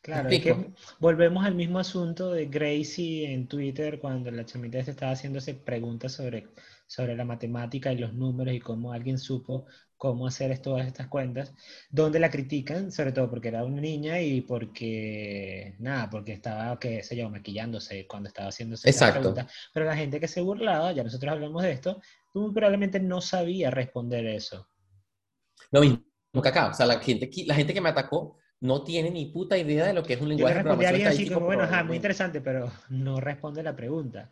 Claro, 0.00 0.28
es 0.28 0.40
que 0.40 0.72
volvemos 1.00 1.44
al 1.44 1.54
mismo 1.54 1.78
asunto 1.78 2.30
de 2.30 2.46
Gracie 2.46 3.32
en 3.32 3.48
Twitter 3.48 3.98
cuando 3.98 4.30
la 4.30 4.46
chamita 4.46 4.82
se 4.82 4.92
estaba 4.92 5.12
haciéndose 5.12 5.54
preguntas 5.54 6.12
sobre, 6.12 6.48
sobre 6.86 7.16
la 7.16 7.24
matemática 7.24 7.92
y 7.92 7.98
los 7.98 8.14
números 8.14 8.54
y 8.54 8.60
cómo 8.60 8.92
alguien 8.92 9.18
supo 9.18 9.66
cómo 9.98 10.26
hacer 10.28 10.56
todas 10.60 10.86
estas 10.86 11.08
cuentas, 11.08 11.52
donde 11.90 12.20
la 12.20 12.30
critican, 12.30 12.90
sobre 12.90 13.12
todo 13.12 13.28
porque 13.28 13.48
era 13.48 13.64
una 13.64 13.80
niña 13.80 14.20
y 14.20 14.40
porque, 14.40 15.74
nada, 15.80 16.08
porque 16.08 16.32
estaba, 16.32 16.78
qué 16.78 17.02
sé 17.02 17.16
yo, 17.16 17.28
maquillándose 17.28 18.06
cuando 18.06 18.28
estaba 18.28 18.48
haciéndose 18.48 18.88
Exacto. 18.88 19.20
pregunta. 19.20 19.48
Pero 19.74 19.86
la 19.86 19.96
gente 19.96 20.20
que 20.20 20.28
se 20.28 20.40
burlaba, 20.40 20.92
ya 20.92 21.02
nosotros 21.02 21.32
hablamos 21.32 21.62
de 21.62 21.72
esto, 21.72 22.00
probablemente 22.32 23.00
no 23.00 23.20
sabía 23.20 23.70
responder 23.70 24.24
eso. 24.26 24.68
Lo 25.72 25.80
mismo 25.80 26.00
que 26.40 26.48
acá, 26.48 26.68
o 26.68 26.74
sea, 26.74 26.86
la 26.86 27.00
gente, 27.00 27.28
la 27.46 27.54
gente 27.54 27.74
que 27.74 27.80
me 27.80 27.88
atacó 27.88 28.38
no 28.60 28.84
tiene 28.84 29.10
ni 29.10 29.26
puta 29.26 29.58
idea 29.58 29.86
de 29.86 29.92
lo 29.92 30.02
que 30.02 30.14
es 30.14 30.20
un 30.20 30.28
lenguaje 30.28 30.54
de 30.54 30.62
programación 30.62 31.08
así 31.08 31.28
como, 31.28 31.46
bueno, 31.46 31.64
ajá, 31.64 31.82
muy 31.82 31.96
interesante, 31.96 32.40
pero 32.40 32.70
no 32.88 33.20
responde 33.20 33.62
la 33.62 33.74
pregunta. 33.74 34.30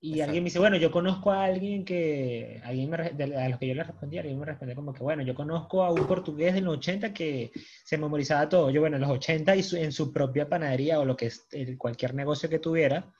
Y 0.00 0.20
alguien 0.20 0.44
me 0.44 0.48
dice, 0.48 0.58
bueno, 0.58 0.76
yo 0.76 0.90
conozco 0.90 1.32
a 1.32 1.44
alguien 1.44 1.84
que, 1.84 2.60
alguien 2.64 2.90
me, 2.90 2.96
a 2.96 3.48
los 3.48 3.58
que 3.58 3.66
yo 3.66 3.74
le 3.74 3.82
respondí, 3.82 4.18
alguien 4.18 4.38
me 4.38 4.44
respondió 4.44 4.76
como 4.76 4.92
que, 4.92 5.02
bueno, 5.02 5.22
yo 5.22 5.34
conozco 5.34 5.82
a 5.82 5.90
un 5.90 6.06
portugués 6.06 6.54
de 6.54 6.60
los 6.60 6.76
80 6.76 7.12
que 7.14 7.50
se 7.84 7.96
memorizaba 7.96 8.48
todo. 8.48 8.70
Yo, 8.70 8.82
bueno, 8.82 8.96
en 8.96 9.02
los 9.02 9.10
80 9.10 9.56
y 9.56 9.62
en 9.76 9.92
su 9.92 10.12
propia 10.12 10.48
panadería 10.48 11.00
o 11.00 11.04
lo 11.04 11.16
que 11.16 11.26
es 11.26 11.46
cualquier 11.78 12.14
negocio 12.14 12.48
que 12.48 12.58
tuviera, 12.58 13.12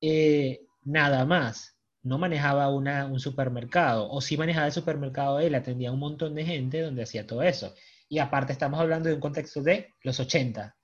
eh, 0.00 0.66
nada 0.84 1.24
más. 1.24 1.78
No 2.02 2.18
manejaba 2.18 2.68
una, 2.68 3.06
un 3.06 3.20
supermercado, 3.20 4.10
o 4.10 4.20
sí 4.20 4.36
manejaba 4.36 4.66
el 4.66 4.72
supermercado 4.72 5.38
él, 5.40 5.54
atendía 5.54 5.90
a 5.90 5.92
un 5.92 6.00
montón 6.00 6.34
de 6.34 6.44
gente 6.44 6.80
donde 6.82 7.04
hacía 7.04 7.26
todo 7.26 7.42
eso. 7.42 7.74
Y 8.08 8.18
aparte 8.18 8.52
estamos 8.52 8.80
hablando 8.80 9.08
de 9.08 9.14
un 9.14 9.20
contexto 9.20 9.62
de 9.62 9.94
los 10.02 10.18
80. 10.20 10.76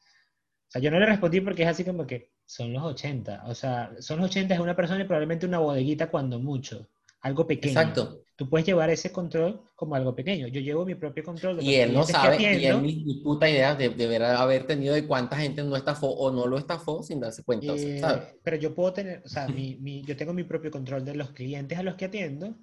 O 0.69 0.71
sea, 0.71 0.81
yo 0.81 0.91
no 0.91 1.01
le 1.01 1.07
respondí 1.07 1.41
porque 1.41 1.65
es 1.65 1.69
así 1.69 1.85
como 1.85 2.07
que 2.07 2.31
son 2.49 2.73
los 2.73 2.83
80. 2.83 3.43
O 3.47 3.55
sea, 3.55 3.93
son 4.01 4.21
los 4.21 4.31
80 4.31 4.55
es 4.55 4.61
una 4.61 4.75
persona 4.75 5.03
y 5.03 5.05
probablemente 5.05 5.45
una 5.45 5.59
bodeguita 5.59 6.11
cuando 6.11 6.41
mucho. 6.41 6.89
Algo 7.21 7.47
pequeño. 7.47 7.79
Exacto. 7.79 8.23
Tú 8.37 8.49
puedes 8.49 8.67
llevar 8.67 8.89
ese 8.89 9.13
control 9.13 9.61
como 9.75 9.97
algo 9.97 10.15
pequeño. 10.15 10.47
Yo 10.47 10.61
llevo 10.61 10.87
mi 10.87 10.95
propio 10.95 11.23
control. 11.25 11.59
De 11.59 11.65
y 11.65 11.75
él 11.75 11.93
no 11.93 12.05
sabe, 12.05 12.41
y 12.41 12.65
él 12.65 12.81
ni, 12.81 13.21
puta 13.23 13.51
idea 13.51 13.75
de, 13.75 13.91
de, 13.91 14.17
haber 14.25 14.67
tenido 14.67 14.95
de 14.95 15.07
cuánta 15.07 15.37
gente 15.37 15.63
no 15.63 15.77
estafó 15.77 16.07
o 16.09 16.31
no 16.31 16.47
lo 16.47 16.57
estafó 16.57 17.03
sin 17.03 17.21
darse 17.21 17.43
cuenta. 17.43 17.75
Eh, 17.77 18.01
pero 18.43 18.57
yo 18.57 18.75
puedo 18.75 18.95
tener, 18.95 19.23
o 19.27 19.29
sea, 19.29 19.47
mi, 19.49 19.77
mi, 19.81 20.03
yo 20.03 20.17
tengo 20.17 20.33
mi 20.33 20.45
propio 20.45 20.71
control 20.71 21.05
de 21.05 21.17
los 21.17 21.33
clientes 21.33 21.77
a 21.77 21.83
los 21.83 21.97
que 21.97 22.07
atiendo, 22.07 22.55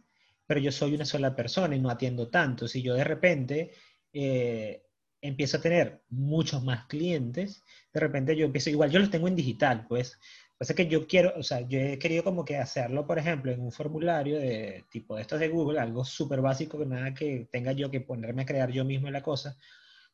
pero 0.48 0.60
yo 0.60 0.72
soy 0.72 0.96
una 0.96 1.06
sola 1.06 1.36
persona 1.36 1.76
y 1.76 1.80
no 1.80 1.90
atiendo 1.92 2.30
tanto. 2.30 2.68
Si 2.68 2.82
yo 2.82 2.96
de 2.96 3.04
repente 3.04 3.72
eh, 4.14 4.85
empiezo 5.28 5.58
a 5.58 5.62
tener 5.62 6.04
muchos 6.10 6.64
más 6.64 6.86
clientes, 6.88 7.64
de 7.94 8.00
repente 8.00 8.36
yo 8.36 8.46
empiezo, 8.46 8.70
igual 8.70 8.92
yo 8.92 9.00
los 9.00 9.10
tengo 9.10 9.28
en 9.28 9.36
digital, 9.36 9.86
pues, 9.88 10.20
pasa 10.58 10.74
que 10.74 10.88
yo 10.88 11.08
quiero, 11.08 11.34
o 11.38 11.44
sea, 11.44 11.62
yo 11.68 11.80
he 11.80 12.00
querido 12.00 12.24
como 12.24 12.46
que 12.46 12.58
hacerlo, 12.58 13.06
por 13.06 13.20
ejemplo, 13.20 13.52
en 13.52 13.62
un 13.62 13.72
formulario 13.72 14.40
de 14.40 14.86
tipo 14.90 15.16
de 15.16 15.24
estos 15.24 15.40
de 15.40 15.50
Google, 15.50 15.80
algo 15.80 16.06
súper 16.06 16.42
básico, 16.42 16.80
que 16.80 16.86
nada 16.86 17.14
que 17.14 17.48
tenga 17.52 17.72
yo 17.74 17.92
que 17.92 18.02
ponerme 18.02 18.44
a 18.44 18.46
crear 18.46 18.72
yo 18.72 18.86
mismo 18.86 19.10
la 19.10 19.24
cosa, 19.24 19.58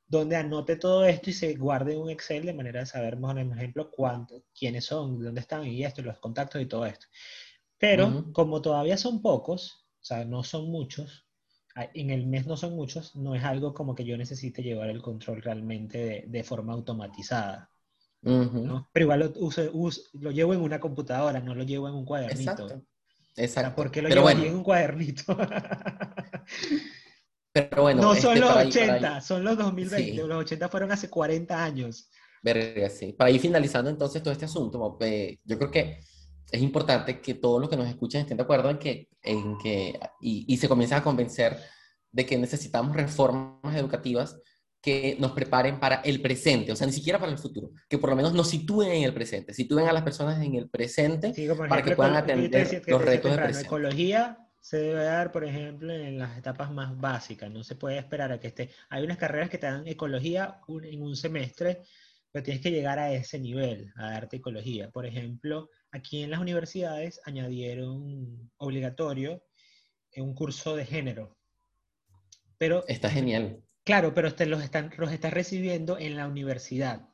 donde 0.08 0.36
anote 0.36 0.76
todo 0.76 1.06
esto 1.06 1.30
y 1.30 1.34
se 1.34 1.56
guarde 1.56 1.94
en 1.94 2.00
un 2.00 2.10
Excel 2.10 2.46
de 2.46 2.54
manera 2.54 2.82
de 2.82 2.86
saber 2.86 3.18
por 3.20 3.38
ejemplo, 3.38 3.90
cuánto, 3.92 4.44
quiénes 4.58 4.86
son, 4.86 5.22
dónde 5.24 5.42
están 5.42 5.66
y 5.66 5.86
esto, 5.86 6.02
los 6.02 6.20
contactos 6.20 6.62
y 6.62 6.66
todo 6.66 6.86
esto. 6.86 7.06
Pero 7.78 8.32
como 8.34 8.62
todavía 8.62 8.98
son 8.98 9.22
pocos, 9.22 9.88
o 10.02 10.04
sea, 10.04 10.26
no 10.26 10.44
son 10.44 10.70
muchos, 10.70 11.26
en 11.76 12.10
el 12.10 12.28
mes 12.28 12.48
no 12.48 12.58
son 12.58 12.76
muchos, 12.76 13.16
no 13.16 13.36
es 13.36 13.44
algo 13.44 13.74
como 13.74 13.96
que 13.96 14.04
yo 14.04 14.18
necesite 14.18 14.62
llevar 14.62 14.90
el 14.90 15.02
control 15.02 15.42
realmente 15.42 16.26
de, 16.28 16.44
forma 16.44 16.74
automatizada. 16.74 17.70
Pero 18.22 18.82
igual 18.96 19.20
lo, 19.20 19.32
lo, 20.14 20.32
llevo 20.32 20.54
en 20.54 20.62
una 20.62 20.80
computadora, 20.80 21.40
no 21.40 21.56
lo 21.56 21.64
llevo 21.64 21.88
en 21.88 21.96
un 21.96 22.06
cuadernito. 22.06 22.52
Exacto. 22.52 22.84
Exacto. 23.36 23.76
¿Por 23.76 23.92
qué 23.92 24.02
lo 24.02 24.10
llevo 24.10 24.30
en 24.30 24.56
un 24.56 24.64
cuadernito? 24.64 25.38
Pero 27.54 27.82
bueno, 27.82 28.02
no 28.02 28.16
son 28.16 28.38
este, 28.38 28.40
los 28.40 28.56
80, 28.56 29.22
son 29.22 29.44
los 29.44 29.58
2020. 29.58 30.24
Los 30.26 30.40
80 30.40 30.70
fueron 30.70 30.92
hace 30.92 31.10
40 31.10 31.64
años. 31.64 32.10
Verga, 32.42 32.90
sí. 32.90 33.14
Para 33.14 33.30
ir 33.30 33.42
finalizando 33.42 33.90
entonces 33.90 34.24
todo 34.24 34.32
este 34.32 34.46
asunto, 34.46 34.98
eh, 35.02 35.40
yo 35.44 35.58
creo 35.58 35.70
que 35.70 36.00
es 36.52 36.62
importante 36.62 37.20
que 37.22 37.34
todos 37.36 37.60
los 37.60 37.70
que 37.70 37.78
nos 37.78 37.88
escuchan 37.88 38.22
estén 38.22 38.38
de 38.38 38.44
acuerdo 38.44 38.70
en 38.70 38.78
que, 38.78 39.10
en 39.22 39.58
que 39.58 40.00
y, 40.20 40.58
se 40.58 40.68
comiencen 40.68 40.98
a 40.98 41.04
convencer 41.04 41.58
de 42.12 42.26
que 42.26 42.38
necesitamos 42.38 42.96
reformas 42.96 43.76
educativas 43.76 44.40
que 44.82 45.16
nos 45.20 45.32
preparen 45.34 45.80
para 45.80 45.98
el 45.98 46.22
presente, 46.22 46.72
o 46.72 46.76
sea, 46.76 46.88
ni 46.88 46.94
siquiera 46.94 47.20
para 47.20 47.32
el 47.32 47.38
futuro, 47.38 47.70
que 47.88 48.00
por 48.00 48.10
lo 48.10 48.16
menos 48.16 48.34
nos 48.34 48.50
sitúen 48.50 48.92
en 48.92 49.04
el 49.04 49.14
presente, 49.14 49.54
sitúen 49.54 49.88
a 49.88 49.94
las 49.94 50.02
personas 50.02 50.42
en 50.42 50.56
el 50.56 50.70
presente 50.70 51.34
para 51.70 51.84
que 51.84 51.96
puedan 51.96 52.16
atender 52.16 52.84
los 52.88 53.02
retos 53.02 53.32
de 53.32 53.38
presente. 53.38 53.68
Ecología 53.68 54.38
se 54.60 54.78
debe 54.78 55.04
dar, 55.04 55.32
por 55.32 55.44
ejemplo, 55.44 55.94
en 55.94 56.18
las 56.18 56.38
etapas 56.38 56.72
más 56.72 56.98
básicas, 56.98 57.52
no 57.52 57.64
se 57.64 57.76
puede 57.76 57.98
esperar 57.98 58.32
a 58.32 58.40
que 58.40 58.48
esté. 58.48 58.72
Hay 58.90 59.04
unas 59.04 59.18
carreras 59.18 59.50
que 59.50 59.58
te 59.58 59.68
dan 59.68 59.88
ecología 59.88 60.60
en 60.68 61.02
un 61.02 61.16
semestre, 61.16 61.82
pero 62.32 62.44
tienes 62.44 62.62
que 62.62 62.72
llegar 62.72 63.00
a 63.00 63.12
ese 63.12 63.40
nivel, 63.40 63.92
a 63.96 64.12
darte 64.12 64.38
ecología. 64.38 64.90
Por 64.90 65.06
ejemplo, 65.06 65.70
aquí 65.92 66.24
en 66.24 66.32
las 66.32 66.40
universidades 66.40 67.22
añadieron 67.26 68.52
obligatorio 68.58 69.44
un 70.18 70.34
curso 70.34 70.76
de 70.76 70.86
género. 70.86 71.38
Pero, 72.58 72.86
Está 72.88 73.10
genial. 73.10 73.64
Claro, 73.84 74.14
pero 74.14 74.28
este 74.28 74.46
los, 74.46 74.64
están, 74.64 74.92
los 74.98 75.12
estás 75.12 75.34
recibiendo 75.34 75.98
en 75.98 76.16
la 76.16 76.28
universidad. 76.28 77.08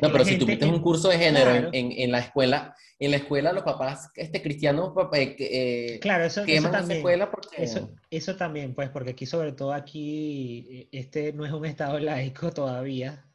no, 0.00 0.12
pero 0.12 0.24
si 0.24 0.38
tú 0.38 0.46
metes 0.46 0.68
un 0.68 0.80
curso 0.80 1.08
de 1.08 1.18
género 1.18 1.70
en, 1.72 1.92
en, 1.92 2.12
la 2.12 2.20
escuela, 2.20 2.74
en 2.98 3.10
la 3.10 3.18
escuela 3.18 3.52
los 3.52 3.64
papás 3.64 4.10
este, 4.14 4.40
cristianos 4.40 4.94
eh, 5.12 5.36
eh, 5.38 5.98
claro, 6.00 6.24
eso, 6.24 6.44
queman 6.44 6.70
eso 6.70 6.80
también, 6.80 6.98
escuela 6.98 7.30
porque... 7.30 7.62
Eso, 7.62 7.94
eso, 8.08 8.36
también, 8.36 8.74
pues, 8.74 8.88
porque 8.88 9.10
aquí, 9.10 9.26
sobre 9.26 9.52
todo 9.52 9.74
aquí, 9.74 10.88
este 10.92 11.32
no 11.34 11.44
es 11.44 11.52
un 11.52 11.66
estado 11.66 11.98
laico 11.98 12.50
todavía 12.52 13.26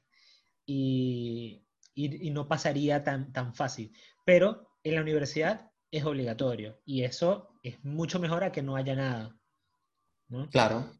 y, 0.65 1.63
y, 1.93 2.29
no 2.31 2.47
pasaría 2.47 3.03
tan, 3.03 3.31
tan 3.33 3.53
fácil. 3.53 3.95
Pero 4.25 4.67
en 4.83 4.95
la 4.95 5.01
universidad 5.01 5.71
es 5.91 6.05
obligatorio 6.05 6.81
y 6.85 7.03
eso 7.03 7.55
es 7.63 7.83
mucho 7.83 8.19
mejor 8.19 8.43
a 8.43 8.51
que 8.51 8.61
no 8.61 8.75
haya 8.75 8.95
nada. 8.95 9.35
¿no? 10.29 10.49
Claro. 10.49 10.91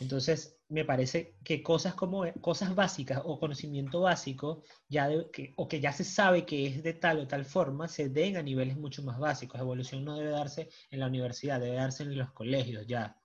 Entonces, 0.00 0.58
me 0.68 0.84
parece 0.84 1.36
que 1.44 1.62
cosas 1.62 1.94
como 1.94 2.24
cosas 2.40 2.74
básicas 2.74 3.20
o 3.24 3.38
conocimiento 3.38 4.00
básico, 4.00 4.62
ya 4.88 5.08
que, 5.30 5.52
o 5.56 5.68
que 5.68 5.80
ya 5.80 5.92
se 5.92 6.04
sabe 6.04 6.46
que 6.46 6.66
es 6.66 6.82
de 6.82 6.94
tal 6.94 7.18
o 7.18 7.28
tal 7.28 7.44
forma, 7.44 7.86
se 7.86 8.08
den 8.08 8.36
a 8.36 8.42
niveles 8.42 8.78
mucho 8.78 9.02
más 9.02 9.18
básicos. 9.18 9.60
Evolución 9.60 10.04
no 10.04 10.16
debe 10.16 10.30
darse 10.30 10.70
en 10.90 11.00
la 11.00 11.06
universidad, 11.08 11.60
debe 11.60 11.76
darse 11.76 12.04
en 12.04 12.16
los 12.16 12.32
colegios 12.32 12.86
ya. 12.86 13.20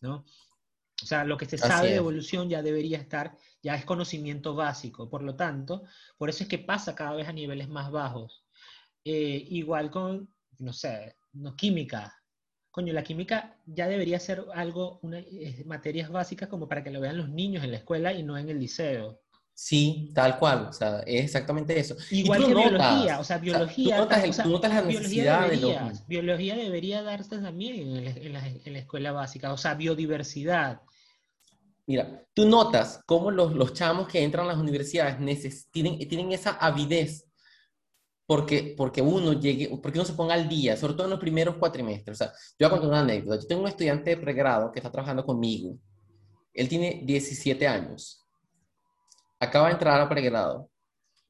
¿no? 0.00 0.26
O 1.04 1.06
sea, 1.06 1.22
lo 1.22 1.36
que 1.36 1.44
se 1.44 1.58
sabe 1.58 1.90
de 1.90 1.96
evolución 1.96 2.48
ya 2.48 2.62
debería 2.62 2.96
estar, 2.96 3.36
ya 3.62 3.74
es 3.74 3.84
conocimiento 3.84 4.54
básico. 4.54 5.10
Por 5.10 5.22
lo 5.22 5.36
tanto, 5.36 5.82
por 6.16 6.30
eso 6.30 6.44
es 6.44 6.48
que 6.48 6.58
pasa 6.58 6.94
cada 6.94 7.14
vez 7.14 7.28
a 7.28 7.32
niveles 7.32 7.68
más 7.68 7.90
bajos. 7.90 8.46
Eh, 9.04 9.44
igual 9.50 9.90
con, 9.90 10.34
no 10.60 10.72
sé, 10.72 11.18
no, 11.34 11.54
química. 11.56 12.14
Coño, 12.70 12.94
la 12.94 13.04
química 13.04 13.58
ya 13.66 13.86
debería 13.86 14.18
ser 14.18 14.46
algo, 14.54 14.98
una, 15.02 15.22
materias 15.66 16.10
básicas 16.10 16.48
como 16.48 16.68
para 16.68 16.82
que 16.82 16.90
lo 16.90 17.00
vean 17.00 17.18
los 17.18 17.28
niños 17.28 17.62
en 17.62 17.72
la 17.72 17.76
escuela 17.76 18.14
y 18.14 18.22
no 18.22 18.38
en 18.38 18.48
el 18.48 18.58
liceo. 18.58 19.20
Sí, 19.52 20.10
tal 20.14 20.38
cual, 20.38 20.68
o 20.70 20.72
sea, 20.72 21.00
es 21.00 21.26
exactamente 21.26 21.78
eso. 21.78 21.96
Igual 22.10 22.46
que 22.46 22.54
biología, 22.54 23.20
o 23.20 23.24
sea, 23.24 23.36
biología. 23.36 23.96
tú, 23.98 24.48
notas 24.48 24.74
la 24.74 24.82
necesidad 24.82 25.50
biología 25.50 25.82
de 25.84 26.00
Biología 26.08 26.56
debería 26.56 27.02
darse 27.02 27.38
también 27.38 27.78
en 27.78 28.32
la, 28.32 28.48
en 28.48 28.72
la, 28.72 28.78
escuela 28.78 29.12
básica, 29.12 29.52
o 29.52 29.58
sea, 29.58 29.74
biodiversidad. 29.74 30.80
Mira, 31.86 32.24
tú 32.32 32.46
notas 32.46 33.00
cómo 33.06 33.30
los, 33.30 33.54
los 33.54 33.72
chamos 33.74 34.08
que 34.08 34.22
entran 34.22 34.46
a 34.46 34.52
las 34.52 34.58
universidades 34.58 35.18
tienen, 35.70 35.98
tienen 36.08 36.32
esa 36.32 36.52
avidez 36.52 37.26
porque, 38.26 38.74
porque 38.76 39.02
uno 39.02 39.34
llegue, 39.34 39.68
porque 39.82 39.98
uno 39.98 40.06
se 40.06 40.14
ponga 40.14 40.34
al 40.34 40.48
día, 40.48 40.76
sobre 40.76 40.94
todo 40.94 41.04
en 41.04 41.10
los 41.10 41.20
primeros 41.20 41.56
cuatrimestres. 41.56 42.20
O 42.20 42.24
sea, 42.24 42.32
yo 42.58 42.68
voy 42.68 42.78
a 42.78 42.80
contar 42.80 42.88
una 42.88 43.00
anécdota. 43.00 43.42
Yo 43.42 43.46
tengo 43.46 43.62
un 43.62 43.68
estudiante 43.68 44.10
de 44.10 44.16
pregrado 44.16 44.72
que 44.72 44.78
está 44.78 44.90
trabajando 44.90 45.24
conmigo. 45.24 45.76
Él 46.54 46.68
tiene 46.68 47.02
17 47.04 47.66
años 47.66 48.24
acaba 49.44 49.68
de 49.68 49.74
entrar 49.74 50.00
a 50.00 50.08
pregrado, 50.08 50.70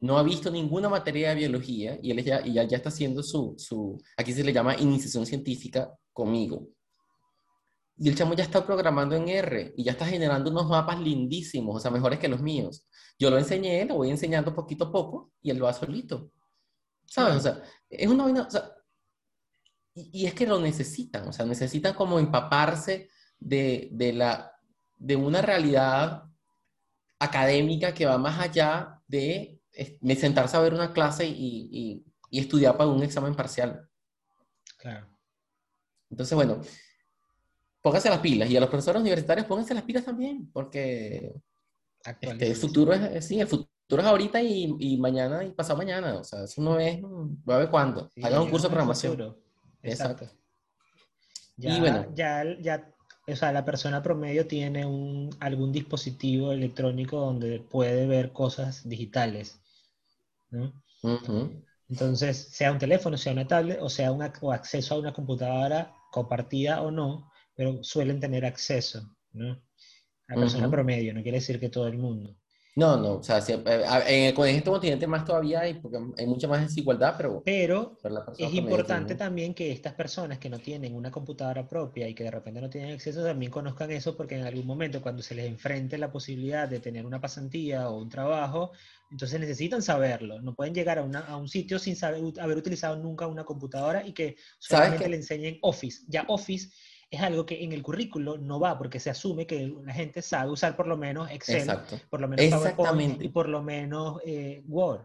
no 0.01 0.19
ha 0.19 0.23
visto 0.23 0.51
ninguna 0.51 0.89
materia 0.89 1.31
de 1.31 1.37
biología 1.37 1.99
y 2.03 2.11
él 2.11 2.25
ya, 2.25 2.47
y 2.47 2.53
ya, 2.53 2.63
está 2.63 2.89
haciendo 2.89 3.23
su, 3.23 3.55
su, 3.59 4.01
aquí 4.17 4.33
se 4.33 4.45
le 4.45 4.53
llama 4.53 4.77
iniciación 4.77 5.27
científica 5.27 5.93
conmigo. 6.13 6.69
Y 7.97 8.09
el 8.09 8.17
chamo 8.17 8.35
ya 8.35 8.43
está 8.43 8.67
programando 8.67 9.15
en 9.15 9.29
R 9.29 9.73
y 9.77 9.85
ya 9.85 9.93
está 9.93 10.07
generando 10.07 10.51
unos 10.51 10.69
mapas 10.69 10.99
lindísimos, 10.99 11.77
o 11.77 11.81
sea, 11.81 11.91
mejores 11.91 12.19
que 12.19 12.29
los 12.29 12.41
míos. 12.41 12.87
Yo 13.19 13.31
lo 13.31 13.39
enseñé, 13.39 13.85
lo 13.85 13.97
voy 13.97 14.11
enseñando 14.11 14.55
poquito 14.55 14.85
a 14.85 14.93
poco 14.93 15.33
y 15.41 15.51
él 15.51 15.59
lo 15.59 15.67
va 15.67 15.73
solito. 15.73 16.33
¿Sabes? 17.07 17.37
O 17.37 17.41
sea, 17.41 17.63
es 17.89 18.09
una 18.09 18.25
vaina, 18.25 18.43
o 18.43 18.51
sea, 18.51 18.73
y, 19.95 20.23
y, 20.23 20.27
es 20.27 20.35
que 20.35 20.47
lo 20.47 20.59
necesitan, 20.59 21.29
o 21.29 21.33
sea, 21.33 21.47
necesitan 21.47 21.95
como 21.95 22.19
empaparse 22.19 23.11
de, 23.39 23.91
de, 23.93 24.13
la, 24.13 24.53
de 24.97 25.15
una 25.15 25.41
realidad 25.41 26.25
académica 27.21 27.95
que 27.95 28.07
va 28.07 28.19
más 28.19 28.41
allá 28.41 29.01
de, 29.07 29.61
de 30.01 30.17
sentarse 30.17 30.57
a 30.57 30.61
ver 30.61 30.75
una 30.75 30.93
clase 30.93 31.27
y, 31.27 31.69
y, 31.71 32.05
y 32.31 32.41
estudiar 32.41 32.77
para 32.77 32.91
un 32.91 33.03
examen 33.05 33.37
parcial. 33.37 33.89
Claro. 34.79 35.07
Entonces, 36.11 36.35
bueno, 36.35 36.61
pónganse 37.85 38.09
las 38.09 38.21
pilas 38.21 38.49
y 38.49 38.57
a 38.57 38.61
los 38.61 38.71
profesores 38.71 39.03
universitarios 39.03 39.47
pónganse 39.47 39.75
las 39.75 39.83
pilas 39.83 40.07
también, 40.07 40.51
porque 40.51 41.35
este, 42.03 42.47
el 42.49 42.57
futuro 42.57 42.95
es, 42.95 43.27
sí, 43.27 43.39
el 43.39 43.47
futuro 43.47 44.01
es 44.01 44.05
ahorita 44.05 44.41
y, 44.41 44.75
y, 44.79 44.97
mañana 44.97 45.45
y 45.45 45.51
pasado 45.51 45.77
mañana, 45.77 46.15
o 46.15 46.25
sea, 46.25 46.45
eso 46.45 46.63
no 46.63 46.81
es, 46.81 46.99
va 47.05 47.57
a 47.57 47.59
ver 47.59 47.69
cuándo, 47.69 48.09
sí, 48.15 48.23
hagan 48.25 48.41
un 48.41 48.49
curso 48.49 48.69
de 48.69 48.71
programación. 48.71 49.37
Exacto. 49.83 50.31
Ya, 51.59 51.77
y 51.77 51.81
bueno, 51.81 52.07
ya, 52.15 52.43
ya, 52.59 52.91
o 53.29 53.37
sea, 53.37 53.53
la 53.53 53.67
persona 53.67 54.03
promedio 54.03 54.47
tiene 54.47 54.87
un, 54.87 55.29
algún 55.41 55.71
dispositivo 55.71 56.53
electrónico 56.53 57.19
donde 57.19 57.61
puede 57.61 58.07
ver 58.07 58.33
cosas 58.33 58.89
digitales, 58.89 59.61
¿no? 60.49 60.73
Uh 61.03 61.19
-huh. 61.19 61.65
Entonces, 61.91 62.49
sea 62.51 62.73
un 62.73 62.79
teléfono, 62.79 63.19
sea 63.19 63.35
una 63.35 63.47
tablet, 63.47 63.79
o 63.83 63.91
sea 63.91 64.11
un 64.11 64.27
o 64.41 64.53
acceso 64.53 64.95
a 64.95 64.99
una 64.99 65.13
computadora 65.13 65.95
compartida 66.11 66.81
o 66.81 66.91
no, 66.91 67.31
pero 67.55 67.83
suelen 67.83 68.21
tener 68.21 68.45
acceso, 68.45 69.17
¿no? 69.33 69.63
La 70.29 70.37
persona 70.37 70.67
uh 70.67 70.69
-huh. 70.69 70.73
promedio, 70.73 71.13
no 71.15 71.23
quiere 71.23 71.39
decir 71.39 71.61
que 71.61 71.69
todo 71.69 71.87
el 71.87 71.99
mundo. 71.99 72.37
No, 72.77 72.97
no, 72.97 73.13
o 73.19 73.23
sea, 73.23 73.41
si, 73.41 73.53
eh, 73.53 73.61
en, 74.09 74.37
en, 74.37 74.57
este 74.57 74.71
continente 74.71 75.07
más 75.07 75.25
todavía 75.25 75.61
hay, 75.61 75.75
porque 75.75 75.97
hay 76.19 76.27
mucha 76.27 76.49
más 76.49 76.61
desigualdad, 76.61 77.15
pero... 77.17 77.41
Pero, 77.45 77.97
es 78.37 78.53
importante 78.53 79.15
también 79.15 79.55
que 79.55 79.71
estas 79.71 79.95
personas 79.95 80.39
que 80.39 80.51
no 80.51 80.59
tienen 80.59 80.97
una 80.97 81.13
computadora 81.13 81.69
propia 81.69 82.09
y 82.09 82.15
que 82.15 82.25
de 82.25 82.33
repente 82.33 82.61
no 82.61 82.69
tienen 82.69 82.95
acceso 82.95 83.23
también 83.23 83.53
conozcan 83.53 83.93
eso 83.93 84.17
porque 84.17 84.37
en 84.37 84.45
algún 84.45 84.67
momento 84.67 85.01
cuando 85.01 85.23
se 85.23 85.37
les 85.37 85.47
enfrente 85.47 85.99
la 85.99 86.11
posibilidad 86.11 86.69
de 86.69 86.81
tener 86.81 87.07
una 87.07 87.21
pasantía 87.21 87.89
o 87.89 88.03
un 88.03 88.09
trabajo, 88.09 88.73
entonces 89.09 89.39
necesitan 89.39 89.81
saberlo. 89.81 90.43
No 90.43 90.57
pueden 90.57 90.75
llegar 90.75 90.99
a, 90.99 91.05
una, 91.05 91.21
a 91.21 91.37
un 91.37 91.49
sitio 91.49 91.79
sin 91.79 91.95
saber, 91.95 92.21
haber 92.41 92.57
utilizado 92.57 92.97
nunca 92.97 93.29
una 93.29 93.45
computadora 93.45 94.05
y 94.05 94.13
que 94.13 94.35
solamente 94.59 95.09
le 95.09 95.17
enseñen 95.17 95.59
Office. 95.63 96.03
Ya 96.09 96.25
Office 96.27 96.71
es 97.11 97.21
algo 97.21 97.47
que 97.47 97.63
en 97.63 97.73
el 97.73 97.83
currículo 97.83 98.39
no 98.39 98.61
va 98.61 98.77
porque 98.79 99.01
se 99.01 99.11
asume 99.11 99.47
que 99.47 99.75
la 99.85 99.93
gente 99.93 100.23
sabe 100.23 100.51
usar 100.51 100.77
por 100.77 100.87
lo 100.87 100.97
menos 100.97 101.31
Excel, 101.31 101.59
Exacto. 101.59 102.01
por 102.11 102.21
lo 102.21 102.29
menos 102.29 102.47
PowerPoint 102.47 103.23
y 103.23 103.29
por 103.29 103.49
lo 103.49 103.63
menos 103.63 104.21
eh, 104.25 104.63
Word. 104.67 105.05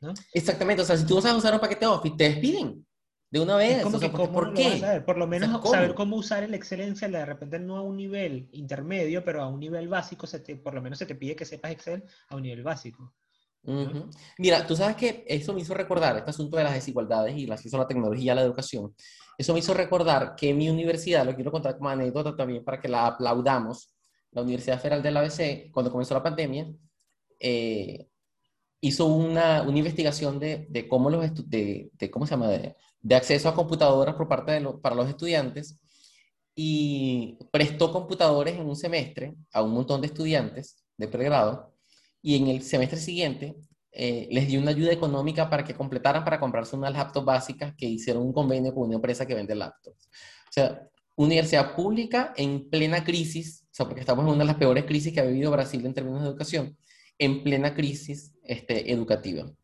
¿no? 0.00 0.14
Exactamente, 0.32 0.82
o 0.82 0.84
sea, 0.84 0.96
si 0.96 1.06
tú 1.06 1.16
vas 1.16 1.26
a 1.26 1.36
usar 1.36 1.54
un 1.54 1.60
paquete 1.60 1.86
Office, 1.86 2.16
te 2.16 2.24
despiden 2.24 2.86
de 3.30 3.40
una 3.40 3.56
vez. 3.56 3.82
Como 3.82 3.96
o 3.96 4.00
sea, 4.00 4.08
que, 4.08 4.16
¿cómo 4.16 4.32
¿Por 4.32 4.48
lo 4.48 4.54
qué? 4.54 4.78
saber? 4.78 5.04
Por 5.04 5.18
lo 5.18 5.26
menos 5.26 5.48
o 5.54 5.62
sea, 5.62 5.80
saber 5.80 5.94
cómo 5.94 6.16
usar 6.16 6.42
el 6.42 6.54
Excel, 6.54 6.94
de 7.12 7.26
repente 7.26 7.58
no 7.58 7.76
a 7.76 7.82
un 7.82 7.96
nivel 7.96 8.48
intermedio, 8.52 9.24
pero 9.24 9.42
a 9.42 9.48
un 9.48 9.60
nivel 9.60 9.88
básico, 9.88 10.26
se 10.26 10.40
te, 10.40 10.56
por 10.56 10.74
lo 10.74 10.82
menos 10.82 10.98
se 10.98 11.06
te 11.06 11.14
pide 11.14 11.36
que 11.36 11.44
sepas 11.44 11.72
Excel 11.72 12.04
a 12.28 12.36
un 12.36 12.42
nivel 12.42 12.62
básico. 12.62 13.12
Uh 13.62 13.72
-huh. 13.72 14.10
Mira, 14.38 14.66
tú 14.66 14.76
sabes 14.76 14.96
que 14.96 15.24
eso 15.26 15.52
me 15.52 15.60
hizo 15.60 15.74
recordar 15.74 16.16
este 16.16 16.30
asunto 16.30 16.56
de 16.56 16.64
las 16.64 16.74
desigualdades 16.74 17.36
y 17.36 17.44
el 17.44 17.52
acceso 17.52 17.76
a 17.76 17.80
la 17.80 17.88
tecnología 17.88 18.34
la 18.34 18.42
educación. 18.42 18.94
Eso 19.38 19.52
me 19.52 19.58
hizo 19.58 19.74
recordar 19.74 20.34
que 20.36 20.54
mi 20.54 20.68
universidad, 20.70 21.26
lo 21.26 21.34
quiero 21.34 21.50
contar 21.52 21.76
como 21.76 21.90
anécdota 21.90 22.34
también 22.36 22.64
para 22.64 22.80
que 22.80 22.88
la 22.88 23.06
aplaudamos, 23.08 23.92
la 24.32 24.42
Universidad 24.42 24.80
Federal 24.80 25.02
del 25.02 25.16
ABC, 25.16 25.70
cuando 25.72 25.90
comenzó 25.90 26.14
la 26.14 26.22
pandemia, 26.22 26.72
eh, 27.40 28.08
hizo 28.80 29.06
una, 29.06 29.62
una 29.62 29.78
investigación 29.78 30.38
de, 30.38 30.66
de, 30.70 30.88
cómo 30.88 31.10
los 31.10 31.48
de, 31.48 31.90
de, 31.92 32.10
¿cómo 32.10 32.26
se 32.26 32.30
llama? 32.32 32.48
De, 32.48 32.76
de, 33.00 33.14
acceso 33.14 33.48
a 33.48 33.54
computadoras 33.54 34.14
por 34.14 34.28
parte 34.28 34.52
de 34.52 34.60
lo, 34.60 34.80
para 34.80 34.94
los 34.94 35.08
estudiantes 35.08 35.80
y 36.54 37.38
prestó 37.50 37.92
computadores 37.92 38.56
en 38.56 38.66
un 38.66 38.76
semestre 38.76 39.34
a 39.52 39.62
un 39.62 39.72
montón 39.72 40.00
de 40.00 40.06
estudiantes 40.08 40.84
de 40.96 41.08
pregrado 41.08 41.75
y 42.26 42.34
en 42.34 42.48
el 42.48 42.62
semestre 42.62 42.98
siguiente 42.98 43.54
eh, 43.92 44.26
les 44.32 44.48
dio 44.48 44.60
una 44.60 44.72
ayuda 44.72 44.90
económica 44.90 45.48
para 45.48 45.62
que 45.62 45.74
completaran 45.74 46.24
para 46.24 46.40
comprarse 46.40 46.74
unas 46.74 46.92
laptops 46.92 47.24
básicas 47.24 47.72
que 47.76 47.86
hicieron 47.86 48.24
un 48.24 48.32
convenio 48.32 48.74
con 48.74 48.82
una 48.82 48.96
empresa 48.96 49.24
que 49.24 49.34
vende 49.36 49.54
laptops. 49.54 50.06
O 50.06 50.50
sea, 50.52 50.90
universidad 51.14 51.76
pública 51.76 52.34
en 52.36 52.68
plena 52.68 53.04
crisis, 53.04 53.62
o 53.66 53.68
sea, 53.70 53.86
porque 53.86 54.00
estamos 54.00 54.24
en 54.24 54.30
una 54.30 54.40
de 54.40 54.44
las 54.46 54.56
peores 54.56 54.84
crisis 54.86 55.12
que 55.12 55.20
ha 55.20 55.24
vivido 55.24 55.52
Brasil 55.52 55.86
en 55.86 55.94
términos 55.94 56.20
de 56.20 56.26
educación, 56.26 56.76
en 57.16 57.44
plena 57.44 57.72
crisis 57.76 58.34
este, 58.42 58.90
educativa. 58.90 59.44
O 59.44 59.54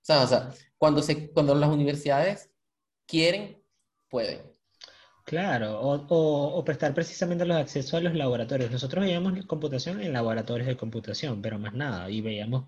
sea, 0.00 0.22
o 0.22 0.26
sea 0.26 0.50
cuando, 0.78 1.02
se, 1.02 1.30
cuando 1.30 1.54
las 1.54 1.68
universidades 1.68 2.50
quieren, 3.06 3.62
pueden. 4.08 4.40
Claro, 5.24 5.80
o, 5.80 5.94
o, 6.08 6.58
o, 6.58 6.64
prestar 6.64 6.94
precisamente 6.94 7.44
los 7.44 7.56
accesos 7.56 7.94
a 7.94 8.00
los 8.00 8.14
laboratorios. 8.14 8.70
Nosotros 8.70 9.04
veíamos 9.04 9.46
computación 9.46 10.00
en 10.00 10.12
laboratorios 10.12 10.66
de 10.66 10.76
computación, 10.76 11.40
pero 11.40 11.58
más 11.58 11.74
nada, 11.74 12.10
y 12.10 12.20
veíamos 12.20 12.66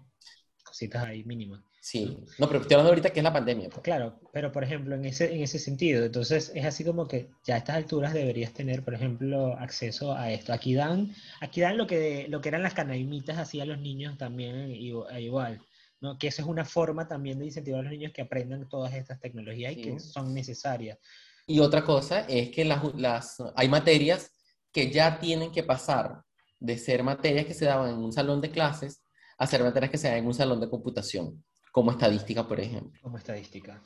cositas 0.62 1.04
ahí 1.04 1.24
mínimas. 1.24 1.62
Sí, 1.84 2.24
no, 2.38 2.46
pero 2.46 2.60
estoy 2.62 2.76
hablando 2.76 2.92
ahorita 2.92 3.10
que 3.10 3.20
es 3.20 3.24
la 3.24 3.32
pandemia. 3.32 3.68
Pues. 3.68 3.82
Claro, 3.82 4.18
pero 4.32 4.50
por 4.50 4.64
ejemplo, 4.64 4.94
en 4.94 5.04
ese, 5.04 5.34
en 5.34 5.42
ese 5.42 5.58
sentido, 5.58 6.02
entonces 6.02 6.50
es 6.54 6.64
así 6.64 6.82
como 6.82 7.06
que 7.06 7.28
ya 7.44 7.56
a 7.56 7.58
estas 7.58 7.76
alturas 7.76 8.14
deberías 8.14 8.54
tener, 8.54 8.82
por 8.82 8.94
ejemplo, 8.94 9.54
acceso 9.58 10.14
a 10.14 10.32
esto. 10.32 10.54
Aquí 10.54 10.74
dan, 10.74 11.14
aquí 11.42 11.60
dan 11.60 11.76
lo, 11.76 11.86
que, 11.86 12.26
lo 12.30 12.40
que 12.40 12.48
eran 12.48 12.62
las 12.62 12.72
canaimitas 12.72 13.36
así 13.36 13.60
a 13.60 13.66
los 13.66 13.78
niños 13.78 14.16
también 14.16 14.70
igual. 14.70 15.60
¿no? 16.00 16.18
Que 16.18 16.28
eso 16.28 16.40
es 16.40 16.48
una 16.48 16.64
forma 16.64 17.06
también 17.06 17.38
de 17.38 17.44
incentivar 17.44 17.80
a 17.80 17.82
los 17.82 17.92
niños 17.92 18.12
que 18.12 18.22
aprendan 18.22 18.66
todas 18.66 18.94
estas 18.94 19.20
tecnologías 19.20 19.74
sí. 19.74 19.80
y 19.80 19.82
que 19.82 20.00
son 20.00 20.32
necesarias. 20.32 20.98
Y 21.46 21.60
otra 21.60 21.84
cosa 21.84 22.20
es 22.20 22.50
que 22.50 22.64
las, 22.64 22.94
las, 22.94 23.36
hay 23.54 23.68
materias 23.68 24.30
que 24.72 24.90
ya 24.90 25.18
tienen 25.18 25.52
que 25.52 25.62
pasar 25.62 26.24
de 26.58 26.78
ser 26.78 27.02
materias 27.02 27.46
que 27.46 27.54
se 27.54 27.66
daban 27.66 27.90
en 27.90 27.98
un 27.98 28.12
salón 28.12 28.40
de 28.40 28.50
clases 28.50 29.02
a 29.38 29.46
ser 29.46 29.62
materias 29.62 29.90
que 29.90 29.98
se 29.98 30.08
dan 30.08 30.18
en 30.18 30.26
un 30.26 30.34
salón 30.34 30.60
de 30.60 30.70
computación, 30.70 31.44
como 31.72 31.90
estadística, 31.90 32.46
por 32.46 32.60
ejemplo. 32.60 33.00
Como 33.02 33.18
estadística. 33.18 33.82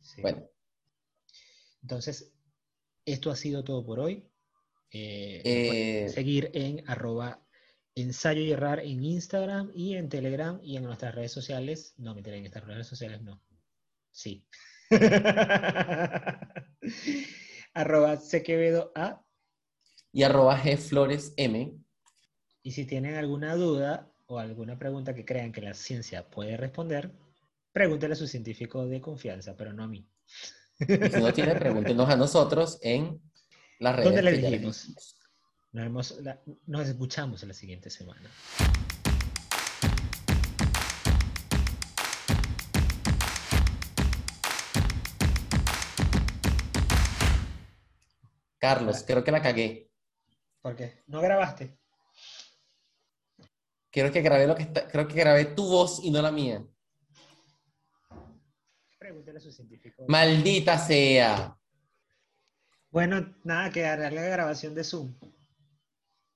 Sí. 0.00 0.20
Bueno. 0.20 0.44
Entonces, 1.82 2.32
esto 3.04 3.30
ha 3.30 3.36
sido 3.36 3.64
todo 3.64 3.84
por 3.84 4.00
hoy. 4.00 4.28
Eh, 4.90 5.42
eh, 5.44 6.08
seguir 6.08 6.50
en 6.54 6.82
arroba 6.88 7.42
ensayo 7.94 8.40
y 8.40 8.52
errar 8.52 8.80
en 8.80 9.04
Instagram 9.04 9.70
y 9.74 9.96
en 9.96 10.08
Telegram 10.08 10.60
y 10.62 10.76
en 10.76 10.84
nuestras 10.84 11.14
redes 11.14 11.32
sociales. 11.32 11.94
No, 11.96 12.14
me 12.14 12.20
en 12.20 12.46
estas 12.46 12.64
redes 12.64 12.86
sociales 12.86 13.22
no. 13.22 13.42
Sí. 14.10 14.46
arroba 17.74 18.16
Sequevedo 18.16 18.92
A. 18.94 19.22
Y 20.12 20.22
arroba 20.22 20.58
G 20.58 20.78
Flores 20.78 21.34
M. 21.36 21.74
Y 22.62 22.72
si 22.72 22.86
tienen 22.86 23.16
alguna 23.16 23.54
duda 23.54 24.10
o 24.26 24.38
alguna 24.38 24.78
pregunta 24.78 25.14
que 25.14 25.24
crean 25.24 25.52
que 25.52 25.62
la 25.62 25.74
ciencia 25.74 26.28
puede 26.28 26.56
responder, 26.56 27.12
pregúntenle 27.72 28.14
a 28.14 28.16
su 28.16 28.26
científico 28.26 28.86
de 28.86 29.00
confianza, 29.00 29.56
pero 29.56 29.72
no 29.72 29.84
a 29.84 29.88
mí. 29.88 30.08
Y 30.80 30.86
si 30.86 31.20
no 31.20 31.32
tienen, 31.32 31.58
pregúntenos 31.58 32.08
a 32.08 32.16
nosotros 32.16 32.78
en 32.82 33.20
las 33.78 33.96
redes. 33.96 34.06
¿Dónde 34.06 34.22
le 34.22 34.32
dijimos? 34.32 34.88
Nos, 35.72 35.84
vemos, 35.84 36.20
nos 36.66 36.88
escuchamos 36.88 37.42
la 37.42 37.54
siguiente 37.54 37.90
semana. 37.90 38.30
Carlos, 48.58 49.04
creo 49.06 49.22
que 49.22 49.32
la 49.32 49.40
cagué. 49.40 49.90
¿Por 50.60 50.76
qué? 50.76 51.02
¿No 51.06 51.20
grabaste? 51.20 51.78
Creo 53.90 54.12
que 54.12 54.20
grabé 54.20 54.46
lo 54.46 54.54
que 54.54 54.64
está, 54.64 54.86
creo 54.86 55.08
que 55.08 55.14
grabé 55.14 55.46
tu 55.46 55.66
voz 55.66 56.00
y 56.02 56.10
no 56.10 56.20
la 56.20 56.30
mía. 56.30 56.62
Pregúntale 58.98 59.38
a 59.38 59.40
su 59.40 59.52
científico. 59.52 60.04
Maldita 60.08 60.76
sea. 60.76 61.56
Bueno, 62.90 63.34
nada, 63.44 63.70
que 63.70 63.86
haré 63.86 64.10
la 64.10 64.22
grabación 64.22 64.74
de 64.74 64.84
Zoom. 64.84 65.14